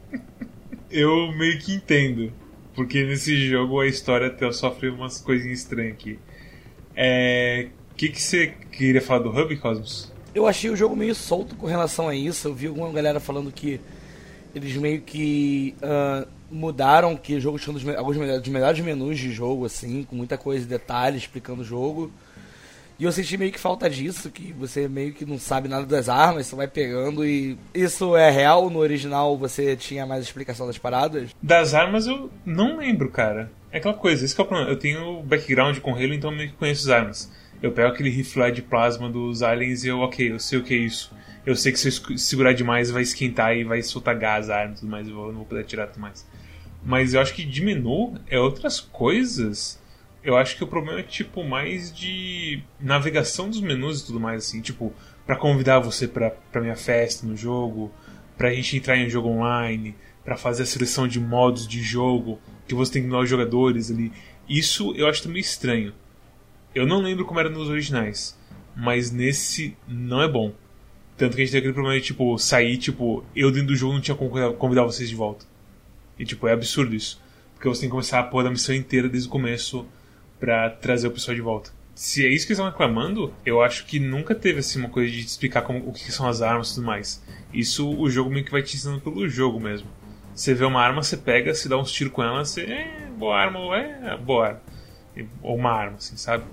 eu 0.90 1.32
meio 1.32 1.58
que 1.58 1.74
entendo. 1.74 2.32
Porque 2.74 3.04
nesse 3.04 3.48
jogo 3.48 3.80
a 3.80 3.86
história 3.86 4.28
até 4.28 4.50
sofre 4.52 4.88
umas 4.88 5.20
coisinhas 5.20 5.60
estranhas 5.60 5.92
aqui. 5.92 6.18
É. 6.94 7.68
O 7.92 7.94
que, 7.94 8.08
que 8.08 8.22
você 8.22 8.54
queria 8.72 9.02
falar 9.02 9.20
do 9.20 9.30
Hub, 9.30 9.54
Cosmos? 9.56 10.10
Eu 10.34 10.46
achei 10.46 10.70
o 10.70 10.76
jogo 10.76 10.96
meio 10.96 11.14
solto 11.14 11.54
com 11.56 11.66
relação 11.66 12.08
a 12.08 12.14
isso. 12.14 12.48
Eu 12.48 12.54
vi 12.54 12.66
alguma 12.68 12.90
galera 12.92 13.20
falando 13.20 13.52
que 13.52 13.80
eles 14.54 14.74
meio 14.76 15.02
que 15.02 15.74
uh, 15.82 16.26
mudaram, 16.50 17.16
que 17.16 17.34
o 17.34 17.40
jogo 17.40 17.58
tinha 17.58 17.74
dos, 17.74 17.86
alguns 17.88 18.16
dos 18.16 18.48
melhores 18.48 18.80
menus 18.80 19.18
de 19.18 19.30
jogo, 19.32 19.66
assim, 19.66 20.04
com 20.04 20.16
muita 20.16 20.38
coisa 20.38 20.64
e 20.64 20.68
detalhes 20.68 21.22
explicando 21.22 21.62
o 21.62 21.64
jogo. 21.64 22.10
E 23.00 23.04
eu 23.04 23.12
senti 23.12 23.38
meio 23.38 23.50
que 23.50 23.58
falta 23.58 23.88
disso, 23.88 24.30
que 24.30 24.52
você 24.52 24.86
meio 24.86 25.14
que 25.14 25.24
não 25.24 25.38
sabe 25.38 25.70
nada 25.70 25.86
das 25.86 26.06
armas, 26.06 26.46
você 26.46 26.54
vai 26.54 26.68
pegando 26.68 27.24
e. 27.24 27.56
Isso 27.74 28.14
é 28.14 28.30
real? 28.30 28.68
No 28.68 28.78
original 28.78 29.38
você 29.38 29.74
tinha 29.74 30.04
mais 30.04 30.22
explicação 30.22 30.66
das 30.66 30.76
paradas? 30.76 31.30
Das 31.42 31.72
armas 31.72 32.06
eu 32.06 32.30
não 32.44 32.76
lembro, 32.76 33.10
cara. 33.10 33.50
É 33.72 33.78
aquela 33.78 33.94
coisa, 33.94 34.22
esse 34.22 34.38
é 34.38 34.42
o 34.42 34.46
problema. 34.46 34.70
Eu 34.70 34.78
tenho 34.78 35.22
background 35.22 35.78
com 35.78 35.94
Halo, 35.94 36.12
então 36.12 36.30
meio 36.30 36.50
que 36.50 36.56
conheço 36.56 36.82
as 36.82 36.90
armas. 36.90 37.32
Eu 37.62 37.72
pego 37.72 37.88
aquele 37.88 38.10
rifle 38.10 38.52
de 38.52 38.60
plasma 38.60 39.08
dos 39.08 39.42
aliens 39.42 39.82
e 39.82 39.88
eu, 39.88 40.00
ok, 40.00 40.32
eu 40.32 40.38
sei 40.38 40.58
o 40.58 40.62
que 40.62 40.74
é 40.74 40.78
isso. 40.78 41.10
Eu 41.46 41.56
sei 41.56 41.72
que 41.72 41.78
se 41.78 41.88
eu 41.88 42.18
segurar 42.18 42.52
demais 42.52 42.90
vai 42.90 43.00
esquentar 43.00 43.56
e 43.56 43.64
vai 43.64 43.80
soltar 43.80 44.14
gás, 44.18 44.50
arma 44.50 44.74
e 44.74 44.76
tudo 44.76 44.90
mais, 44.90 45.08
eu 45.08 45.14
não 45.14 45.32
vou 45.32 45.46
poder 45.46 45.62
atirar 45.62 45.86
tudo 45.86 46.02
mais. 46.02 46.28
Mas 46.84 47.14
eu 47.14 47.20
acho 47.22 47.32
que 47.32 47.46
de 47.46 47.64
menu 47.64 48.14
é 48.28 48.38
outras 48.38 48.78
coisas. 48.78 49.79
Eu 50.22 50.36
acho 50.36 50.56
que 50.56 50.64
o 50.64 50.66
problema 50.66 51.00
é 51.00 51.02
tipo 51.02 51.42
mais 51.42 51.94
de 51.94 52.62
navegação 52.78 53.48
dos 53.48 53.60
menus 53.60 54.02
e 54.02 54.06
tudo 54.06 54.20
mais 54.20 54.44
assim, 54.44 54.60
tipo, 54.60 54.92
para 55.26 55.36
convidar 55.36 55.78
você 55.78 56.06
pra, 56.06 56.34
minha 56.56 56.76
festa 56.76 57.26
no 57.26 57.36
jogo, 57.36 57.90
pra 58.36 58.52
gente 58.52 58.76
entrar 58.76 58.96
em 58.96 59.06
um 59.06 59.10
jogo 59.10 59.28
online, 59.28 59.94
para 60.24 60.36
fazer 60.36 60.64
a 60.64 60.66
seleção 60.66 61.08
de 61.08 61.18
modos 61.18 61.66
de 61.66 61.82
jogo, 61.82 62.38
que 62.68 62.74
você 62.74 62.92
tem 62.92 63.02
novos 63.02 63.30
jogadores 63.30 63.90
ali. 63.90 64.12
Isso 64.48 64.94
eu 64.94 65.06
acho 65.06 65.22
também 65.22 65.40
estranho. 65.40 65.94
Eu 66.74 66.86
não 66.86 67.00
lembro 67.00 67.24
como 67.24 67.40
era 67.40 67.48
nos 67.48 67.68
originais, 67.68 68.38
mas 68.76 69.10
nesse 69.10 69.76
não 69.88 70.22
é 70.22 70.28
bom. 70.28 70.52
Tanto 71.16 71.36
que 71.36 71.42
a 71.42 71.44
gente 71.44 71.52
tem 71.52 71.58
aquele 71.58 71.74
problema 71.74 71.98
de, 71.98 72.06
tipo, 72.06 72.38
sair, 72.38 72.76
tipo, 72.76 73.24
eu 73.34 73.50
dentro 73.50 73.68
do 73.68 73.76
jogo 73.76 73.94
não 73.94 74.00
tinha 74.00 74.16
como 74.16 74.54
convidar 74.54 74.84
vocês 74.84 75.08
de 75.08 75.14
volta. 75.14 75.44
E, 76.18 76.24
tipo, 76.24 76.46
é 76.46 76.52
absurdo 76.52 76.94
isso. 76.94 77.20
Porque 77.54 77.68
você 77.68 77.82
tem 77.82 77.88
que 77.88 77.92
começar 77.92 78.20
a 78.20 78.22
pôr 78.22 78.46
a 78.46 78.50
missão 78.50 78.74
inteira 78.74 79.08
desde 79.08 79.28
o 79.28 79.30
começo 79.30 79.86
para 80.40 80.70
trazer 80.70 81.06
o 81.06 81.10
pessoal 81.10 81.34
de 81.34 81.42
volta. 81.42 81.70
Se 81.94 82.24
é 82.24 82.28
isso 82.28 82.46
que 82.46 82.52
eles 82.52 82.58
estão 82.58 82.64
reclamando, 82.64 83.32
eu 83.44 83.62
acho 83.62 83.84
que 83.84 84.00
nunca 84.00 84.34
teve, 84.34 84.60
assim, 84.60 84.78
uma 84.78 84.88
coisa 84.88 85.12
de 85.12 85.20
explicar 85.20 85.60
como, 85.62 85.86
o 85.86 85.92
que 85.92 86.10
são 86.10 86.26
as 86.26 86.40
armas 86.40 86.70
e 86.70 86.74
tudo 86.76 86.86
mais. 86.86 87.22
Isso 87.52 87.88
o 87.88 88.08
jogo 88.08 88.30
meio 88.30 88.44
que 88.44 88.50
vai 88.50 88.62
te 88.62 88.74
ensinando 88.74 89.02
pelo 89.02 89.28
jogo 89.28 89.60
mesmo. 89.60 89.86
Você 90.34 90.54
vê 90.54 90.64
uma 90.64 90.80
arma, 90.80 91.02
você 91.02 91.16
pega, 91.16 91.52
se 91.52 91.68
dá 91.68 91.76
uns 91.76 91.92
tiros 91.92 92.12
com 92.12 92.22
ela, 92.22 92.42
você. 92.42 92.62
É, 92.62 93.10
boa 93.18 93.36
arma, 93.36 93.58
ou 93.58 93.74
é, 93.74 94.16
boa 94.16 94.46
arma. 94.46 94.62
Ou 95.42 95.56
uma 95.56 95.72
arma, 95.72 95.96
assim, 95.98 96.16
sabe? 96.16 96.44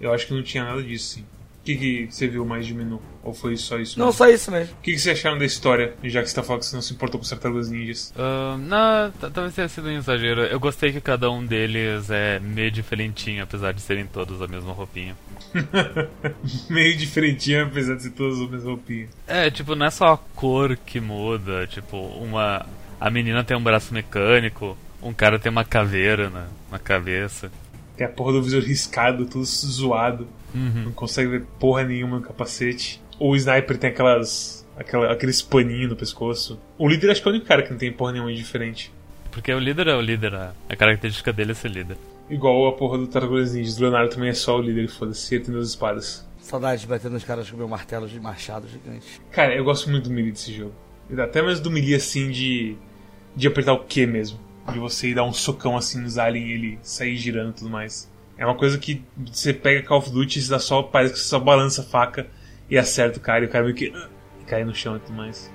Eu 0.00 0.12
acho 0.14 0.26
que 0.26 0.32
não 0.32 0.42
tinha 0.42 0.64
nada 0.64 0.82
disso, 0.82 1.16
sim. 1.16 1.26
O 1.64 1.66
que, 1.66 1.76
que 1.76 2.08
você 2.10 2.28
viu 2.28 2.44
mais 2.44 2.66
de 2.66 2.74
menu? 2.74 3.00
Ou 3.22 3.32
foi 3.32 3.56
só 3.56 3.78
isso 3.78 3.98
mesmo? 3.98 4.04
Não, 4.04 4.12
só 4.12 4.28
isso 4.28 4.50
mesmo. 4.50 4.74
O 4.74 4.82
que, 4.82 4.92
que 4.92 4.98
você 4.98 5.12
acharam 5.12 5.38
da 5.38 5.46
história, 5.46 5.94
já 6.04 6.22
que 6.22 6.28
você 6.28 6.34
tá 6.34 6.42
falando 6.42 6.60
que 6.60 6.66
você 6.66 6.76
não 6.76 6.82
se 6.82 6.92
importou 6.92 7.18
com 7.18 7.26
tartarugas 7.26 7.70
ninjas? 7.70 8.12
Uh, 8.14 8.58
não, 8.58 9.10
talvez 9.30 9.54
tenha 9.54 9.66
sido 9.66 9.88
um 9.88 9.96
exagero. 9.96 10.42
Eu 10.42 10.60
gostei 10.60 10.92
que 10.92 11.00
cada 11.00 11.30
um 11.30 11.42
deles 11.42 12.10
é 12.10 12.38
meio 12.38 12.70
diferentinho, 12.70 13.42
apesar 13.42 13.72
de 13.72 13.80
serem 13.80 14.04
todos 14.04 14.42
a 14.42 14.46
mesma 14.46 14.74
roupinha. 14.74 15.16
meio 16.68 16.94
diferentinho, 16.98 17.64
apesar 17.64 17.94
de 17.96 18.02
ser 18.02 18.10
todos 18.10 18.38
a 18.42 18.46
mesma 18.46 18.72
roupinha. 18.72 19.08
É, 19.26 19.50
tipo, 19.50 19.74
não 19.74 19.86
é 19.86 19.90
só 19.90 20.12
a 20.12 20.18
cor 20.18 20.76
que 20.76 21.00
muda. 21.00 21.66
Tipo, 21.66 21.96
uma 21.96 22.66
a 23.00 23.08
menina 23.08 23.42
tem 23.42 23.56
um 23.56 23.62
braço 23.62 23.92
mecânico, 23.94 24.76
um 25.02 25.12
cara 25.12 25.38
tem 25.38 25.50
uma 25.50 25.64
caveira 25.64 26.30
na, 26.30 26.46
na 26.70 26.78
cabeça. 26.78 27.50
Tem 27.96 28.06
a 28.06 28.10
porra 28.10 28.32
do 28.32 28.42
visor 28.42 28.62
riscado, 28.62 29.26
tudo 29.26 29.44
zoado. 29.44 30.26
Uhum. 30.54 30.84
Não 30.84 30.92
consegue 30.92 31.28
ver 31.28 31.44
porra 31.58 31.84
nenhuma 31.84 32.18
no 32.18 32.22
capacete. 32.22 33.00
O 33.18 33.34
sniper 33.36 33.78
tem 33.78 33.90
aquelas. 33.90 34.64
Aquela, 34.76 35.12
aqueles 35.12 35.40
paninhos 35.40 35.90
no 35.90 35.96
pescoço. 35.96 36.58
O 36.76 36.88
líder 36.88 37.10
acho 37.10 37.22
que 37.22 37.28
é 37.28 37.30
o 37.30 37.34
único 37.34 37.46
cara 37.46 37.62
que 37.62 37.70
não 37.70 37.78
tem 37.78 37.92
porra 37.92 38.12
nenhuma 38.12 38.32
diferente. 38.34 38.92
Porque 39.30 39.52
o 39.52 39.58
líder 39.58 39.86
é 39.86 39.94
o 39.94 40.00
líder, 40.00 40.34
a, 40.34 40.52
a 40.68 40.76
característica 40.76 41.32
dele 41.32 41.52
é 41.52 41.54
ser 41.54 41.70
líder. 41.70 41.96
Igual 42.28 42.66
a 42.66 42.72
porra 42.72 42.98
do 42.98 43.06
Tartarugas 43.06 43.54
Ninjas. 43.54 43.78
O 43.78 43.82
Leonardo 43.82 44.12
também 44.12 44.30
é 44.30 44.34
só 44.34 44.58
o 44.58 44.62
líder, 44.62 44.88
foda-se, 44.88 45.34
ele 45.34 45.44
tem 45.44 45.54
duas 45.54 45.68
espadas. 45.68 46.26
Saudade 46.40 46.80
de 46.82 46.86
bater 46.88 47.10
nos 47.10 47.22
caras 47.22 47.48
com 47.48 47.56
meu 47.56 47.68
martelo 47.68 48.08
de 48.08 48.18
machado 48.18 48.66
gigante. 48.68 49.20
Cara, 49.30 49.54
eu 49.54 49.62
gosto 49.62 49.88
muito 49.90 50.08
do 50.08 50.14
melee 50.14 50.32
desse 50.32 50.52
jogo. 50.52 50.72
Até 51.18 51.40
mesmo 51.40 51.62
do 51.62 51.70
melee 51.70 51.94
assim 51.94 52.30
de 52.30 52.76
de 53.36 53.48
apertar 53.48 53.72
o 53.72 53.80
Q 53.80 54.06
mesmo. 54.06 54.38
De 54.72 54.78
você 54.78 55.08
ir 55.08 55.14
dar 55.14 55.24
um 55.24 55.32
socão 55.32 55.76
assim 55.76 56.00
nos 56.00 56.18
aliens 56.18 56.48
e 56.48 56.52
ele 56.52 56.78
sair 56.82 57.16
girando 57.16 57.50
e 57.50 57.54
tudo 57.54 57.70
mais. 57.70 58.10
É 58.36 58.44
uma 58.44 58.56
coisa 58.56 58.78
que 58.78 59.04
você 59.24 59.52
pega 59.52 59.86
Call 59.86 59.98
of 59.98 60.10
Duty 60.10 60.40
e 60.40 60.48
dá 60.48 60.58
só, 60.58 60.82
parece 60.82 61.14
que 61.14 61.20
você 61.20 61.26
só 61.26 61.38
balança 61.38 61.82
a 61.82 61.84
faca 61.84 62.26
e 62.68 62.76
acerta 62.76 63.18
o 63.18 63.20
cara 63.20 63.44
e 63.44 63.46
o 63.46 63.50
cara 63.50 63.64
meio 63.64 63.76
que 63.76 63.88
uh, 63.88 64.08
cai 64.46 64.64
no 64.64 64.74
chão 64.74 64.96
e 64.96 65.00
tudo 65.00 65.14
mais. 65.14 65.50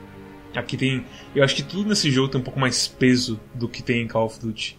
Aqui 0.55 0.77
tem. 0.77 1.05
Eu 1.35 1.43
acho 1.43 1.55
que 1.55 1.63
tudo 1.63 1.89
nesse 1.89 2.09
jogo 2.09 2.29
tem 2.29 2.39
um 2.41 2.43
pouco 2.43 2.59
mais 2.59 2.87
peso 2.87 3.39
do 3.53 3.67
que 3.67 3.83
tem 3.83 4.01
em 4.01 4.07
Call 4.07 4.25
of 4.25 4.39
Duty. 4.39 4.77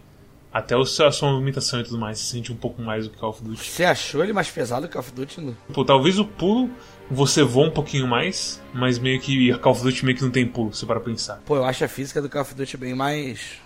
Até 0.53 0.77
o, 0.77 0.81
a 0.81 0.87
sua 0.87 1.31
movimentação 1.31 1.81
e 1.81 1.85
tudo 1.85 1.99
mais, 1.99 2.19
se 2.19 2.25
sente 2.25 2.53
um 2.53 2.57
pouco 2.57 2.83
mais 2.83 3.05
do 3.05 3.11
que 3.11 3.19
Call 3.19 3.31
of 3.31 3.43
Duty. 3.43 3.63
Você 3.63 3.85
achou 3.85 4.25
ele 4.25 4.33
mais 4.33 4.51
pesado 4.51 4.89
que 4.89 4.93
Call 4.93 5.01
of 5.01 5.13
Duty? 5.13 5.55
Pô, 5.73 5.85
talvez 5.85 6.19
o 6.19 6.25
pulo 6.25 6.71
você 7.09 7.43
voa 7.43 7.69
um 7.69 7.71
pouquinho 7.71 8.07
mais, 8.07 8.61
mas 8.73 8.99
meio 8.99 9.21
que 9.21 9.53
a 9.53 9.59
Call 9.59 9.73
of 9.73 9.83
Duty 9.83 10.05
meio 10.05 10.17
que 10.17 10.25
não 10.25 10.31
tem 10.31 10.47
pulo, 10.47 10.73
se 10.73 10.85
para 10.87 10.99
pensar. 11.01 11.41
Pô, 11.47 11.57
eu 11.57 11.65
acho 11.65 11.85
a 11.85 11.89
física 11.89 12.21
do 12.21 12.29
Call 12.29 12.43
of 12.43 12.55
Duty 12.55 12.77
bem 12.77 12.95
mais 12.95 13.61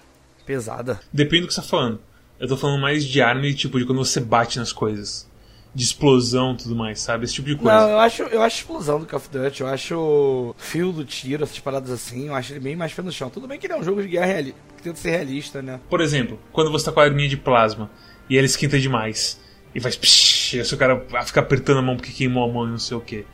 pesada. 0.45 1.01
Depende 1.13 1.43
do 1.43 1.49
que 1.49 1.55
você 1.55 1.61
tá 1.61 1.67
falando. 1.67 2.01
Eu 2.39 2.49
tô 2.49 2.57
falando 2.57 2.81
mais 2.81 3.05
de 3.05 3.21
arma 3.23 3.47
e 3.47 3.55
tipo 3.55 3.79
de 3.79 3.85
quando 3.87 3.99
você 4.05 4.21
bate 4.21 4.59
nas 4.59 4.73
coisas. 4.73 5.29
De 5.75 5.83
explosão 5.83 6.53
e 6.53 6.57
tudo 6.57 6.77
mais, 6.77 7.01
sabe? 7.01 7.25
Esse 7.25 7.35
tipo 7.35 7.49
de 7.49 7.57
coisa. 7.57 7.77
Não, 7.81 7.89
eu 7.91 7.99
acho, 7.99 8.23
eu 8.23 8.43
acho 8.43 8.59
explosão 8.59 9.01
do 9.01 9.07
Call 9.07 9.19
of 9.19 9.29
Duty, 9.29 9.61
eu 9.61 9.67
acho 9.67 10.55
fio 10.57 10.93
do 10.93 11.05
tiro, 11.05 11.43
essas 11.43 11.59
paradas 11.59 11.91
assim, 11.91 12.29
eu 12.29 12.35
acho 12.35 12.53
ele 12.53 12.61
bem 12.61 12.77
mais 12.77 12.93
pé 12.93 13.03
no 13.03 13.11
chão. 13.11 13.29
Tudo 13.29 13.49
bem 13.49 13.59
que 13.59 13.67
ele 13.67 13.73
é 13.73 13.77
um 13.77 13.83
jogo 13.83 14.01
de 14.01 14.07
guerra 14.09 14.27
reali- 14.27 14.55
que 14.77 14.83
tenta 14.85 14.97
ser 14.97 15.11
realista, 15.11 15.61
né? 15.61 15.81
Por 15.91 16.01
exemplo, 16.01 16.39
quando 16.53 16.71
você 16.71 16.85
tá 16.85 16.93
com 16.93 17.01
a 17.01 17.03
arminha 17.05 17.29
de 17.29 17.37
plasma 17.37 17.91
e 18.31 18.37
ela 18.37 18.47
esquenta 18.47 18.79
demais 18.79 19.41
e 19.75 19.81
faz 19.81 19.97
psh, 19.97 20.55
e 20.55 20.61
o 20.75 20.77
cara 20.79 21.05
fica 21.27 21.41
apertando 21.41 21.79
a 21.79 21.83
mão 21.83 21.97
porque 21.97 22.13
queimou 22.13 22.49
a 22.49 22.53
mão 22.53 22.69
e 22.69 22.71
não 22.71 22.79
sei 22.79 22.97
o 22.97 23.01
que. 23.01 23.27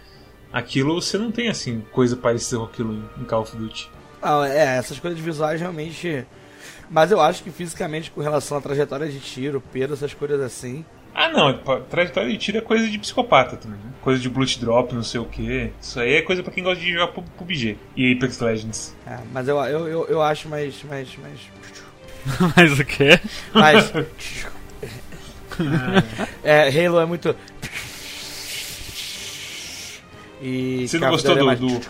Aquilo 0.51 1.01
você 1.01 1.19
não 1.19 1.31
tem 1.31 1.49
assim, 1.49 1.83
coisa 1.93 2.17
parecida 2.17 2.59
com 2.59 2.65
aquilo 2.65 3.05
em 3.21 3.25
Call 3.25 3.43
of 3.43 3.55
Duty. 3.55 3.91
Ah, 4.23 4.49
é, 4.49 4.79
essas 4.79 4.99
coisas 4.99 5.21
visuais 5.21 5.61
realmente. 5.61 6.25
Mas 6.91 7.11
eu 7.13 7.21
acho 7.21 7.43
que 7.45 7.51
fisicamente, 7.51 8.11
com 8.11 8.21
relação 8.21 8.59
à 8.59 8.61
trajetória 8.61 9.09
de 9.09 9.21
tiro, 9.21 9.63
peso, 9.73 9.95
essas 9.95 10.13
coisas 10.13 10.41
assim. 10.41 10.85
Ah 11.15 11.29
não, 11.29 11.57
trajetória 11.89 12.31
de 12.31 12.37
tiro 12.39 12.59
é 12.59 12.61
coisa 12.61 12.89
de 12.89 12.99
psicopata 12.99 13.57
também, 13.57 13.79
né? 13.79 13.91
Coisa 14.03 14.21
de 14.21 14.29
blood 14.29 14.59
drop, 14.61 14.95
não 14.95 15.03
sei 15.03 15.21
o 15.21 15.25
que. 15.25 15.71
Isso 15.81 15.99
aí 16.01 16.15
é 16.15 16.23
coisa 16.23 16.43
pra 16.43 16.53
quem 16.53 16.63
gosta 16.65 16.81
de 16.83 16.93
jogar 16.93 17.09
Pu- 17.09 17.23
PUBG 17.39 17.77
e 17.97 18.13
Apex 18.15 18.39
Legends. 18.41 18.95
É, 19.07 19.19
mas 19.33 19.47
eu, 19.49 19.57
eu, 19.59 19.89
eu, 19.89 20.07
eu 20.07 20.23
acho 20.23 20.49
mais. 20.49 20.83
mais, 20.85 21.09
mais. 21.17 21.41
Mas 22.57 22.79
o 22.79 22.85
quê? 22.85 23.19
mais 23.55 23.91
é, 26.45 26.69
Halo 26.87 27.01
é 27.01 27.07
muito. 27.07 27.35
E 30.43 30.87
Você 30.89 30.99
não 30.99 31.11
gostou 31.11 31.35
é 31.35 31.39
do, 31.39 31.47
mais- 31.47 31.59
do- 31.61 31.81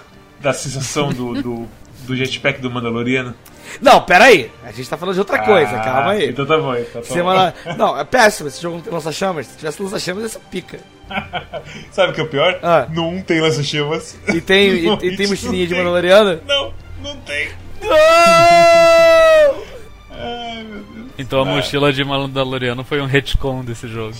da 0.41 0.53
sensação 0.53 1.13
do, 1.13 1.41
do, 1.43 1.69
do 2.07 2.17
jetpack 2.17 2.61
do 2.61 2.71
Mandaloriano? 2.71 3.35
Não, 3.81 4.01
pera 4.03 4.25
aí. 4.25 4.51
A 4.65 4.73
gente 4.73 4.89
tá 4.89 4.97
falando 4.97 5.15
de 5.15 5.21
outra 5.21 5.39
coisa, 5.41 5.77
Ah, 5.77 5.81
calma 5.81 6.11
aí. 6.13 6.29
Então 6.31 6.45
tá 6.47 6.59
bom, 6.59 6.75
então 6.75 7.01
tá 7.03 7.09
bom. 7.09 7.15
Semana... 7.15 7.55
Não, 7.77 7.99
é 7.99 8.05
péssimo. 8.05 8.49
Esse 8.49 8.61
jogo 8.63 8.77
não 8.77 8.83
tem 8.83 8.93
lança-chamas. 8.93 9.47
Se 9.47 9.57
tivesse 9.57 9.83
lança-chamas, 9.83 10.25
essa 10.25 10.41
pica. 10.41 10.79
Sabe 11.91 12.13
o 12.13 12.15
que 12.15 12.21
é 12.21 12.25
o 12.25 12.29
pior? 12.29 12.59
Ah. 12.63 12.87
No 12.91 13.09
1 13.09 13.23
tem 13.23 13.41
lança-chamas. 13.41 14.19
E 14.29 14.41
tem, 14.41 14.69
e, 14.87 14.89
e 14.89 15.17
tem 15.17 15.27
mochilinha 15.27 15.63
não 15.63 15.69
de. 15.69 15.75
Mandaloriano? 15.75 16.41
Não, 16.47 16.75
não 17.03 17.17
tem. 17.19 17.49
Não! 17.83 19.63
Ai, 20.11 20.65
meu 20.65 20.81
Deus. 20.83 21.07
Então 21.19 21.41
a 21.41 21.43
Ah. 21.43 21.45
mochila 21.47 21.93
de 21.93 22.05
Mandaloriano 22.05 22.85
foi 22.85 23.01
um 23.01 23.07
retcon 23.07 23.65
desse 23.65 23.89
jogo. 23.89 24.15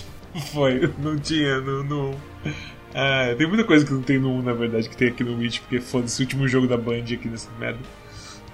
Foi, 0.53 0.89
não 0.99 1.17
tinha 1.17 1.59
no, 1.59 1.83
no 1.83 2.09
1. 2.45 2.51
Ah, 2.93 3.33
tem 3.37 3.47
muita 3.47 3.63
coisa 3.63 3.85
que 3.85 3.93
não 3.93 4.01
tem 4.01 4.17
no 4.19 4.29
1, 4.37 4.41
na 4.41 4.53
verdade, 4.53 4.89
que 4.89 4.97
tem 4.97 5.07
aqui 5.09 5.23
no 5.23 5.37
Witch, 5.37 5.59
porque 5.59 5.79
foda-se 5.79 6.21
o 6.21 6.25
último 6.25 6.47
jogo 6.47 6.67
da 6.67 6.77
Band 6.77 7.03
aqui 7.13 7.27
nessa 7.29 7.49
merda. 7.59 7.79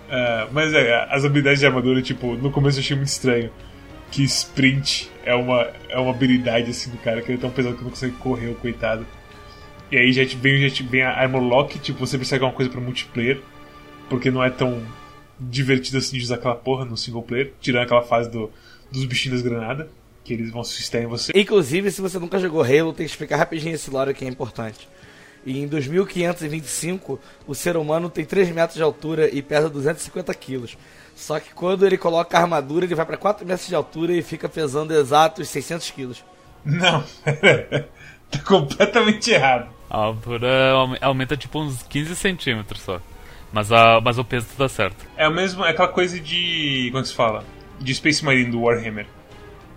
Ah, 0.10 0.48
mas 0.52 0.74
é, 0.74 1.08
as 1.10 1.26
habilidades 1.26 1.60
de 1.60 1.65
armadura, 1.65 2.02
tipo, 2.02 2.36
no 2.36 2.52
começo 2.52 2.78
eu 2.78 2.82
achei 2.82 2.96
muito 2.96 3.10
estranho. 3.10 3.52
Que 4.10 4.24
sprint 4.24 5.12
é 5.26 5.36
uma, 5.36 5.67
é 5.89 6.00
uma 6.00 6.12
habilidade 6.12 6.72
assim 6.72 6.89
do 6.89 6.98
cara, 6.98 7.22
que 7.22 7.30
ele 7.30 7.38
é 7.38 7.41
tão 7.41 7.50
pesado 7.50 7.76
que 7.76 7.84
não 7.84 7.89
consegue 7.89 8.13
correr, 8.13 8.48
o 8.48 8.56
coitado. 8.56 9.06
E 9.91 9.98
aí 9.98 10.13
já 10.13 10.24
vem, 10.24 10.67
já 10.67 10.86
vem 10.86 11.02
a 11.02 11.12
Armor 11.12 11.41
Lock, 11.41 11.78
tipo, 11.80 12.00
você 12.00 12.17
precisa 12.17 12.38
alguma 12.38 12.54
coisa 12.54 12.72
pra 12.72 12.80
multiplayer, 12.80 13.41
porque 14.10 14.32
não 14.32 14.43
é 14.43 14.50
tão 14.50 14.82
divertido 15.39 15.98
assim 15.98 16.17
de 16.17 16.24
usar 16.24 16.36
aquela 16.36 16.56
porra 16.56 16.86
no 16.86 16.96
single 16.96 17.22
player, 17.22 17.54
tirando 17.60 17.84
aquela 17.84 18.02
fase 18.02 18.30
do, 18.30 18.50
dos 18.91 19.06
bichinhos 19.06 19.41
das 19.41 19.50
granadas, 19.50 19.88
que 20.24 20.34
eles 20.34 20.52
vão 20.52 20.63
suscitar 20.63 21.02
em 21.02 21.06
você. 21.06 21.32
Inclusive, 21.36 21.91
se 21.91 22.02
você 22.02 22.17
nunca 22.17 22.39
jogou 22.39 22.62
Halo, 22.62 22.93
tem 22.93 23.06
que 23.06 23.12
explicar 23.12 23.38
rapidinho 23.38 23.76
esse 23.76 23.89
lore 23.89 24.13
que 24.13 24.26
é 24.26 24.28
importante. 24.28 24.88
E 25.48 25.60
em 25.62 25.66
2525, 25.68 27.20
o 27.48 27.56
ser 27.56 27.78
humano 27.78 28.10
tem 28.10 28.26
3 28.26 28.50
metros 28.52 28.76
de 28.76 28.84
altura 28.84 29.34
e 29.34 29.42
pesa 29.42 29.70
250 29.70 30.34
quilos. 30.34 30.78
Só 31.16 31.40
que 31.40 31.54
quando 31.54 31.86
ele 31.86 31.98
coloca 31.98 32.38
a 32.38 32.42
armadura, 32.42 32.84
ele 32.86 32.94
vai 32.94 33.06
pra 33.06 33.16
4 33.16 33.46
metros 33.48 33.68
de 33.68 33.74
altura 33.74 34.14
e 34.14 34.22
fica 34.22 34.50
pesando 34.50 34.94
exatos 34.94 35.48
600 35.48 35.90
quilos. 35.92 36.24
Não, 36.66 37.02
tá 38.30 38.40
completamente 38.46 39.32
errado. 39.32 39.70
A 39.90 39.98
altura 39.98 40.72
aume- 40.72 40.98
aumenta 41.02 41.38
tipo 41.38 41.60
uns 41.62 41.82
15 41.84 42.14
centímetros 42.16 42.82
só. 42.82 43.00
Mas, 43.54 43.72
a, 43.72 44.02
mas 44.02 44.18
o 44.20 44.26
peso 44.26 44.48
tá 44.58 44.68
certo. 44.68 45.06
É 45.16 45.28
o 45.28 45.32
mesmo, 45.34 45.64
é 45.64 45.70
aquela 45.70 45.88
coisa 45.88 46.20
de. 46.20 46.88
Como 46.92 47.00
é 47.00 47.02
que 47.04 47.08
se 47.08 47.16
fala? 47.16 47.46
De 47.80 47.96
Space 47.96 48.24
Marine 48.24 48.52
do 48.52 48.62
Warhammer. 48.64 49.08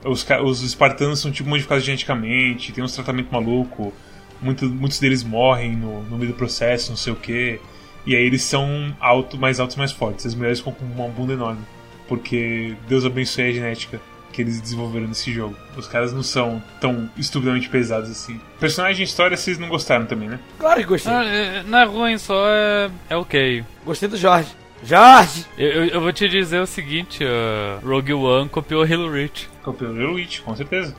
Os, 0.05 0.27
os 0.45 0.63
espartanos 0.63 1.21
são 1.21 1.31
tipo 1.31 1.49
modificados 1.49 1.85
geneticamente, 1.85 2.73
tem 2.73 2.83
uns 2.83 2.93
tratamentos 2.95 3.31
maluco, 3.31 3.93
muito, 4.43 4.67
muitos 4.67 4.99
deles 4.99 5.23
morrem 5.23 5.77
no, 5.77 6.03
no 6.05 6.19
meio 6.19 6.33
do 6.33 6.37
processo, 6.37 6.91
não 6.91 6.97
sei 6.97 7.13
o 7.13 7.17
que. 7.17 7.61
E 8.07 8.17
aí 8.17 8.25
eles 8.25 8.43
são 8.43 8.95
alto, 8.99 9.37
mais 9.37 9.61
altos 9.61 9.77
e 9.77 9.79
mais 9.79 9.93
fortes. 9.93 10.27
As 10.27 10.35
mulheres 10.35 10.59
ficam 10.59 10.73
com 10.73 10.85
uma 10.85 11.09
bunda 11.09 11.33
enorme. 11.35 11.61
Porque 12.09 12.75
Deus 12.89 13.05
abençoe 13.05 13.45
a 13.51 13.53
genética 13.53 14.01
que 14.33 14.41
eles 14.43 14.61
desenvolveram 14.61 15.07
nesse 15.09 15.33
jogo. 15.33 15.57
Os 15.77 15.87
caras 15.87 16.13
não 16.13 16.23
são 16.23 16.63
tão 16.81 17.11
estupidamente 17.17 17.69
pesados 17.69 18.11
assim. 18.11 18.41
Personagem 18.59 19.03
e 19.03 19.05
história 19.05 19.37
vocês 19.37 19.59
não 19.59 19.69
gostaram 19.69 20.07
também, 20.07 20.29
né? 20.29 20.39
Claro 20.59 20.81
que 20.81 20.87
gostei. 20.87 21.13
Ah, 21.13 21.25
é- 21.25 21.63
não 21.65 21.79
é 21.79 21.85
ruim, 21.85 22.19
só 22.19 22.47
é, 22.49 22.91
é 23.11 23.17
ok. 23.17 23.65
Gostei 23.85 24.09
do 24.09 24.17
Jorge. 24.17 24.49
Jorge! 24.83 25.45
Eu, 25.59 25.69
eu, 25.69 25.85
eu 25.87 26.01
vou 26.01 26.13
te 26.13 26.29
dizer 26.29 26.61
o 26.61 26.67
seguinte: 26.67 27.23
uh, 27.23 27.87
Rogue 27.87 28.15
One 28.15 28.49
copiou 28.49 28.83
Halo 28.83 29.11
Reach. 29.13 29.49
Copiou 29.63 29.93
o 29.93 30.15
Witch, 30.15 30.41
com 30.41 30.57
certeza. 30.57 30.95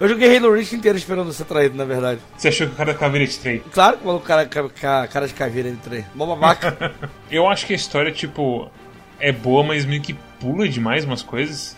Eu 0.00 0.08
joguei 0.08 0.36
Halo 0.36 0.52
Reach 0.54 0.74
inteiro 0.74 0.96
esperando 0.98 1.32
ser 1.32 1.44
traído, 1.44 1.76
na 1.76 1.84
verdade. 1.84 2.20
Você 2.36 2.48
achou 2.48 2.66
que 2.66 2.72
o 2.74 2.76
cara 2.76 2.92
da 2.92 2.98
caveira 2.98 3.26
te 3.26 3.38
traiu? 3.38 3.62
Claro 3.72 3.96
que 3.98 4.04
o 4.04 4.06
maluco 4.06 4.26
cara, 4.26 4.46
ca- 4.46 4.68
ca- 4.68 5.08
cara 5.08 5.26
de 5.28 5.34
caveira 5.34 5.68
ele 5.68 5.78
traí. 5.82 6.04
Mó 6.14 6.26
babaca. 6.26 6.92
Eu 7.30 7.48
acho 7.48 7.66
que 7.66 7.72
a 7.72 7.76
história, 7.76 8.10
tipo, 8.12 8.70
é 9.18 9.32
boa, 9.32 9.62
mas 9.64 9.84
meio 9.84 10.00
que 10.02 10.14
pula 10.40 10.68
demais 10.68 11.04
umas 11.04 11.22
coisas. 11.22 11.76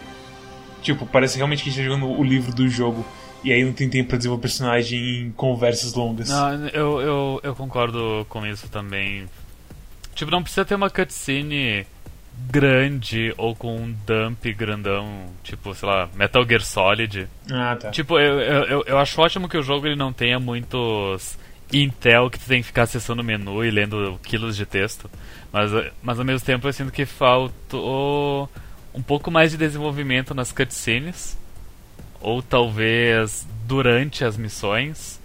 Tipo, 0.82 1.06
parece 1.06 1.36
realmente 1.36 1.62
que 1.62 1.70
a 1.70 1.72
gente 1.72 1.82
tá 1.82 1.88
jogando 1.94 2.10
o 2.10 2.22
livro 2.22 2.52
do 2.54 2.68
jogo. 2.68 3.04
E 3.42 3.52
aí 3.52 3.62
não 3.64 3.72
tem 3.74 3.88
tempo 3.90 4.08
pra 4.08 4.16
desenvolver 4.18 4.42
personagem 4.42 5.20
em 5.26 5.30
conversas 5.32 5.92
longas. 5.94 6.28
Não, 6.30 6.66
eu, 6.68 7.00
eu, 7.00 7.40
eu 7.42 7.54
concordo 7.54 8.24
com 8.28 8.46
isso 8.46 8.68
também. 8.68 9.26
Tipo, 10.14 10.30
não 10.30 10.42
precisa 10.42 10.64
ter 10.64 10.74
uma 10.74 10.88
cutscene 10.88 11.86
grande 12.50 13.32
ou 13.36 13.54
com 13.54 13.76
um 13.76 13.92
dump 14.06 14.44
grandão, 14.54 15.26
tipo, 15.42 15.74
sei 15.74 15.88
lá, 15.88 16.08
Metal 16.14 16.46
Gear 16.46 16.60
Solid. 16.62 17.28
Ah, 17.50 17.76
tá. 17.76 17.90
Tipo, 17.90 18.18
eu, 18.18 18.40
eu, 18.40 18.84
eu- 18.86 18.98
acho 18.98 19.20
ótimo 19.20 19.48
que 19.48 19.56
o 19.56 19.62
jogo 19.62 19.86
ele 19.86 19.96
não 19.96 20.12
tenha 20.12 20.38
muitos 20.38 21.36
Intel 21.72 22.30
que 22.30 22.38
tu 22.38 22.46
tem 22.46 22.60
que 22.60 22.66
ficar 22.66 22.82
acessando 22.82 23.22
o 23.22 23.24
menu 23.24 23.64
e 23.64 23.70
lendo 23.70 24.18
quilos 24.22 24.56
de 24.56 24.64
texto. 24.66 25.10
Mas, 25.52 25.70
mas 26.02 26.18
ao 26.18 26.24
mesmo 26.24 26.44
tempo 26.46 26.68
eu 26.68 26.72
sinto 26.72 26.92
que 26.92 27.04
faltou 27.06 28.48
um 28.94 29.02
pouco 29.02 29.30
mais 29.30 29.50
de 29.50 29.56
desenvolvimento 29.56 30.34
nas 30.34 30.52
cutscenes. 30.52 31.36
Ou 32.20 32.40
talvez 32.42 33.46
durante 33.66 34.24
as 34.24 34.36
missões. 34.36 35.20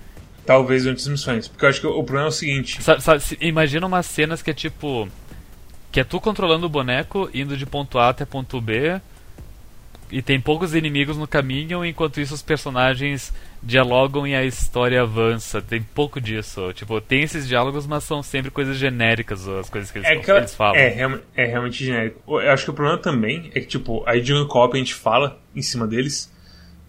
Talvez 0.46 0.84
durante 0.84 1.02
as 1.02 1.08
missões. 1.08 1.48
Porque 1.48 1.64
eu 1.66 1.70
acho 1.70 1.82
que 1.82 1.88
o 1.88 2.04
problema 2.04 2.26
é 2.26 2.30
o 2.30 2.32
seguinte. 2.32 2.82
Sabe, 2.82 3.02
sabe, 3.04 3.22
imagina 3.42 3.86
umas 3.88 4.06
cenas 4.06 4.42
que 4.42 4.50
é 4.50 4.54
tipo. 4.54 5.08
Que 5.92 6.00
é 6.02 6.04
tu 6.04 6.20
controlando 6.20 6.66
o 6.66 6.70
boneco, 6.70 7.30
indo 7.34 7.58
de 7.58 7.66
ponto 7.66 7.98
A 7.98 8.10
até 8.10 8.26
ponto 8.26 8.60
B. 8.62 9.00
E 10.12 10.24
tem 10.24 10.42
poucos 10.42 10.74
inimigos 10.74 11.18
no 11.18 11.28
caminho, 11.28 11.86
enquanto 11.86 12.20
isso 12.20 12.34
os 12.34 12.42
personagens 12.42 13.32
dialogam 13.62 14.26
e 14.26 14.34
a 14.36 14.44
história 14.44 15.04
avança. 15.04 15.62
Tem 15.62 15.84
pouco 15.84 16.20
disso. 16.20 16.74
Tipo, 16.74 17.00
tem 17.00 17.22
esses 17.22 17.48
diálogos, 17.48 17.86
mas 17.86 18.04
são 18.06 18.24
sempre 18.24 18.50
coisas 18.50 18.76
genéricas, 18.78 19.48
as 19.48 19.70
coisas 19.70 19.92
que 19.92 20.00
eles, 20.00 20.08
É, 20.10 20.16
que 20.16 20.32
eles 20.32 20.56
falam. 20.56 20.76
é, 20.76 21.20
é 21.36 21.46
realmente 21.46 21.86
genérico. 21.86 22.40
Eu 22.40 22.52
acho 22.52 22.64
que 22.64 22.72
o 22.72 22.74
problema 22.74 22.98
também 23.00 23.52
é 23.54 23.60
que, 23.60 23.68
tipo, 23.68 24.04
aí 24.08 24.20
de 24.20 24.34
no 24.34 24.48
co 24.48 24.72
a 24.74 24.78
gente 24.78 24.96
fala 24.96 25.40
em 25.56 25.62
cima 25.62 25.86
deles. 25.86 26.32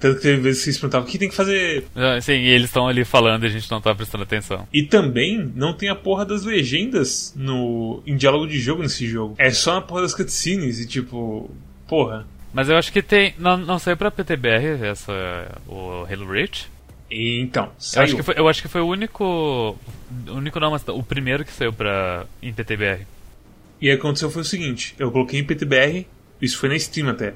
Tanto 0.01 0.17
que 0.17 0.23
teve 0.23 0.41
vezes 0.41 0.65
que 0.65 0.71
eles 0.71 0.79
perguntavam 0.81 1.07
o 1.07 1.11
que 1.11 1.19
tem 1.19 1.29
que 1.29 1.35
fazer 1.37 1.85
Ah, 1.95 2.19
Sim, 2.23 2.33
e 2.33 2.49
eles 2.49 2.69
estão 2.71 2.89
ali 2.89 3.05
falando 3.05 3.45
e 3.45 3.47
a 3.47 3.51
gente 3.51 3.71
não 3.71 3.81
tá 3.83 3.95
prestando 3.95 4.25
atenção. 4.25 4.67
E 4.73 4.83
também 4.83 5.53
não 5.55 5.75
tem 5.75 5.91
a 5.91 5.95
porra 5.95 6.25
das 6.25 6.43
legendas 6.43 7.35
no 7.37 8.03
em 8.07 8.17
diálogo 8.17 8.47
de 8.49 8.59
jogo 8.59 8.83
nesse 8.83 9.07
jogo. 9.07 9.35
É 9.39 9.51
só 9.51 9.75
na 9.75 9.83
porra 9.83 10.01
das 10.03 10.15
cutscenes 10.15 10.81
e 10.81 10.87
tipo, 10.87 11.51
porra. 11.87 12.27
Mas 12.53 12.69
eu 12.69 12.77
acho 12.77 12.91
que 12.93 13.03
tem. 13.03 13.35
Não, 13.39 13.57
não 13.59 13.79
saiu 13.79 13.97
pra 13.97 14.11
PTBR 14.11 14.83
essa, 14.83 15.13
o 15.69 16.05
Halo 16.11 16.33
Reach? 16.33 16.67
Então, 17.11 17.65
Eu 17.65 17.71
saiu. 17.79 18.05
acho, 18.05 18.17
que 18.17 18.23
foi, 18.23 18.35
eu 18.39 18.49
acho 18.49 18.63
que 18.63 18.69
foi 18.69 18.81
o 18.81 18.87
único. 18.87 19.77
O 20.27 20.33
único 20.33 20.59
não, 20.59 20.71
mas 20.71 20.83
o 20.89 21.03
primeiro 21.03 21.45
que 21.45 21.53
saiu 21.53 21.73
pra, 21.73 22.25
em 22.43 22.53
PTBR. 22.53 23.07
E 23.81 23.89
aí 23.89 23.97
aconteceu 23.97 24.31
foi 24.31 24.43
o 24.43 24.45
seguinte, 24.45 24.95
eu 24.99 25.11
coloquei 25.11 25.41
em 25.41 25.45
PTBR, 25.45 26.07
isso 26.41 26.59
foi 26.59 26.69
na 26.69 26.79
Steam 26.79 27.09
até. 27.09 27.35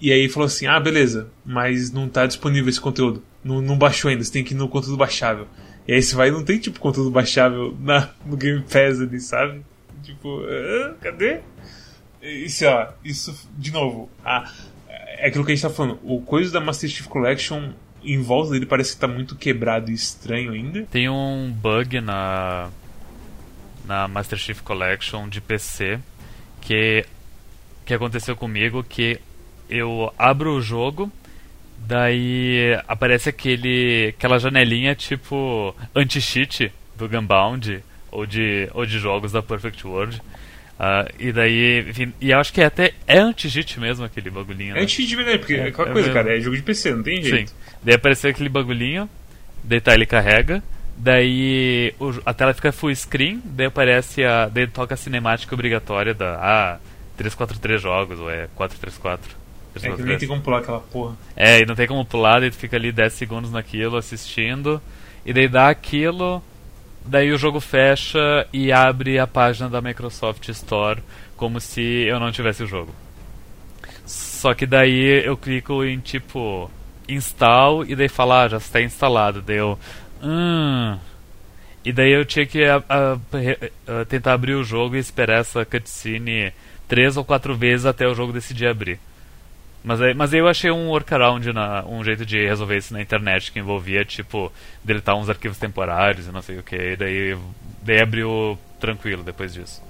E 0.00 0.12
aí 0.12 0.28
falou 0.28 0.46
assim: 0.46 0.66
ah, 0.66 0.80
beleza, 0.80 1.28
mas 1.44 1.92
não 1.92 2.08
tá 2.08 2.26
disponível 2.26 2.68
esse 2.68 2.80
conteúdo. 2.80 3.22
Não, 3.44 3.60
não 3.60 3.76
baixou 3.76 4.10
ainda, 4.10 4.24
você 4.24 4.32
tem 4.32 4.44
que 4.44 4.54
ir 4.54 4.56
no 4.56 4.68
conteúdo 4.68 4.96
baixável. 4.96 5.46
E 5.86 5.92
aí 5.92 6.02
você 6.02 6.14
vai 6.14 6.28
e 6.28 6.30
não 6.30 6.44
tem 6.44 6.58
tipo 6.58 6.78
conteúdo 6.78 7.10
baixável 7.10 7.76
na, 7.80 8.10
no 8.24 8.36
Game 8.36 8.62
Pass 8.62 9.00
ali, 9.00 9.20
sabe? 9.20 9.62
Tipo, 10.02 10.42
ah, 10.44 10.94
cadê? 11.00 11.40
Sei 12.48 12.68
lá, 12.68 12.94
isso, 13.04 13.48
de 13.56 13.70
novo, 13.70 14.10
ah, 14.24 14.50
é 14.88 15.28
aquilo 15.28 15.44
que 15.44 15.52
a 15.52 15.54
gente 15.54 15.62
tá 15.62 15.70
falando. 15.70 15.98
O 16.02 16.20
coisa 16.20 16.52
da 16.52 16.60
Master 16.60 16.88
Chief 16.88 17.06
Collection 17.06 17.70
em 18.02 18.20
volta 18.22 18.52
dele 18.52 18.66
parece 18.66 18.94
que 18.94 19.00
tá 19.00 19.08
muito 19.08 19.36
quebrado 19.36 19.90
e 19.90 19.94
estranho 19.94 20.52
ainda. 20.52 20.82
Tem 20.90 21.08
um 21.08 21.50
bug 21.50 22.00
na 22.00 22.70
na 23.84 24.06
Master 24.06 24.38
Chief 24.38 24.60
Collection 24.60 25.28
de 25.28 25.40
PC 25.40 25.98
que 26.60 27.04
que 27.84 27.94
aconteceu 27.94 28.36
comigo 28.36 28.84
que 28.84 29.20
eu 29.70 30.12
abro 30.18 30.52
o 30.54 30.60
jogo 30.60 31.10
daí 31.78 32.78
aparece 32.86 33.28
aquele 33.28 34.14
aquela 34.16 34.38
janelinha 34.38 34.94
tipo 34.94 35.74
anti-cheat 35.94 36.72
do 36.96 37.08
Gunbound 37.08 37.82
ou 38.10 38.26
de 38.26 38.68
ou 38.74 38.84
de 38.84 38.98
jogos 38.98 39.32
da 39.32 39.42
Perfect 39.42 39.86
World 39.86 40.20
Uh, 40.80 41.04
e 41.18 41.30
daí, 41.30 41.80
enfim, 41.90 42.10
e 42.18 42.32
acho 42.32 42.54
que 42.54 42.62
é 42.62 42.64
até 42.64 42.94
é 43.06 43.18
anti-cheat 43.18 43.78
mesmo 43.78 44.02
aquele 44.02 44.30
bagulhinho. 44.30 44.72
Né? 44.72 44.80
É 44.80 44.82
anti-cheat 44.82 45.14
verdade, 45.14 45.38
porque 45.40 45.52
é, 45.52 45.66
aquela 45.66 45.90
é 45.90 45.92
coisa, 45.92 46.08
mesmo. 46.08 46.14
cara, 46.14 46.34
é 46.34 46.40
jogo 46.40 46.56
de 46.56 46.62
PC, 46.62 46.94
não 46.94 47.02
tem 47.02 47.22
jeito. 47.22 47.50
Sim. 47.50 47.56
Daí 47.82 47.96
apareceu 47.96 48.30
aquele 48.30 48.48
bagulhinho, 48.48 49.06
daí 49.62 49.78
tá, 49.78 49.92
ele 49.92 50.06
carrega, 50.06 50.62
daí 50.96 51.92
o, 52.00 52.14
a 52.24 52.32
tela 52.32 52.54
fica 52.54 52.72
full 52.72 52.94
screen, 52.96 53.42
daí 53.44 53.66
aparece 53.66 54.24
a. 54.24 54.48
Daí 54.48 54.66
toca 54.66 54.94
a 54.94 54.96
cinemática 54.96 55.54
obrigatória 55.54 56.14
da. 56.14 56.38
Ah, 56.40 56.78
343 57.18 57.82
jogos, 57.82 58.18
ou 58.18 58.30
é 58.30 58.48
434. 58.54 59.39
É 59.74 59.90
que 59.90 60.02
nem 60.02 60.18
tem 60.18 60.28
como 60.28 60.40
pular 60.40 60.58
aquela 60.58 60.80
porra. 60.80 61.14
É, 61.36 61.60
e 61.60 61.66
não 61.66 61.74
tem 61.74 61.86
como 61.86 62.04
pular, 62.04 62.40
daí 62.40 62.50
tu 62.50 62.56
fica 62.56 62.76
ali 62.76 62.90
10 62.90 63.12
segundos 63.12 63.52
naquilo 63.52 63.96
assistindo, 63.96 64.80
e 65.24 65.32
daí 65.32 65.48
dá 65.48 65.68
aquilo, 65.68 66.42
Daí 67.04 67.32
o 67.32 67.38
jogo 67.38 67.60
fecha 67.60 68.46
e 68.52 68.70
abre 68.70 69.18
a 69.18 69.26
página 69.26 69.68
da 69.68 69.80
Microsoft 69.80 70.48
Store 70.48 71.02
como 71.36 71.60
se 71.60 71.80
eu 71.80 72.20
não 72.20 72.30
tivesse 72.30 72.62
o 72.62 72.66
jogo. 72.66 72.94
Só 74.04 74.54
que 74.54 74.66
daí 74.66 75.24
eu 75.24 75.36
clico 75.36 75.84
em 75.84 75.98
tipo 75.98 76.70
install 77.08 77.84
e 77.86 77.96
daí 77.96 78.08
fala 78.08 78.44
ah, 78.44 78.48
já 78.48 78.56
está 78.58 78.80
instalado. 78.80 79.40
Daí 79.40 79.56
eu. 79.56 79.78
Hum. 80.22 80.98
E 81.82 81.92
daí 81.92 82.12
eu 82.12 82.24
tinha 82.26 82.44
que 82.44 82.62
a, 82.64 82.76
a, 82.76 83.12
a, 83.14 84.04
tentar 84.04 84.34
abrir 84.34 84.54
o 84.54 84.62
jogo 84.62 84.94
e 84.94 84.98
esperar 84.98 85.40
essa 85.40 85.64
cutscene 85.64 86.52
três 86.86 87.16
ou 87.16 87.24
quatro 87.24 87.56
vezes 87.56 87.86
até 87.86 88.06
o 88.06 88.14
jogo 88.14 88.32
decidir 88.32 88.66
abrir. 88.66 89.00
Mas, 89.82 90.00
aí, 90.00 90.14
mas 90.14 90.32
eu 90.32 90.46
achei 90.46 90.70
um 90.70 90.88
workaround, 90.88 91.52
na, 91.52 91.84
um 91.86 92.04
jeito 92.04 92.26
de 92.26 92.46
resolver 92.46 92.76
isso 92.76 92.92
na 92.92 93.00
internet 93.00 93.50
que 93.50 93.58
envolvia, 93.58 94.04
tipo, 94.04 94.52
deletar 94.84 95.16
uns 95.16 95.28
arquivos 95.28 95.58
temporários 95.58 96.26
e 96.26 96.32
não 96.32 96.42
sei 96.42 96.58
o 96.58 96.62
que. 96.62 96.76
E 96.76 96.96
daí, 96.96 97.38
daí 97.82 98.00
abriu 98.00 98.58
tranquilo 98.78 99.22
depois 99.22 99.54
disso. 99.54 99.82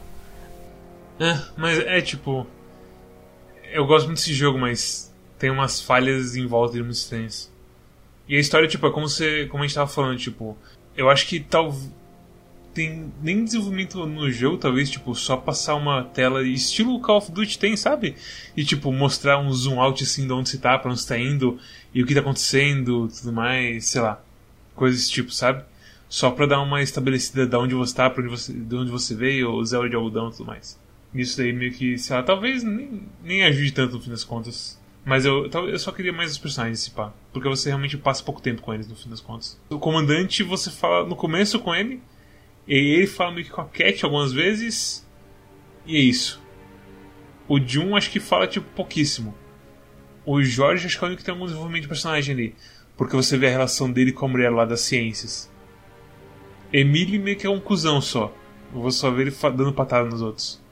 É, 1.18 1.38
mas 1.56 1.78
é 1.78 2.00
tipo. 2.00 2.46
Eu 3.72 3.86
gosto 3.86 4.06
muito 4.06 4.18
desse 4.18 4.32
jogo, 4.32 4.58
mas 4.58 5.12
tem 5.38 5.50
umas 5.50 5.80
falhas 5.80 6.36
em 6.36 6.46
volta 6.46 6.74
de 6.74 6.82
muito 6.82 6.96
estranhas. 6.96 7.52
E 8.28 8.36
a 8.36 8.40
história, 8.40 8.68
tipo, 8.68 8.86
é 8.86 8.90
como, 8.92 9.08
você, 9.08 9.46
como 9.46 9.62
a 9.62 9.66
gente 9.66 9.74
tava 9.74 9.90
falando, 9.90 10.18
tipo. 10.18 10.56
Eu 10.96 11.10
acho 11.10 11.26
que 11.26 11.40
talvez 11.40 11.90
tem 12.72 13.12
nem 13.22 13.44
desenvolvimento 13.44 14.06
no 14.06 14.30
jogo, 14.30 14.58
talvez, 14.58 14.90
tipo, 14.90 15.14
só 15.14 15.36
passar 15.36 15.74
uma 15.74 16.04
tela 16.04 16.46
estilo 16.46 17.00
Call 17.00 17.18
of 17.18 17.32
Duty 17.32 17.58
tem, 17.58 17.76
sabe? 17.76 18.14
E, 18.56 18.64
tipo, 18.64 18.92
mostrar 18.92 19.38
um 19.38 19.52
zoom 19.52 19.80
out, 19.80 20.02
assim, 20.02 20.26
de 20.26 20.32
onde 20.32 20.48
você 20.48 20.58
tá, 20.58 20.78
pra 20.78 20.90
onde 20.90 21.00
você 21.00 21.08
tá 21.08 21.18
indo, 21.18 21.58
e 21.94 22.02
o 22.02 22.06
que 22.06 22.14
tá 22.14 22.20
acontecendo, 22.20 23.08
tudo 23.08 23.32
mais, 23.32 23.86
sei 23.86 24.00
lá. 24.00 24.22
Coisas 24.74 25.00
desse 25.00 25.12
tipo, 25.12 25.32
sabe? 25.32 25.64
Só 26.08 26.30
pra 26.30 26.46
dar 26.46 26.60
uma 26.60 26.82
estabelecida 26.82 27.46
de 27.46 27.56
onde 27.56 27.74
você 27.74 27.94
tá, 27.94 28.08
pra 28.08 28.22
onde 28.22 28.30
você, 28.30 28.52
de 28.52 28.74
onde 28.74 28.90
você 28.90 29.14
veio, 29.14 29.52
o 29.52 29.64
zero 29.64 29.88
de 29.88 29.96
algodão 29.96 30.28
e 30.28 30.32
tudo 30.32 30.46
mais. 30.46 30.78
Isso 31.14 31.38
daí 31.38 31.52
meio 31.52 31.72
que, 31.72 31.98
sei 31.98 32.16
lá, 32.16 32.22
talvez 32.22 32.62
nem, 32.62 33.02
nem 33.22 33.44
ajude 33.44 33.72
tanto 33.72 33.96
no 33.96 34.02
fim 34.02 34.10
das 34.10 34.24
contas. 34.24 34.78
Mas 35.04 35.24
eu, 35.24 35.46
eu 35.46 35.78
só 35.78 35.90
queria 35.90 36.12
mais 36.12 36.30
os 36.30 36.38
personagens, 36.38 36.80
se 36.80 36.90
pá. 36.90 37.12
Porque 37.32 37.48
você 37.48 37.68
realmente 37.68 37.96
passa 37.96 38.22
pouco 38.22 38.40
tempo 38.40 38.62
com 38.62 38.72
eles, 38.72 38.86
no 38.86 38.94
fim 38.94 39.08
das 39.08 39.20
contas. 39.20 39.58
O 39.70 39.78
comandante, 39.78 40.42
você 40.42 40.70
fala 40.70 41.06
no 41.06 41.16
começo 41.16 41.58
com 41.58 41.74
ele, 41.74 42.00
e 42.70 42.94
ele 42.94 43.06
fala 43.08 43.32
meio 43.32 43.44
que 43.44 43.50
com 43.50 43.62
a 43.62 43.64
Cat 43.64 44.04
algumas 44.04 44.32
vezes. 44.32 45.04
E 45.84 45.96
é 45.96 45.98
isso. 45.98 46.40
O 47.48 47.58
Jun 47.58 47.96
acho 47.96 48.12
que 48.12 48.20
fala 48.20 48.46
tipo 48.46 48.66
pouquíssimo. 48.76 49.34
O 50.24 50.40
Jorge 50.40 50.86
acho 50.86 50.96
que 50.96 51.04
é 51.04 51.06
o 51.06 51.08
único 51.08 51.18
que 51.18 51.24
tem 51.24 51.32
algum 51.32 51.46
desenvolvimento 51.46 51.82
de 51.82 51.88
personagem 51.88 52.32
ali. 52.32 52.54
Porque 52.96 53.16
você 53.16 53.36
vê 53.36 53.48
a 53.48 53.50
relação 53.50 53.90
dele 53.90 54.12
com 54.12 54.24
a 54.24 54.28
mulher 54.28 54.50
lá 54.50 54.64
das 54.64 54.82
ciências. 54.82 55.50
Emily 56.72 57.18
meio 57.18 57.36
que 57.36 57.44
é 57.44 57.50
um 57.50 57.58
cuzão 57.58 58.00
só. 58.00 58.32
Eu 58.72 58.82
vou 58.82 58.92
só 58.92 59.10
ver 59.10 59.22
ele 59.26 59.36
dando 59.42 59.72
patada 59.72 60.08
nos 60.08 60.22
outros. 60.22 60.62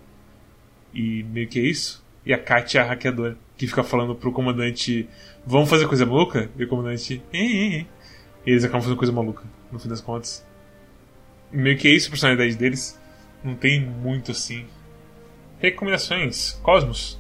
E 0.95 1.25
meio 1.25 1.49
que 1.49 1.59
é 1.59 1.63
isso. 1.63 2.05
E 2.25 2.33
a 2.33 2.39
Kat 2.39 2.79
é 2.79 2.81
a 2.81 2.85
hackeadora. 2.85 3.37
Que 3.57 3.67
fica 3.67 3.83
falando 3.83 4.15
pro 4.15 4.31
comandante: 4.31 5.09
Vamos 5.45 5.69
fazer 5.69 5.89
coisa 5.89 6.07
maluca? 6.07 6.49
E 6.57 6.63
o 6.63 6.69
comandante. 6.69 7.21
E 7.35 7.85
eles 8.47 8.63
acabam 8.63 8.83
fazendo 8.83 8.99
coisa 8.99 9.13
maluca, 9.13 9.43
no 9.73 9.81
fim 9.81 9.89
das 9.89 10.01
contas 10.01 10.47
meio 11.51 11.77
que 11.77 11.89
é 11.89 11.91
isso 11.91 12.09
a 12.09 12.11
personalidade 12.11 12.57
deles. 12.57 12.99
Não 13.43 13.55
tem 13.55 13.81
muito 13.81 14.33
assim. 14.33 14.67
Recomendações: 15.59 16.53
Cosmos. 16.63 17.19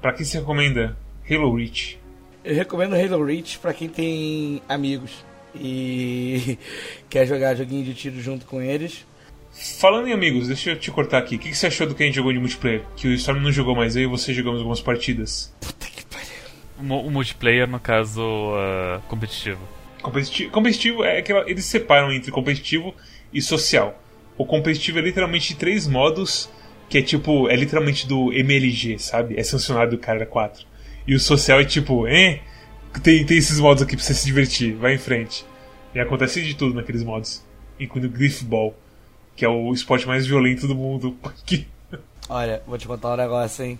Para 0.00 0.12
quem 0.12 0.24
se 0.24 0.38
recomenda 0.38 0.96
Halo 1.28 1.54
Reach? 1.54 1.98
Eu 2.42 2.54
recomendo 2.54 2.94
Halo 2.94 3.24
Reach 3.24 3.58
para 3.58 3.74
quem 3.74 3.88
tem 3.88 4.62
amigos 4.68 5.24
e 5.54 6.58
quer 7.08 7.26
jogar 7.26 7.54
joguinho 7.54 7.84
de 7.84 7.94
tiro 7.94 8.20
junto 8.20 8.46
com 8.46 8.62
eles. 8.62 9.06
Falando 9.52 10.06
em 10.06 10.12
amigos, 10.12 10.46
deixa 10.46 10.70
eu 10.70 10.78
te 10.78 10.90
cortar 10.90 11.18
aqui. 11.18 11.36
O 11.36 11.38
que 11.38 11.54
você 11.54 11.66
achou 11.66 11.86
do 11.86 11.94
que 11.94 12.02
a 12.02 12.06
gente 12.06 12.14
jogou 12.14 12.32
de 12.32 12.38
multiplayer? 12.38 12.82
Que 12.96 13.08
o 13.08 13.14
Storm 13.14 13.40
não 13.40 13.52
jogou, 13.52 13.74
mas 13.74 13.96
eu 13.96 14.02
e 14.02 14.06
você 14.06 14.32
jogamos 14.32 14.60
algumas 14.60 14.80
partidas. 14.80 15.54
Puta 15.60 15.86
que 15.86 16.04
pariu. 16.06 17.06
O 17.06 17.10
multiplayer, 17.10 17.68
no 17.68 17.80
caso, 17.80 18.22
uh, 18.22 19.00
competitivo. 19.08 19.60
competitivo. 20.00 20.50
Competitivo 20.52 21.04
é 21.04 21.20
que 21.20 21.32
eles 21.32 21.64
separam 21.64 22.12
entre 22.12 22.30
competitivo 22.30 22.94
e 23.32 23.40
social. 23.40 24.00
O 24.36 24.44
competitivo 24.44 24.98
é 24.98 25.02
literalmente 25.02 25.54
três 25.54 25.86
modos, 25.86 26.48
que 26.88 26.98
é 26.98 27.02
tipo, 27.02 27.48
é 27.48 27.56
literalmente 27.56 28.06
do 28.06 28.32
MLG, 28.32 28.98
sabe? 28.98 29.38
É 29.38 29.42
sancionado 29.42 29.92
do 29.92 29.98
cara 29.98 30.24
4. 30.26 30.66
E 31.06 31.14
o 31.14 31.20
social 31.20 31.60
é 31.60 31.64
tipo, 31.64 32.06
eh, 32.06 32.40
tem, 33.02 33.24
tem 33.24 33.38
esses 33.38 33.60
modos 33.60 33.82
aqui 33.82 33.96
pra 33.96 34.04
você 34.04 34.14
se 34.14 34.24
divertir, 34.24 34.74
vai 34.74 34.94
em 34.94 34.98
frente. 34.98 35.44
E 35.94 36.00
acontece 36.00 36.42
de 36.42 36.54
tudo 36.54 36.74
naqueles 36.74 37.02
modos, 37.02 37.44
incluindo 37.78 38.08
Griffball, 38.08 38.74
que 39.36 39.44
é 39.44 39.48
o 39.48 39.72
esporte 39.72 40.06
mais 40.06 40.26
violento 40.26 40.66
do 40.66 40.74
mundo. 40.74 41.16
Olha, 42.28 42.62
vou 42.66 42.78
te 42.78 42.86
contar 42.86 43.14
um 43.14 43.16
negócio, 43.16 43.64
hein? 43.64 43.78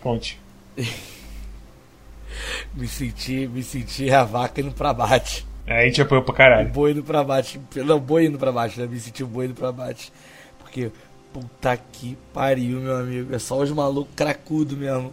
Conte. 0.00 0.40
me 2.74 2.88
senti, 2.88 3.46
me 3.46 3.62
senti 3.62 4.10
a 4.10 4.24
vaca 4.24 4.60
indo 4.60 4.72
pra 4.72 4.92
bate. 4.92 5.46
É, 5.66 5.82
a 5.82 5.84
gente 5.86 6.02
apoiou 6.02 6.22
pra 6.22 6.34
caralho. 6.34 6.68
O 6.68 6.72
boi 6.72 6.92
indo 6.92 7.02
pra 7.02 7.24
baixo. 7.24 7.60
Não, 7.76 7.98
boi 7.98 8.26
indo 8.26 8.38
pra 8.38 8.52
baixo, 8.52 8.80
né? 8.80 8.86
Me 8.86 8.98
senti 9.00 9.22
o 9.22 9.26
boi 9.26 9.46
indo 9.46 9.54
pra 9.54 9.72
baixo. 9.72 10.12
Porque, 10.58 10.92
puta 11.32 11.76
que 11.76 12.18
pariu, 12.32 12.80
meu 12.80 12.96
amigo. 12.96 13.34
É 13.34 13.38
só 13.38 13.58
os 13.58 13.70
malucos 13.70 14.14
cracudos 14.14 14.76
mesmo. 14.76 15.12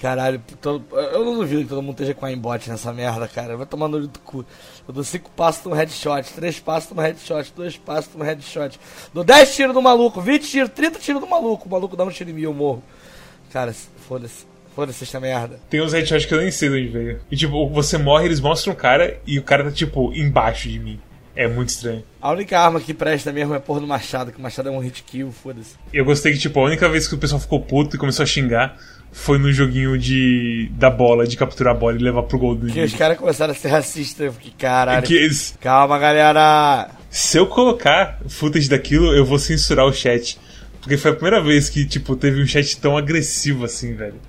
Caralho, 0.00 0.42
todo, 0.60 0.84
eu 0.92 1.24
não 1.24 1.36
duvido 1.36 1.62
que 1.62 1.68
todo 1.68 1.80
mundo 1.80 1.92
esteja 1.92 2.12
com 2.12 2.26
aimbot 2.26 2.68
nessa 2.68 2.92
merda, 2.92 3.26
cara. 3.28 3.56
Vai 3.56 3.64
tomar 3.64 3.88
no 3.88 3.96
olho 3.96 4.08
do 4.08 4.18
cu. 4.18 4.44
Eu 4.86 4.92
dou 4.92 5.04
5 5.04 5.30
passos 5.30 5.64
no 5.64 5.72
headshot, 5.72 6.30
3 6.34 6.60
passos 6.60 6.90
no 6.90 7.00
headshot, 7.00 7.52
2 7.54 7.78
passos 7.78 8.14
no 8.14 8.24
headshot. 8.24 8.78
Dou 9.14 9.24
10 9.24 9.54
tiros 9.54 9.74
no 9.74 9.80
maluco, 9.80 10.20
20 10.20 10.46
tiros, 10.46 10.70
30 10.70 10.98
tiros 10.98 11.22
no 11.22 11.28
maluco. 11.28 11.66
O 11.66 11.70
maluco 11.70 11.96
dá 11.96 12.04
um 12.04 12.10
tiro 12.10 12.28
em 12.28 12.32
mim, 12.34 12.42
eu 12.42 12.52
morro. 12.52 12.82
Cara, 13.50 13.72
foda-se. 14.06 14.53
Foda-se 14.74 15.04
esta 15.04 15.20
merda. 15.20 15.60
Tem 15.70 15.80
uns 15.80 15.92
headshots 15.92 16.26
que 16.26 16.34
eu 16.34 16.40
nem 16.40 16.50
sei 16.50 16.68
de 16.68 16.74
onde 16.74 16.88
veio. 16.88 17.20
E 17.30 17.36
tipo, 17.36 17.68
você 17.70 17.96
morre, 17.96 18.26
eles 18.26 18.40
mostram 18.40 18.72
o 18.72 18.76
cara 18.76 19.18
e 19.26 19.38
o 19.38 19.42
cara 19.42 19.64
tá 19.64 19.70
tipo 19.70 20.12
embaixo 20.12 20.68
de 20.68 20.78
mim. 20.78 21.00
É 21.36 21.48
muito 21.48 21.70
estranho. 21.70 22.04
A 22.22 22.30
única 22.30 22.58
arma 22.58 22.80
que 22.80 22.94
presta 22.94 23.32
mesmo 23.32 23.54
é 23.54 23.58
porra 23.58 23.80
do 23.80 23.86
machado, 23.86 24.30
que 24.30 24.38
o 24.38 24.42
machado 24.42 24.68
é 24.68 24.72
um 24.72 24.78
hit 24.78 25.02
kill, 25.02 25.32
foda-se. 25.32 25.74
Eu 25.92 26.04
gostei 26.04 26.32
que, 26.32 26.38
tipo, 26.38 26.60
a 26.60 26.64
única 26.64 26.88
vez 26.88 27.08
que 27.08 27.14
o 27.14 27.18
pessoal 27.18 27.40
ficou 27.40 27.60
puto 27.60 27.96
e 27.96 27.98
começou 27.98 28.22
a 28.22 28.26
xingar 28.26 28.76
foi 29.10 29.38
no 29.38 29.52
joguinho 29.52 29.98
de 29.98 30.70
da 30.72 30.90
bola, 30.90 31.26
de 31.26 31.36
capturar 31.36 31.74
a 31.74 31.78
bola 31.78 31.96
e 31.96 31.98
levar 31.98 32.22
pro 32.24 32.38
gol 32.38 32.54
do 32.54 32.66
Que 32.68 32.82
os 32.82 32.94
caras 32.94 33.18
começaram 33.18 33.52
a 33.52 33.56
ser 33.56 33.68
racistas, 33.68 34.26
eu 34.26 34.32
fiquei, 34.32 34.52
caralho. 34.56 35.04
Que 35.04 35.14
eles... 35.14 35.56
Calma, 35.60 35.98
galera! 35.98 36.88
Se 37.10 37.36
eu 37.36 37.46
colocar 37.46 38.20
footage 38.28 38.68
daquilo, 38.68 39.12
eu 39.12 39.24
vou 39.24 39.38
censurar 39.38 39.86
o 39.86 39.92
chat. 39.92 40.38
Porque 40.80 40.96
foi 40.96 41.12
a 41.12 41.14
primeira 41.14 41.42
vez 41.42 41.68
que, 41.68 41.84
tipo, 41.84 42.14
teve 42.14 42.42
um 42.42 42.46
chat 42.46 42.76
tão 42.78 42.96
agressivo 42.96 43.64
assim, 43.64 43.94
velho. 43.94 44.20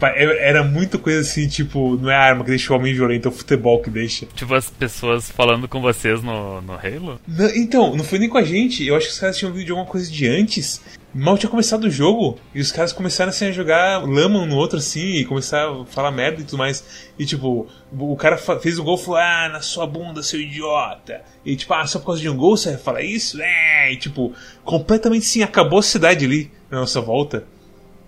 Era 0.00 0.62
muito 0.64 0.98
coisa 0.98 1.20
assim, 1.20 1.48
tipo, 1.48 1.96
não 1.96 2.10
é 2.10 2.16
a 2.16 2.20
arma 2.20 2.44
que 2.44 2.50
deixa 2.50 2.72
o 2.72 2.76
homem 2.76 2.92
violento, 2.92 3.28
é 3.28 3.30
o 3.30 3.34
futebol 3.34 3.80
que 3.80 3.90
deixa. 3.90 4.26
Tipo, 4.34 4.54
as 4.54 4.68
pessoas 4.68 5.30
falando 5.30 5.68
com 5.68 5.80
vocês 5.80 6.22
no, 6.22 6.60
no 6.60 6.72
Halo? 6.72 7.20
Não, 7.26 7.48
então, 7.54 7.96
não 7.96 8.04
foi 8.04 8.18
nem 8.18 8.28
com 8.28 8.38
a 8.38 8.44
gente. 8.44 8.86
Eu 8.86 8.96
acho 8.96 9.06
que 9.06 9.12
os 9.12 9.18
caras 9.18 9.38
tinham 9.38 9.52
vídeo 9.52 9.66
de 9.66 9.72
alguma 9.72 9.88
coisa 9.88 10.10
de 10.10 10.26
antes. 10.26 10.82
Mal 11.14 11.38
tinha 11.38 11.48
começado 11.48 11.84
o 11.84 11.90
jogo 11.90 12.40
e 12.52 12.60
os 12.60 12.72
caras 12.72 12.92
começaram 12.92 13.30
assim, 13.30 13.46
a 13.46 13.52
jogar 13.52 14.04
lama 14.04 14.40
um 14.40 14.46
no 14.46 14.56
outro 14.56 14.78
assim 14.78 15.18
e 15.18 15.24
começar 15.24 15.70
a 15.70 15.84
falar 15.84 16.10
merda 16.10 16.40
e 16.40 16.44
tudo 16.44 16.58
mais. 16.58 16.84
E 17.16 17.24
tipo, 17.24 17.68
o 17.92 18.16
cara 18.16 18.36
fez 18.36 18.80
um 18.80 18.84
gol 18.84 18.96
e 18.96 19.04
falou: 19.04 19.20
Ah, 19.20 19.48
na 19.52 19.60
sua 19.60 19.86
bunda, 19.86 20.24
seu 20.24 20.40
idiota. 20.40 21.22
E 21.46 21.54
tipo, 21.54 21.72
ah, 21.72 21.86
só 21.86 22.00
por 22.00 22.06
causa 22.06 22.20
de 22.20 22.28
um 22.28 22.36
gol 22.36 22.56
você 22.56 22.76
fala 22.76 23.00
isso? 23.00 23.40
É, 23.40 23.92
e 23.92 23.96
tipo, 23.96 24.32
completamente 24.64 25.24
sim, 25.24 25.44
acabou 25.44 25.78
a 25.78 25.82
cidade 25.82 26.24
ali 26.24 26.50
na 26.68 26.80
nossa 26.80 27.00
volta. 27.00 27.44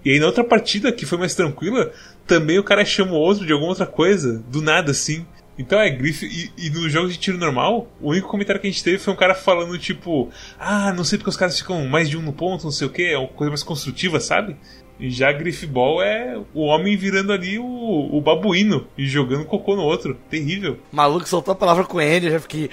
E 0.06 0.12
aí 0.12 0.20
na 0.20 0.26
outra 0.26 0.44
partida, 0.44 0.92
que 0.92 1.04
foi 1.04 1.18
mais 1.18 1.34
tranquila, 1.34 1.90
também 2.28 2.60
o 2.60 2.62
cara 2.62 2.84
chama 2.84 3.14
o 3.14 3.16
outro 3.16 3.44
de 3.44 3.52
alguma 3.52 3.70
outra 3.70 3.86
coisa, 3.86 4.40
do 4.48 4.62
nada 4.62 4.92
assim. 4.92 5.26
Então 5.58 5.80
é 5.80 5.90
grife. 5.90 6.24
E, 6.24 6.66
e, 6.66 6.70
no 6.70 6.88
jogo 6.88 7.08
de 7.08 7.16
tiro 7.16 7.36
normal, 7.36 7.88
o 8.00 8.10
único 8.10 8.28
comentário 8.28 8.60
que 8.60 8.68
a 8.68 8.70
gente 8.70 8.84
teve 8.84 8.98
foi 8.98 9.12
um 9.12 9.16
cara 9.16 9.34
falando, 9.34 9.76
tipo, 9.76 10.30
ah, 10.60 10.92
não 10.92 11.02
sei 11.02 11.18
porque 11.18 11.30
os 11.30 11.36
caras 11.36 11.58
ficam 11.58 11.84
mais 11.86 12.08
de 12.08 12.16
um 12.16 12.22
no 12.22 12.32
ponto, 12.32 12.62
não 12.62 12.70
sei 12.70 12.86
o 12.86 12.90
que, 12.90 13.02
é 13.02 13.18
uma 13.18 13.26
coisa 13.26 13.50
mais 13.50 13.64
construtiva, 13.64 14.20
sabe? 14.20 14.56
E 15.00 15.10
já 15.10 15.32
Griffball 15.32 16.00
é 16.00 16.38
o 16.54 16.66
homem 16.66 16.96
virando 16.96 17.32
ali 17.32 17.58
o, 17.58 17.64
o 17.64 18.20
babuíno 18.20 18.86
e 18.96 19.08
jogando 19.08 19.44
cocô 19.44 19.74
no 19.74 19.82
outro. 19.82 20.16
Terrível. 20.30 20.78
Maluco 20.92 21.28
soltou 21.28 21.50
a 21.50 21.56
palavra 21.56 21.82
com 21.82 22.00
ele, 22.00 22.28
eu 22.28 22.30
já 22.30 22.38
fiquei. 22.38 22.70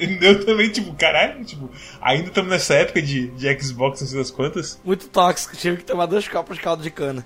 Eu 0.20 0.44
também, 0.44 0.70
tipo, 0.70 0.94
caralho, 0.94 1.44
tipo, 1.44 1.70
ainda 2.00 2.28
estamos 2.28 2.50
nessa 2.50 2.74
época 2.74 3.02
de, 3.02 3.28
de 3.28 3.60
Xbox, 3.60 4.00
não 4.00 4.08
sei 4.08 4.18
das 4.18 4.30
quantas. 4.30 4.80
Muito 4.84 5.08
tóxico, 5.08 5.56
tive 5.56 5.78
que 5.78 5.84
tomar 5.84 6.06
dois 6.06 6.26
copos 6.26 6.56
de 6.56 6.62
caldo 6.62 6.82
de 6.82 6.90
cana. 6.90 7.24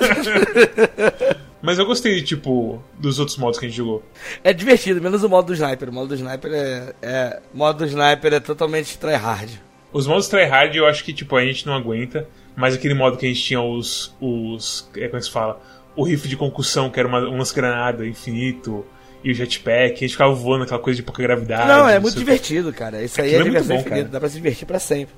Mas 1.60 1.78
eu 1.78 1.86
gostei, 1.86 2.22
tipo, 2.22 2.82
dos 2.98 3.18
outros 3.18 3.36
modos 3.36 3.58
que 3.58 3.66
a 3.66 3.68
gente 3.68 3.78
jogou. 3.78 4.02
É 4.44 4.52
divertido, 4.52 5.00
menos 5.02 5.24
o 5.24 5.28
modo 5.28 5.46
do 5.46 5.54
sniper. 5.54 5.88
O 5.88 5.92
modo 5.92 6.08
do 6.08 6.14
sniper 6.14 6.52
é. 6.52 6.94
é 7.02 7.42
modo 7.52 7.78
do 7.78 7.86
sniper 7.86 8.32
é 8.32 8.40
totalmente 8.40 8.96
tryhard. 8.96 9.60
Os 9.92 10.06
modos 10.06 10.28
tryhard 10.28 10.76
eu 10.76 10.86
acho 10.86 11.02
que, 11.02 11.12
tipo, 11.12 11.34
a 11.34 11.44
gente 11.44 11.66
não 11.66 11.74
aguenta. 11.74 12.28
Mas 12.54 12.74
aquele 12.74 12.94
modo 12.94 13.16
que 13.16 13.26
a 13.26 13.28
gente 13.28 13.42
tinha 13.42 13.60
os. 13.60 14.14
os 14.20 14.88
é 14.96 15.06
como 15.06 15.18
é 15.18 15.20
se 15.20 15.30
fala? 15.30 15.60
O 15.96 16.04
rifle 16.04 16.28
de 16.28 16.36
concussão, 16.36 16.90
que 16.90 16.98
era 16.98 17.08
uma, 17.08 17.20
umas 17.28 17.50
granadas 17.50 18.06
infinito. 18.06 18.84
E 19.22 19.32
o 19.32 19.34
jetpack, 19.34 19.96
a 19.96 20.00
gente 20.00 20.12
ficava 20.12 20.32
voando 20.32 20.64
aquela 20.64 20.80
coisa 20.80 20.96
de 20.96 21.02
pouca 21.02 21.22
gravidade. 21.22 21.66
Não, 21.66 21.88
é 21.88 21.98
muito 21.98 22.16
divertido, 22.16 22.72
cara. 22.72 23.02
Isso 23.02 23.20
aí 23.20 23.34
é, 23.34 23.38
é 23.38 23.42
diversão 23.42 23.76
bom, 23.76 23.82
infinita, 23.82 24.08
dá 24.08 24.20
pra 24.20 24.28
se 24.28 24.36
divertir 24.36 24.66
pra 24.66 24.78
sempre. 24.78 25.14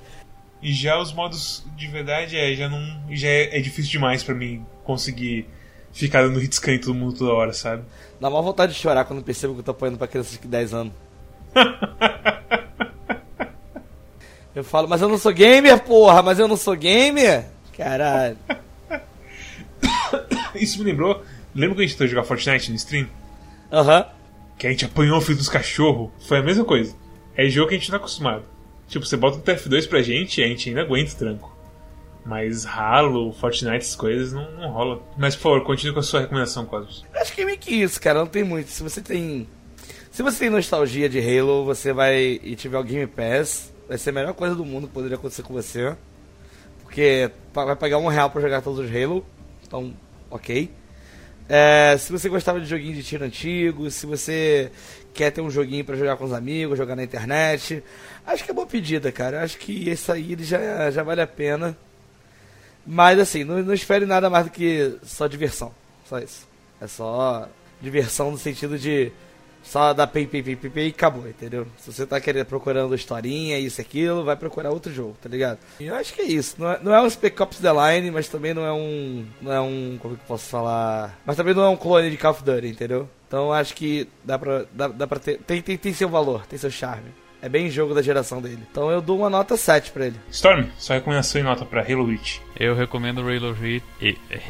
E 0.63 0.73
já 0.73 0.99
os 0.99 1.13
modos 1.13 1.65
de 1.77 1.87
verdade 1.87 2.37
é, 2.37 2.55
já 2.55 2.69
não. 2.69 2.81
Já 3.11 3.29
é, 3.29 3.59
é 3.59 3.61
difícil 3.61 3.91
demais 3.91 4.23
para 4.23 4.35
mim 4.35 4.65
conseguir 4.85 5.47
ficar 5.93 6.23
dando 6.23 6.43
hitscan 6.43 6.75
em 6.75 6.79
todo 6.79 6.95
mundo 6.95 7.19
toda 7.19 7.33
hora, 7.33 7.53
sabe? 7.53 7.83
Dá 8.21 8.29
uma 8.29 8.43
vontade 8.43 8.73
de 8.73 8.79
chorar 8.79 9.05
quando 9.05 9.23
percebo 9.23 9.55
que 9.55 9.61
eu 9.61 9.65
tô 9.65 9.71
apanhando 9.73 9.99
pra 9.99 10.07
crianças 10.07 10.39
de 10.39 10.47
10 10.47 10.75
anos. 10.75 10.93
eu 14.55 14.63
falo, 14.63 14.89
mas 14.89 15.03
eu 15.03 15.09
não 15.09 15.19
sou 15.19 15.33
gamer, 15.33 15.83
porra, 15.83 16.23
mas 16.23 16.39
eu 16.39 16.47
não 16.47 16.57
sou 16.57 16.77
gamer? 16.77 17.47
Caralho. 17.77 18.37
Isso 20.55 20.79
me 20.79 20.85
lembrou. 20.85 21.25
Lembra 21.55 21.77
que 21.77 21.83
a 21.83 21.87
gente 21.87 21.97
tentou 21.97 22.09
jogar 22.09 22.25
Fortnite 22.25 22.71
no 22.71 22.77
stream? 22.77 23.09
Aham. 23.73 23.99
Uhum. 23.99 24.21
Que 24.59 24.66
a 24.66 24.71
gente 24.71 24.85
apanhou 24.85 25.18
o 25.18 25.21
filho 25.21 25.39
dos 25.39 25.49
cachorros. 25.49 26.11
Foi 26.27 26.39
a 26.39 26.43
mesma 26.43 26.64
coisa. 26.64 26.95
É 27.35 27.49
jogo 27.49 27.68
que 27.68 27.75
a 27.75 27.79
gente 27.79 27.91
não 27.91 27.99
tá 27.99 28.05
acostumado. 28.05 28.45
Tipo, 28.87 29.07
você 29.07 29.16
bota 29.16 29.39
o 29.39 29.43
TF2 29.43 29.89
pra 29.89 30.03
gente 30.03 30.41
e 30.41 30.45
a 30.45 30.49
gente 30.49 30.68
ainda 30.68 30.83
aguenta 30.83 31.12
o 31.12 31.16
tranco. 31.16 31.57
Mas 32.25 32.66
Halo, 32.66 33.33
Fortnite, 33.33 33.79
essas 33.79 33.97
coisas 33.97 34.33
não, 34.33 34.51
não 34.53 34.71
rola. 34.71 35.01
Mas 35.16 35.35
por 35.35 35.43
favor, 35.43 35.64
continue 35.64 35.95
com 35.95 36.01
a 36.01 36.03
sua 36.03 36.21
recomendação, 36.21 36.66
Cosmos. 36.66 37.05
Acho 37.14 37.33
que 37.33 37.41
é 37.41 37.45
meio 37.45 37.59
que 37.59 37.73
isso, 37.75 38.01
cara. 38.01 38.18
Não 38.18 38.27
tem 38.27 38.45
muito. 38.45 38.68
Se 38.68 38.83
você 38.83 39.01
tem. 39.01 39.49
Se 40.11 40.23
você 40.23 40.41
tem 40.41 40.51
nostalgia 40.51 41.09
de 41.09 41.18
Halo, 41.18 41.64
você 41.64 41.93
vai 41.93 42.18
e 42.43 42.57
tiver 42.57 42.79
o 42.79 42.83
Game 42.83 43.07
Pass, 43.07 43.73
vai 43.89 43.97
ser 43.97 44.11
a 44.11 44.12
melhor 44.12 44.35
coisa 44.35 44.55
do 44.55 44.64
mundo 44.64 44.89
que 44.89 44.93
poderia 44.93 45.16
acontecer 45.16 45.43
com 45.43 45.55
você. 45.55 45.97
Porque 46.83 47.31
vai 47.55 47.77
pagar 47.77 47.99
um 47.99 48.09
real 48.09 48.29
pra 48.29 48.43
jogar 48.43 48.61
todos 48.61 48.81
os 48.81 48.95
Halo. 48.95 49.25
Então, 49.66 49.95
ok. 50.29 50.71
É, 51.53 51.97
se 51.99 52.13
você 52.13 52.29
gostava 52.29 52.61
de 52.61 52.67
joguinho 52.67 52.95
de 52.95 53.03
tiro 53.03 53.25
antigo, 53.25 53.91
se 53.91 54.07
você 54.07 54.71
quer 55.13 55.33
ter 55.33 55.41
um 55.41 55.51
joguinho 55.51 55.85
para 55.85 55.97
jogar 55.97 56.17
com 56.17 56.23
os 56.25 56.33
amigos, 56.33 56.79
jogar 56.79 56.95
na 56.95 57.03
internet, 57.03 57.83
acho 58.25 58.45
que 58.45 58.53
é 58.53 58.55
boa 58.55 58.69
pedida, 58.69 59.11
cara. 59.11 59.43
Acho 59.43 59.59
que 59.59 59.89
esse 59.89 60.13
aí 60.13 60.37
já, 60.39 60.89
já 60.93 61.03
vale 61.03 61.21
a 61.21 61.27
pena. 61.27 61.77
Mas 62.87 63.19
assim, 63.19 63.43
não, 63.43 63.61
não 63.65 63.75
espere 63.75 64.07
nada 64.07 64.31
mais 64.31 64.45
do 64.45 64.53
que 64.53 64.97
só 65.03 65.27
diversão. 65.27 65.75
Só 66.09 66.21
isso. 66.21 66.47
É 66.81 66.87
só 66.87 67.49
diversão 67.83 68.31
no 68.31 68.39
sentido 68.39 68.79
de 68.79 69.11
só 69.63 69.93
dar 69.93 70.07
pay, 70.07 70.27
pay, 70.27 70.43
pay, 70.43 70.57
pay, 70.57 70.71
pay 70.71 70.87
e 70.87 70.91
acabou, 70.91 71.29
entendeu? 71.29 71.67
Se 71.79 71.93
você 71.93 72.07
tá 72.07 72.21
querendo, 72.21 72.47
procurando 72.47 72.95
historinha, 72.95 73.59
isso 73.59 73.81
aquilo, 73.81 74.25
vai 74.25 74.37
procurar 74.37 74.71
outro 74.71 74.93
jogo, 74.93 75.17
tá 75.21 75.29
ligado? 75.29 75.59
E 75.79 75.87
eu 75.87 75.95
acho 75.95 76.15
que 76.15 76.23
é 76.23 76.25
isso. 76.27 76.57
Não 76.59 76.71
é, 76.71 76.81
não 76.83 76.95
é 76.95 77.03
um 77.03 77.11
Spec 77.11 77.41
Ops 77.43 77.59
The 77.59 77.71
Line, 77.71 78.11
mas 78.11 78.29
também 78.29 78.55
não 78.55 78.65
é 78.65 78.73
um. 78.73 79.27
Não 79.41 79.53
é 79.53 79.61
um. 79.61 79.99
Como 80.01 80.15
é 80.15 80.17
que 80.17 80.23
eu 80.23 80.29
posso 80.29 80.49
falar? 80.49 81.19
Mas 81.25 81.37
também 81.37 81.55
não 81.55 81.65
é 81.65 81.69
um 81.69 81.77
clone 81.77 82.11
de 82.11 82.17
Call 82.17 82.33
of 82.33 82.45
Duty, 82.45 82.69
entendeu? 82.69 83.09
Então 83.29 83.53
acho 83.53 83.75
que 83.75 84.09
dá 84.25 84.39
pra, 84.39 84.65
dá, 84.73 84.89
dá 84.89 85.07
pra 85.07 85.19
ter. 85.19 85.39
Tem, 85.39 85.63
tem, 85.63 85.77
tem 85.77 85.93
seu 85.93 86.09
valor, 86.09 86.47
tem 86.47 86.59
seu 86.59 86.71
charme. 86.71 87.11
É 87.43 87.49
bem 87.49 87.70
jogo 87.70 87.95
da 87.95 88.03
geração 88.03 88.43
dele. 88.43 88.59
Então 88.70 88.91
eu 88.91 89.01
dou 89.01 89.18
uma 89.18 89.30
nota 89.30 89.57
7 89.57 89.91
pra 89.93 90.07
ele. 90.07 90.16
Storm, 90.30 90.66
sua 90.78 90.97
recomendação 90.97 91.41
e 91.41 91.45
nota 91.45 91.64
pra 91.64 91.80
Halo 91.80 92.07
Reach. 92.07 92.43
Eu 92.59 92.74
recomendo 92.74 93.20
Halo 93.20 93.53
Reach. 93.53 93.82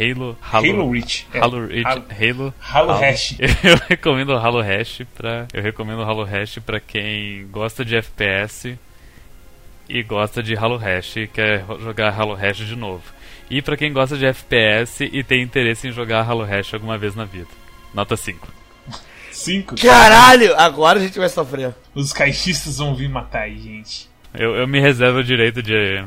Halo. 0.01 0.37
Halo, 0.43 0.67
Halo 0.71 0.91
Reach. 0.91 1.29
É. 1.33 1.39
Halo 1.39 1.67
Reach. 1.67 1.87
Halo. 1.87 2.55
Halo, 2.61 2.91
Halo 2.91 2.93
Hash. 3.01 3.37
Eu 3.39 3.77
recomendo 3.89 4.33
Halo 4.35 4.61
Hash 4.61 5.03
pra. 5.15 5.47
Eu 5.53 5.63
recomendo 5.63 6.03
Halo 6.03 6.25
Hash 6.25 6.59
pra 6.59 6.81
quem 6.81 7.47
gosta 7.49 7.85
de 7.85 7.95
FPS 7.95 8.77
e 9.89 10.03
gosta 10.03 10.43
de 10.43 10.57
Halo 10.57 10.77
Hash 10.77 11.17
e 11.17 11.27
quer 11.29 11.65
jogar 11.81 12.19
Halo 12.19 12.35
Hash 12.35 12.59
de 12.59 12.77
novo. 12.77 13.05
E 13.49 13.63
pra 13.63 13.77
quem 13.77 13.93
gosta 13.93 14.17
de 14.17 14.27
FPS 14.27 15.09
e 15.13 15.23
tem 15.23 15.43
interesse 15.43 15.87
em 15.89 15.93
jogar 15.93 16.29
Halo 16.29 16.45
Hash 16.45 16.75
alguma 16.75 16.99
vez 16.99 17.15
na 17.15 17.25
vida. 17.25 17.49
Nota 17.95 18.17
5. 18.17 18.60
5. 19.41 19.77
Caralho, 19.77 20.55
agora 20.57 20.99
a 20.99 21.03
gente 21.03 21.19
vai 21.19 21.29
sofrer. 21.29 21.75
Os 21.95 22.13
caixistas 22.13 22.79
vão 22.79 22.95
vir 22.95 23.09
matar 23.09 23.43
aí, 23.43 23.59
gente. 23.59 24.09
Eu, 24.35 24.55
eu 24.55 24.67
me 24.67 24.81
reservo 24.81 25.19
o 25.19 25.25
direito 25.25 25.63
de, 25.63 26.05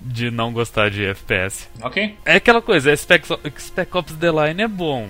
de 0.00 0.30
não 0.30 0.52
gostar 0.52 0.90
de 0.90 1.04
FPS. 1.04 1.68
Ok. 1.82 2.16
É 2.24 2.36
aquela 2.36 2.62
coisa, 2.62 2.94
Spec, 2.94 3.26
Spec 3.58 3.96
Ops 3.96 4.14
The 4.14 4.30
Line 4.30 4.62
é 4.62 4.68
bom. 4.68 5.08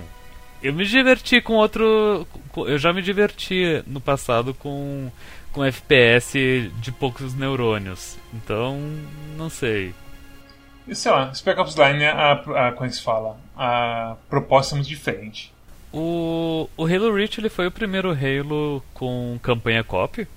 Eu 0.63 0.73
me 0.73 0.85
diverti 0.85 1.41
com 1.41 1.53
outro. 1.53 2.25
Eu 2.57 2.77
já 2.79 2.91
me 2.91 3.01
diverti 3.01 3.83
no 3.85 4.01
passado 4.01 4.53
com, 4.53 5.11
com 5.51 5.63
FPS 5.63 6.71
de 6.79 6.91
poucos 6.91 7.35
neurônios. 7.35 8.17
Então, 8.33 8.79
não 9.37 9.49
sei. 9.49 9.93
E 10.87 10.95
sei 10.95 11.11
lá, 11.11 11.33
Spec 11.33 11.59
Ops 11.59 11.75
The 11.75 11.91
Line, 11.91 12.05
a, 12.05 12.31
a, 12.31 12.71
como 12.71 12.85
é 12.85 12.89
se 12.89 13.01
fala? 13.01 13.37
A 13.55 14.15
proposta 14.29 14.73
é 14.73 14.77
muito 14.77 14.87
diferente. 14.87 15.53
O, 15.97 16.69
o 16.75 16.85
Halo 16.85 17.15
Reach 17.15 17.39
ele 17.39 17.47
foi 17.47 17.67
o 17.67 17.71
primeiro 17.71 18.11
Halo 18.11 18.83
com 18.93 19.39
campanha 19.41 19.81
copy? 19.81 20.27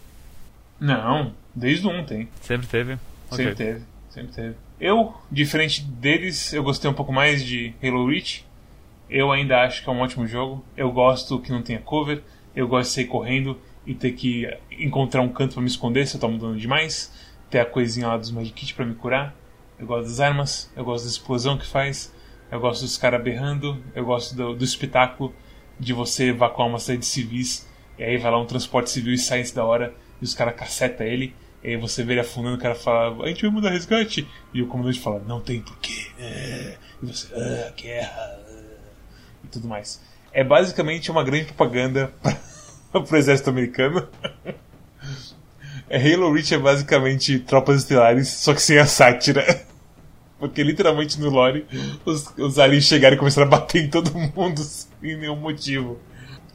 Não, 0.79 1.35
desde 1.53 1.85
o 1.85 1.91
1 1.91 2.05
tem. 2.05 2.29
Sempre 2.41 2.69
teve? 2.69 2.99
Sempre 3.29 3.53
okay. 3.53 3.67
teve, 3.67 3.85
sempre 4.09 4.33
teve. 4.33 4.55
Eu, 4.81 5.13
diferente 5.29 5.83
deles, 5.83 6.53
eu 6.53 6.63
gostei 6.63 6.89
um 6.89 6.95
pouco 6.95 7.13
mais 7.13 7.45
de 7.45 7.75
Halo 7.83 8.09
Reach. 8.09 8.47
Eu 9.11 9.33
ainda 9.33 9.61
acho 9.65 9.83
que 9.83 9.91
é 9.91 9.93
um 9.93 9.99
ótimo 9.99 10.29
jogo. 10.29 10.65
Eu 10.77 10.93
gosto 10.93 11.41
que 11.41 11.51
não 11.51 11.61
tenha 11.61 11.81
cover. 11.81 12.23
Eu 12.55 12.69
gosto 12.69 12.91
de 12.91 12.95
sair 12.95 13.07
correndo 13.07 13.59
e 13.85 13.95
ter 13.95 14.13
que 14.13 14.49
encontrar 14.71 15.23
um 15.23 15.29
canto 15.29 15.55
para 15.55 15.63
me 15.63 15.69
esconder 15.69 16.07
se 16.07 16.15
eu 16.15 16.21
tô 16.21 16.29
mudando 16.29 16.57
demais. 16.57 17.13
Ter 17.51 17.59
a 17.59 17.65
coisinha 17.65 18.07
lá 18.07 18.17
dos 18.17 18.31
Magic 18.31 18.55
Kit 18.55 18.75
pra 18.75 18.87
me 18.87 18.95
curar. 18.95 19.35
Eu 19.77 19.89
gosto 19.89 20.07
das 20.07 20.21
armas. 20.21 20.71
Eu 20.77 20.85
gosto 20.85 21.03
da 21.03 21.11
explosão 21.11 21.59
que 21.59 21.67
faz. 21.67 22.15
Eu 22.49 22.61
gosto 22.61 22.83
dos 22.83 22.97
caras 22.97 23.21
berrando. 23.21 23.83
Eu 23.93 24.05
gosto 24.05 24.37
do, 24.37 24.55
do 24.55 24.63
espetáculo 24.65 25.35
de 25.79 25.93
você 25.93 26.31
evacuar 26.31 26.68
uma 26.68 26.79
cidade 26.79 27.01
de 27.01 27.07
civis, 27.07 27.66
e 27.99 28.05
aí 28.05 28.16
vai 28.16 28.31
lá 28.31 28.41
um 28.41 28.47
transporte 28.47 28.91
civil 28.91 29.12
e 29.12 29.18
sai 29.18 29.41
antes 29.41 29.53
da 29.53 29.64
hora, 29.64 29.95
e 30.20 30.24
os 30.24 30.35
caras 30.35 30.55
cacetam 30.57 31.07
ele, 31.07 31.35
e 31.62 31.68
aí 31.68 31.76
você 31.76 32.03
vê 32.03 32.14
ele 32.14 32.20
afundando, 32.20 32.57
o 32.57 32.61
cara 32.61 32.74
fala, 32.74 33.24
a 33.24 33.29
gente 33.29 33.43
vai 33.43 33.51
mandar 33.51 33.70
resgate, 33.70 34.26
e 34.53 34.62
o 34.62 34.66
comandante 34.66 35.01
fala, 35.01 35.22
não 35.26 35.41
tem 35.41 35.61
porquê, 35.61 36.07
é. 36.18 36.76
e 37.03 37.07
você, 37.07 37.33
ah, 37.35 37.72
guerra, 37.76 38.41
e 39.45 39.49
tudo 39.49 39.68
mais. 39.68 40.01
É 40.33 40.45
basicamente 40.45 41.11
uma 41.11 41.24
grande 41.24 41.47
propaganda 41.47 42.12
para 42.93 43.03
o 43.03 43.16
exército 43.16 43.51
americano. 43.51 44.07
É, 45.91 45.97
Halo 45.97 46.31
Reach 46.33 46.53
é 46.55 46.59
basicamente 46.59 47.39
tropas 47.39 47.79
estelares, 47.79 48.29
só 48.29 48.53
que 48.53 48.61
sem 48.61 48.79
a 48.79 48.85
sátira. 48.85 49.43
Porque 50.39 50.62
literalmente 50.62 51.20
no 51.20 51.30
lore 51.30 51.66
os, 52.05 52.32
os 52.39 52.59
aliens 52.59 52.84
chegaram 52.84 53.16
e 53.16 53.18
começaram 53.18 53.49
a 53.49 53.51
bater 53.51 53.84
em 53.84 53.89
todo 53.89 54.12
mundo 54.14 54.61
sem 54.62 55.16
nenhum 55.16 55.36
motivo. 55.36 55.99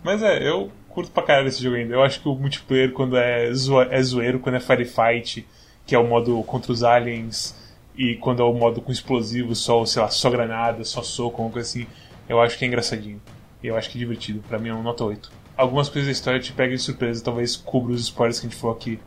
Mas 0.03 0.21
é, 0.21 0.47
eu 0.47 0.71
curto 0.89 1.11
pra 1.11 1.23
caralho 1.23 1.47
esse 1.47 1.61
jogo 1.61 1.75
ainda. 1.75 1.93
Eu 1.93 2.03
acho 2.03 2.21
que 2.21 2.27
o 2.27 2.35
multiplayer, 2.35 2.91
quando 2.91 3.17
é, 3.17 3.51
zoa, 3.53 3.87
é 3.91 4.01
zoeiro, 4.01 4.39
quando 4.39 4.55
é 4.55 4.59
firefight, 4.59 5.45
que 5.85 5.95
é 5.95 5.99
o 5.99 6.07
modo 6.07 6.41
contra 6.43 6.71
os 6.71 6.83
aliens, 6.83 7.55
e 7.95 8.15
quando 8.15 8.41
é 8.41 8.45
o 8.45 8.53
modo 8.53 8.81
com 8.81 8.91
explosivos, 8.91 9.59
só, 9.59 9.85
sei 9.85 10.01
lá, 10.01 10.09
só 10.09 10.29
granada, 10.29 10.83
só 10.83 11.01
soco, 11.01 11.41
alguma 11.41 11.51
coisa 11.51 11.67
assim, 11.67 11.87
eu 12.27 12.41
acho 12.41 12.57
que 12.57 12.65
é 12.65 12.67
engraçadinho. 12.67 13.21
Eu 13.63 13.77
acho 13.77 13.89
que 13.89 13.97
é 13.97 13.99
divertido. 13.99 14.43
Pra 14.47 14.59
mim 14.59 14.69
é 14.69 14.73
um 14.73 14.83
nota 14.83 15.03
8. 15.03 15.31
Algumas 15.55 15.89
coisas 15.89 16.07
da 16.07 16.11
história 16.11 16.39
te 16.39 16.51
pegam 16.51 16.75
de 16.75 16.81
surpresa, 16.81 17.23
talvez 17.23 17.55
cubra 17.55 17.93
os 17.93 18.01
spoilers 18.01 18.39
que 18.39 18.47
a 18.47 18.49
gente 18.49 18.59
falou 18.59 18.75
aqui. 18.75 18.99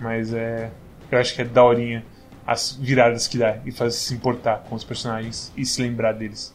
Mas 0.00 0.32
é. 0.32 0.70
Eu 1.10 1.18
acho 1.18 1.34
que 1.34 1.42
é 1.42 1.44
daorinha 1.44 2.04
as 2.46 2.72
viradas 2.72 3.26
que 3.26 3.38
dá 3.38 3.58
e 3.64 3.72
faz 3.72 3.94
se 3.94 4.14
importar 4.14 4.64
com 4.68 4.74
os 4.74 4.84
personagens 4.84 5.52
e 5.56 5.64
se 5.64 5.82
lembrar 5.82 6.12
deles. 6.12 6.54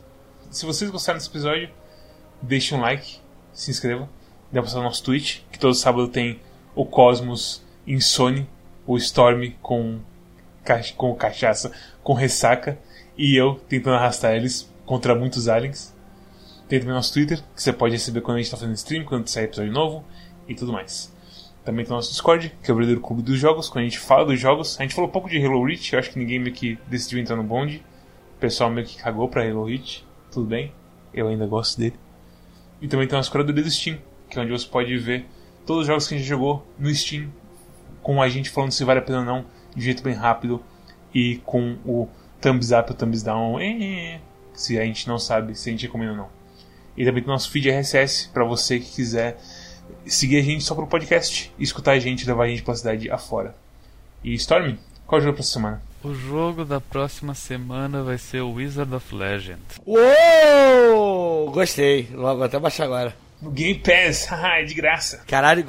Se 0.50 0.66
vocês 0.66 0.90
gostaram 0.90 1.18
desse 1.18 1.30
episódio, 1.30 1.70
deixe 2.42 2.74
um 2.76 2.82
like, 2.82 3.20
se 3.54 3.72
inscreva, 3.72 4.10
dê 4.52 4.62
pra 4.62 4.72
no 4.72 4.84
nosso 4.84 5.04
Twitch, 5.04 5.42
que 5.52 5.60
todo 5.60 5.74
sábado 5.74 6.08
tem 6.08 6.40
o 6.76 6.86
Cosmos 6.86 7.64
Insone, 7.86 8.48
o 8.86 8.98
Storm 8.98 9.52
com, 9.62 10.00
com 10.96 11.16
cachaça, 11.16 11.72
com 12.04 12.14
ressaca, 12.14 12.78
e 13.18 13.36
eu 13.36 13.56
tentando 13.68 13.96
arrastar 13.96 14.34
eles 14.34 14.72
contra 14.86 15.14
muitos 15.14 15.48
aliens. 15.48 15.94
Tem 16.68 16.80
também 16.80 16.94
nosso 16.94 17.14
Twitter, 17.14 17.44
que 17.56 17.62
você 17.62 17.74
pode 17.74 17.94
receber 17.96 18.22
quando 18.22 18.36
a 18.36 18.40
gente 18.40 18.46
está 18.46 18.58
fazendo 18.58 18.76
stream, 18.76 19.04
quando 19.04 19.28
sair 19.28 19.46
episódio 19.46 19.72
novo 19.72 20.06
e 20.48 20.56
tudo 20.56 20.72
mais. 20.72 21.12
Também 21.64 21.86
tem 21.86 21.94
o 21.94 21.96
nosso 21.98 22.12
Discord, 22.12 22.56
que 22.64 22.72
é 22.72 22.74
o 22.74 22.78
verdadeiro 22.78 23.02
clube 23.02 23.22
dos 23.22 23.38
jogos, 23.38 23.70
quando 23.70 23.84
a 23.84 23.88
gente 23.88 24.00
fala 24.00 24.26
dos 24.26 24.40
jogos. 24.40 24.80
A 24.80 24.84
gente 24.84 24.96
falou 24.96 25.10
um 25.10 25.14
pouco 25.14 25.30
de 25.30 25.44
Halo 25.44 25.64
Reach, 25.64 25.94
eu 25.94 26.00
acho 26.00 26.12
que 26.12 26.20
ninguém 26.20 26.40
meio 26.40 26.56
que 26.56 26.78
decidiu 26.88 27.20
entrar 27.20 27.36
no 27.36 27.44
bonde. 27.44 27.84
O 28.38 28.40
pessoal 28.40 28.70
meio 28.70 28.88
que 28.88 28.98
cagou 28.98 29.28
pra 29.28 29.44
Halo 29.44 29.66
Reach, 29.66 30.06
tudo 30.32 30.48
bem, 30.48 30.72
eu 31.14 31.28
ainda 31.28 31.46
gosto 31.46 31.80
dele. 31.80 31.96
E 32.82 32.88
também 32.88 33.08
tem 33.08 33.16
o 33.16 33.20
nosso 33.20 33.32
curadoria 33.32 33.64
do 33.64 33.70
Steam, 33.70 33.98
que 34.30 34.40
é 34.40 34.42
onde 34.42 34.52
você 34.52 34.66
pode 34.66 34.98
ver 34.98 35.26
todos 35.66 35.82
os 35.82 35.88
jogos 35.88 36.08
que 36.08 36.16
a 36.16 36.18
gente 36.18 36.28
jogou 36.28 36.66
no 36.78 36.94
Steam, 36.94 37.30
com 38.02 38.22
a 38.22 38.30
gente 38.30 38.50
falando 38.50 38.72
se 38.72 38.84
vale 38.84 39.00
a 39.00 39.02
pena 39.04 39.20
ou 39.20 39.26
não, 39.26 39.46
de 39.76 39.84
jeito 39.84 40.02
bem 40.02 40.14
rápido, 40.14 40.64
e 41.14 41.38
com 41.46 41.78
o 41.86 42.08
thumbs 42.40 42.72
up 42.72 42.90
ou 42.90 42.96
thumbs 42.96 43.22
down, 43.22 43.58
se 44.54 44.80
a 44.80 44.86
gente 44.86 45.08
não 45.08 45.20
sabe 45.20 45.54
se 45.56 45.70
a 45.70 45.72
gente 45.72 45.86
recomenda 45.86 46.14
ou 46.14 46.18
não. 46.18 46.30
E 46.96 47.06
também 47.06 47.22
tem 47.22 47.30
o 47.30 47.34
nosso 47.34 47.52
feed 47.52 47.70
RSS, 47.70 48.30
para 48.34 48.46
você 48.46 48.80
que 48.80 48.90
quiser 48.90 49.38
seguir 50.10 50.40
a 50.40 50.44
gente 50.44 50.64
só 50.64 50.76
pelo 50.76 50.88
podcast 50.88 51.52
e 51.58 51.64
escutar 51.64 51.92
a 51.92 52.00
gente 52.00 52.28
levar 52.28 52.46
a 52.46 52.48
gente 52.48 52.64
pela 52.64 52.76
cidade 52.76 53.10
afora. 53.10 53.56
E 54.24 54.34
Storm, 54.34 54.76
qual 55.06 55.20
é 55.20 55.22
o 55.22 55.26
jogo 55.26 55.36
pra 55.36 55.44
semana? 55.44 55.82
O 56.04 56.14
jogo 56.14 56.64
da 56.64 56.80
próxima 56.80 57.34
semana 57.34 58.02
vai 58.04 58.18
ser 58.18 58.42
o 58.42 58.54
Wizard 58.54 58.94
of 58.94 59.14
Legend. 59.14 59.60
Uou! 59.86 61.52
Gostei. 61.52 62.08
Logo, 62.14 62.44
até 62.44 62.58
baixar 62.58 62.86
agora. 62.86 63.14
No 63.42 63.52
Game 63.52 63.80
Pass, 63.80 64.26
haha, 64.26 64.60
é 64.60 64.64
de 64.64 64.74
graça. 64.74 65.24
Caralho, 65.28 65.66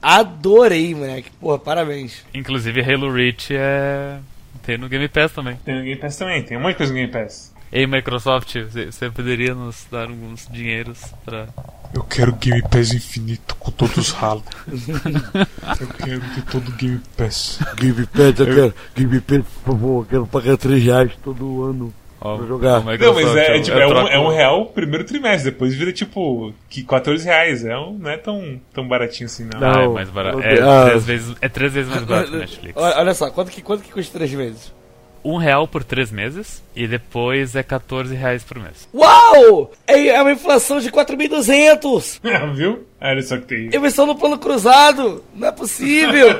adorei, 0.00 0.94
moleque. 0.94 1.30
Porra, 1.40 1.58
parabéns. 1.58 2.24
Inclusive 2.32 2.80
Halo 2.82 3.12
Reach 3.12 3.54
é. 3.54 4.18
Tem 4.62 4.78
no 4.78 4.88
Game 4.88 5.08
Pass 5.08 5.32
também. 5.32 5.56
Tem 5.64 5.74
no 5.74 5.82
Game 5.82 5.96
Pass 5.96 6.16
também, 6.16 6.42
tem 6.42 6.56
um 6.56 6.60
monte 6.60 6.72
de 6.72 6.76
coisa 6.78 6.92
no 6.92 6.98
Game 6.98 7.12
Pass. 7.12 7.51
Ei, 7.72 7.86
Microsoft, 7.86 8.54
você 8.90 9.10
poderia 9.10 9.54
nos 9.54 9.86
dar 9.90 10.02
alguns 10.02 10.46
dinheiros 10.46 11.00
pra. 11.24 11.48
Eu 11.94 12.02
quero 12.04 12.34
Game 12.34 12.60
Pass 12.62 12.92
infinito 12.92 13.56
com 13.56 13.70
todos 13.70 13.96
os 13.96 14.10
ralos. 14.10 14.44
eu 14.68 15.86
quero 16.04 16.20
ter 16.20 16.42
todo 16.50 16.68
o 16.68 16.72
Game 16.72 17.00
Pass. 17.16 17.58
Game 17.76 18.06
Pass, 18.06 18.40
eu, 18.40 18.46
eu 18.46 18.54
quero. 18.54 18.74
Game 18.94 19.20
Pass, 19.22 19.38
por 19.64 19.72
favor, 19.72 20.02
eu 20.02 20.06
quero 20.10 20.26
pagar 20.26 20.56
3 20.58 20.84
reais 20.84 21.12
todo 21.24 21.64
ano. 21.64 21.94
Oh, 22.20 22.36
pra 22.36 22.46
jogar. 22.46 22.84
Não, 22.84 23.14
mas 23.14 23.36
é, 23.36 23.56
é, 23.56 23.60
tipo, 23.60 23.76
é, 23.76 23.86
um, 23.86 24.08
é 24.08 24.18
um 24.18 24.28
real 24.28 24.66
primeiro 24.66 25.04
trimestre, 25.04 25.50
depois 25.50 25.74
vira 25.74 25.92
tipo 25.92 26.52
14 26.86 27.24
reais. 27.24 27.64
É 27.64 27.76
um, 27.76 27.98
não 27.98 28.10
é 28.10 28.18
tão, 28.18 28.60
tão 28.72 28.86
baratinho 28.86 29.26
assim, 29.26 29.48
não. 29.50 29.58
Não, 29.58 29.80
ah, 29.80 29.82
é 29.82 29.88
mais 29.88 30.10
barato. 30.10 30.40
É, 30.40 30.60
ah, 30.60 30.84
três 30.90 31.04
vezes, 31.06 31.36
é 31.40 31.48
três 31.48 31.72
vezes 31.72 31.90
mais 31.90 32.04
barato 32.04 32.30
que 32.30 32.36
Netflix. 32.38 32.74
Olha 32.76 33.14
só, 33.14 33.30
quanto 33.30 33.50
que, 33.50 33.62
quanto 33.62 33.82
que 33.82 33.92
custa 33.92 34.18
três 34.18 34.30
vezes? 34.30 34.81
Um 35.24 35.36
real 35.36 35.68
por 35.68 35.84
três 35.84 36.10
meses 36.10 36.62
e 36.74 36.86
depois 36.86 37.54
é 37.54 37.62
14 37.62 38.14
reais 38.14 38.42
por 38.42 38.58
mês. 38.58 38.88
Uau! 38.94 39.72
É 39.86 40.20
uma 40.20 40.32
inflação 40.32 40.80
de 40.80 40.90
4.200! 40.90 42.20
É, 42.24 42.46
viu? 42.52 42.86
Era 43.00 43.22
só 43.22 43.36
que 43.36 43.46
tem. 43.46 43.70
Emissão 43.72 44.06
no 44.06 44.16
plano 44.16 44.38
cruzado! 44.38 45.24
Não 45.34 45.48
é 45.48 45.52
possível! 45.52 46.28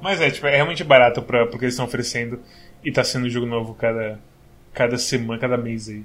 Mas 0.00 0.20
é, 0.20 0.30
tipo, 0.30 0.46
é 0.46 0.54
realmente 0.54 0.84
barato 0.84 1.20
pra, 1.22 1.46
porque 1.46 1.64
eles 1.64 1.74
estão 1.74 1.86
oferecendo 1.86 2.40
e 2.84 2.92
tá 2.92 3.02
sendo 3.02 3.26
um 3.26 3.30
jogo 3.30 3.46
novo 3.46 3.74
cada, 3.74 4.20
cada 4.72 4.96
semana, 4.96 5.40
cada 5.40 5.56
mês 5.56 5.88
aí. 5.88 6.04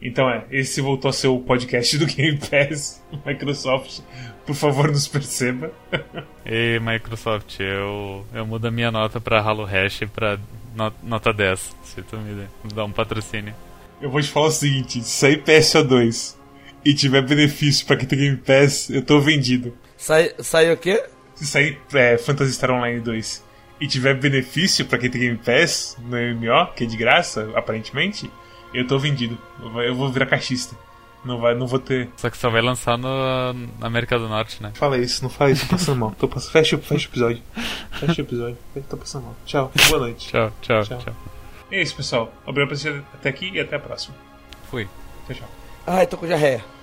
Então 0.00 0.28
é, 0.28 0.44
esse 0.50 0.80
voltou 0.80 1.08
a 1.08 1.12
ser 1.12 1.28
o 1.28 1.38
podcast 1.38 1.96
do 1.98 2.06
Game 2.06 2.38
Pass, 2.38 3.02
Microsoft. 3.24 4.00
Por 4.44 4.54
favor, 4.54 4.88
nos 4.88 5.08
perceba. 5.08 5.72
Ei, 6.44 6.78
Microsoft, 6.78 7.58
eu, 7.60 8.26
eu 8.34 8.46
mudo 8.46 8.66
a 8.66 8.70
minha 8.70 8.90
nota 8.90 9.18
pra 9.20 9.40
Halo 9.40 9.64
Hash 9.64 10.00
pra 10.14 10.38
nota 11.02 11.32
10, 11.32 11.76
se 11.84 12.02
tu 12.02 12.16
me 12.18 12.46
dá 12.74 12.84
um 12.84 12.92
patrocínio. 12.92 13.54
Eu 14.02 14.10
vou 14.10 14.20
te 14.20 14.28
falar 14.28 14.48
o 14.48 14.50
seguinte: 14.50 15.02
se 15.02 15.10
sair 15.10 15.42
PSO2 15.42 16.36
e 16.84 16.92
tiver 16.92 17.22
benefício 17.22 17.86
pra 17.86 17.96
quem 17.96 18.06
tem 18.06 18.18
Game 18.18 18.36
Pass, 18.36 18.90
eu 18.90 19.02
tô 19.02 19.20
vendido. 19.20 19.74
Sai, 19.96 20.32
sai 20.40 20.70
o 20.70 20.76
quê? 20.76 21.02
Se 21.34 21.46
sair 21.46 21.78
é, 21.94 22.18
Phantasy 22.18 22.52
Star 22.52 22.70
Online 22.70 23.00
2 23.00 23.42
e 23.80 23.86
tiver 23.88 24.14
benefício 24.14 24.84
pra 24.84 24.98
quem 24.98 25.10
tem 25.10 25.22
Game 25.22 25.38
Pass 25.38 25.96
no 26.00 26.16
MMO, 26.16 26.72
que 26.74 26.84
é 26.84 26.86
de 26.86 26.96
graça, 26.96 27.50
aparentemente, 27.54 28.30
eu 28.74 28.86
tô 28.86 28.98
vendido. 28.98 29.38
Eu 29.60 29.94
vou 29.94 30.10
virar 30.10 30.26
caixista. 30.26 30.76
Não, 31.24 31.38
vai, 31.38 31.54
não 31.54 31.66
vou 31.66 31.78
ter. 31.78 32.10
Só 32.18 32.28
que 32.28 32.36
só 32.36 32.50
vai 32.50 32.60
lançar 32.60 32.98
no, 32.98 33.52
na 33.78 33.86
América 33.86 34.18
do 34.18 34.28
Norte, 34.28 34.62
né? 34.62 34.72
Fala 34.74 34.98
isso, 34.98 35.22
não 35.22 35.30
fala 35.30 35.50
isso, 35.52 35.64
tô 35.66 35.70
passando 35.70 35.98
mal. 35.98 36.14
Tô 36.18 36.28
passando... 36.28 36.52
Fecha, 36.52 36.76
fecha 36.76 37.08
o 37.08 37.10
episódio. 37.10 37.42
Fecha 37.92 38.20
o 38.20 38.24
episódio. 38.24 38.58
Tô 38.90 38.96
passando 38.96 39.24
mal. 39.24 39.36
Tchau, 39.46 39.72
boa 39.88 40.00
noite. 40.00 40.28
tchau, 40.28 40.52
tchau, 40.60 40.82
tchau, 40.84 40.98
tchau. 40.98 41.14
E 41.70 41.76
é 41.76 41.82
isso, 41.82 41.96
pessoal. 41.96 42.30
Obrigado 42.44 42.68
por 42.68 42.74
assistir 42.74 43.02
até 43.14 43.30
aqui 43.30 43.50
e 43.50 43.58
até 43.58 43.76
a 43.76 43.80
próxima. 43.80 44.14
Fui. 44.70 44.86
Tchau, 45.26 45.36
tchau. 45.36 45.48
Ai, 45.86 46.06
tô 46.06 46.18
com 46.18 46.26
diarreia. 46.26 46.73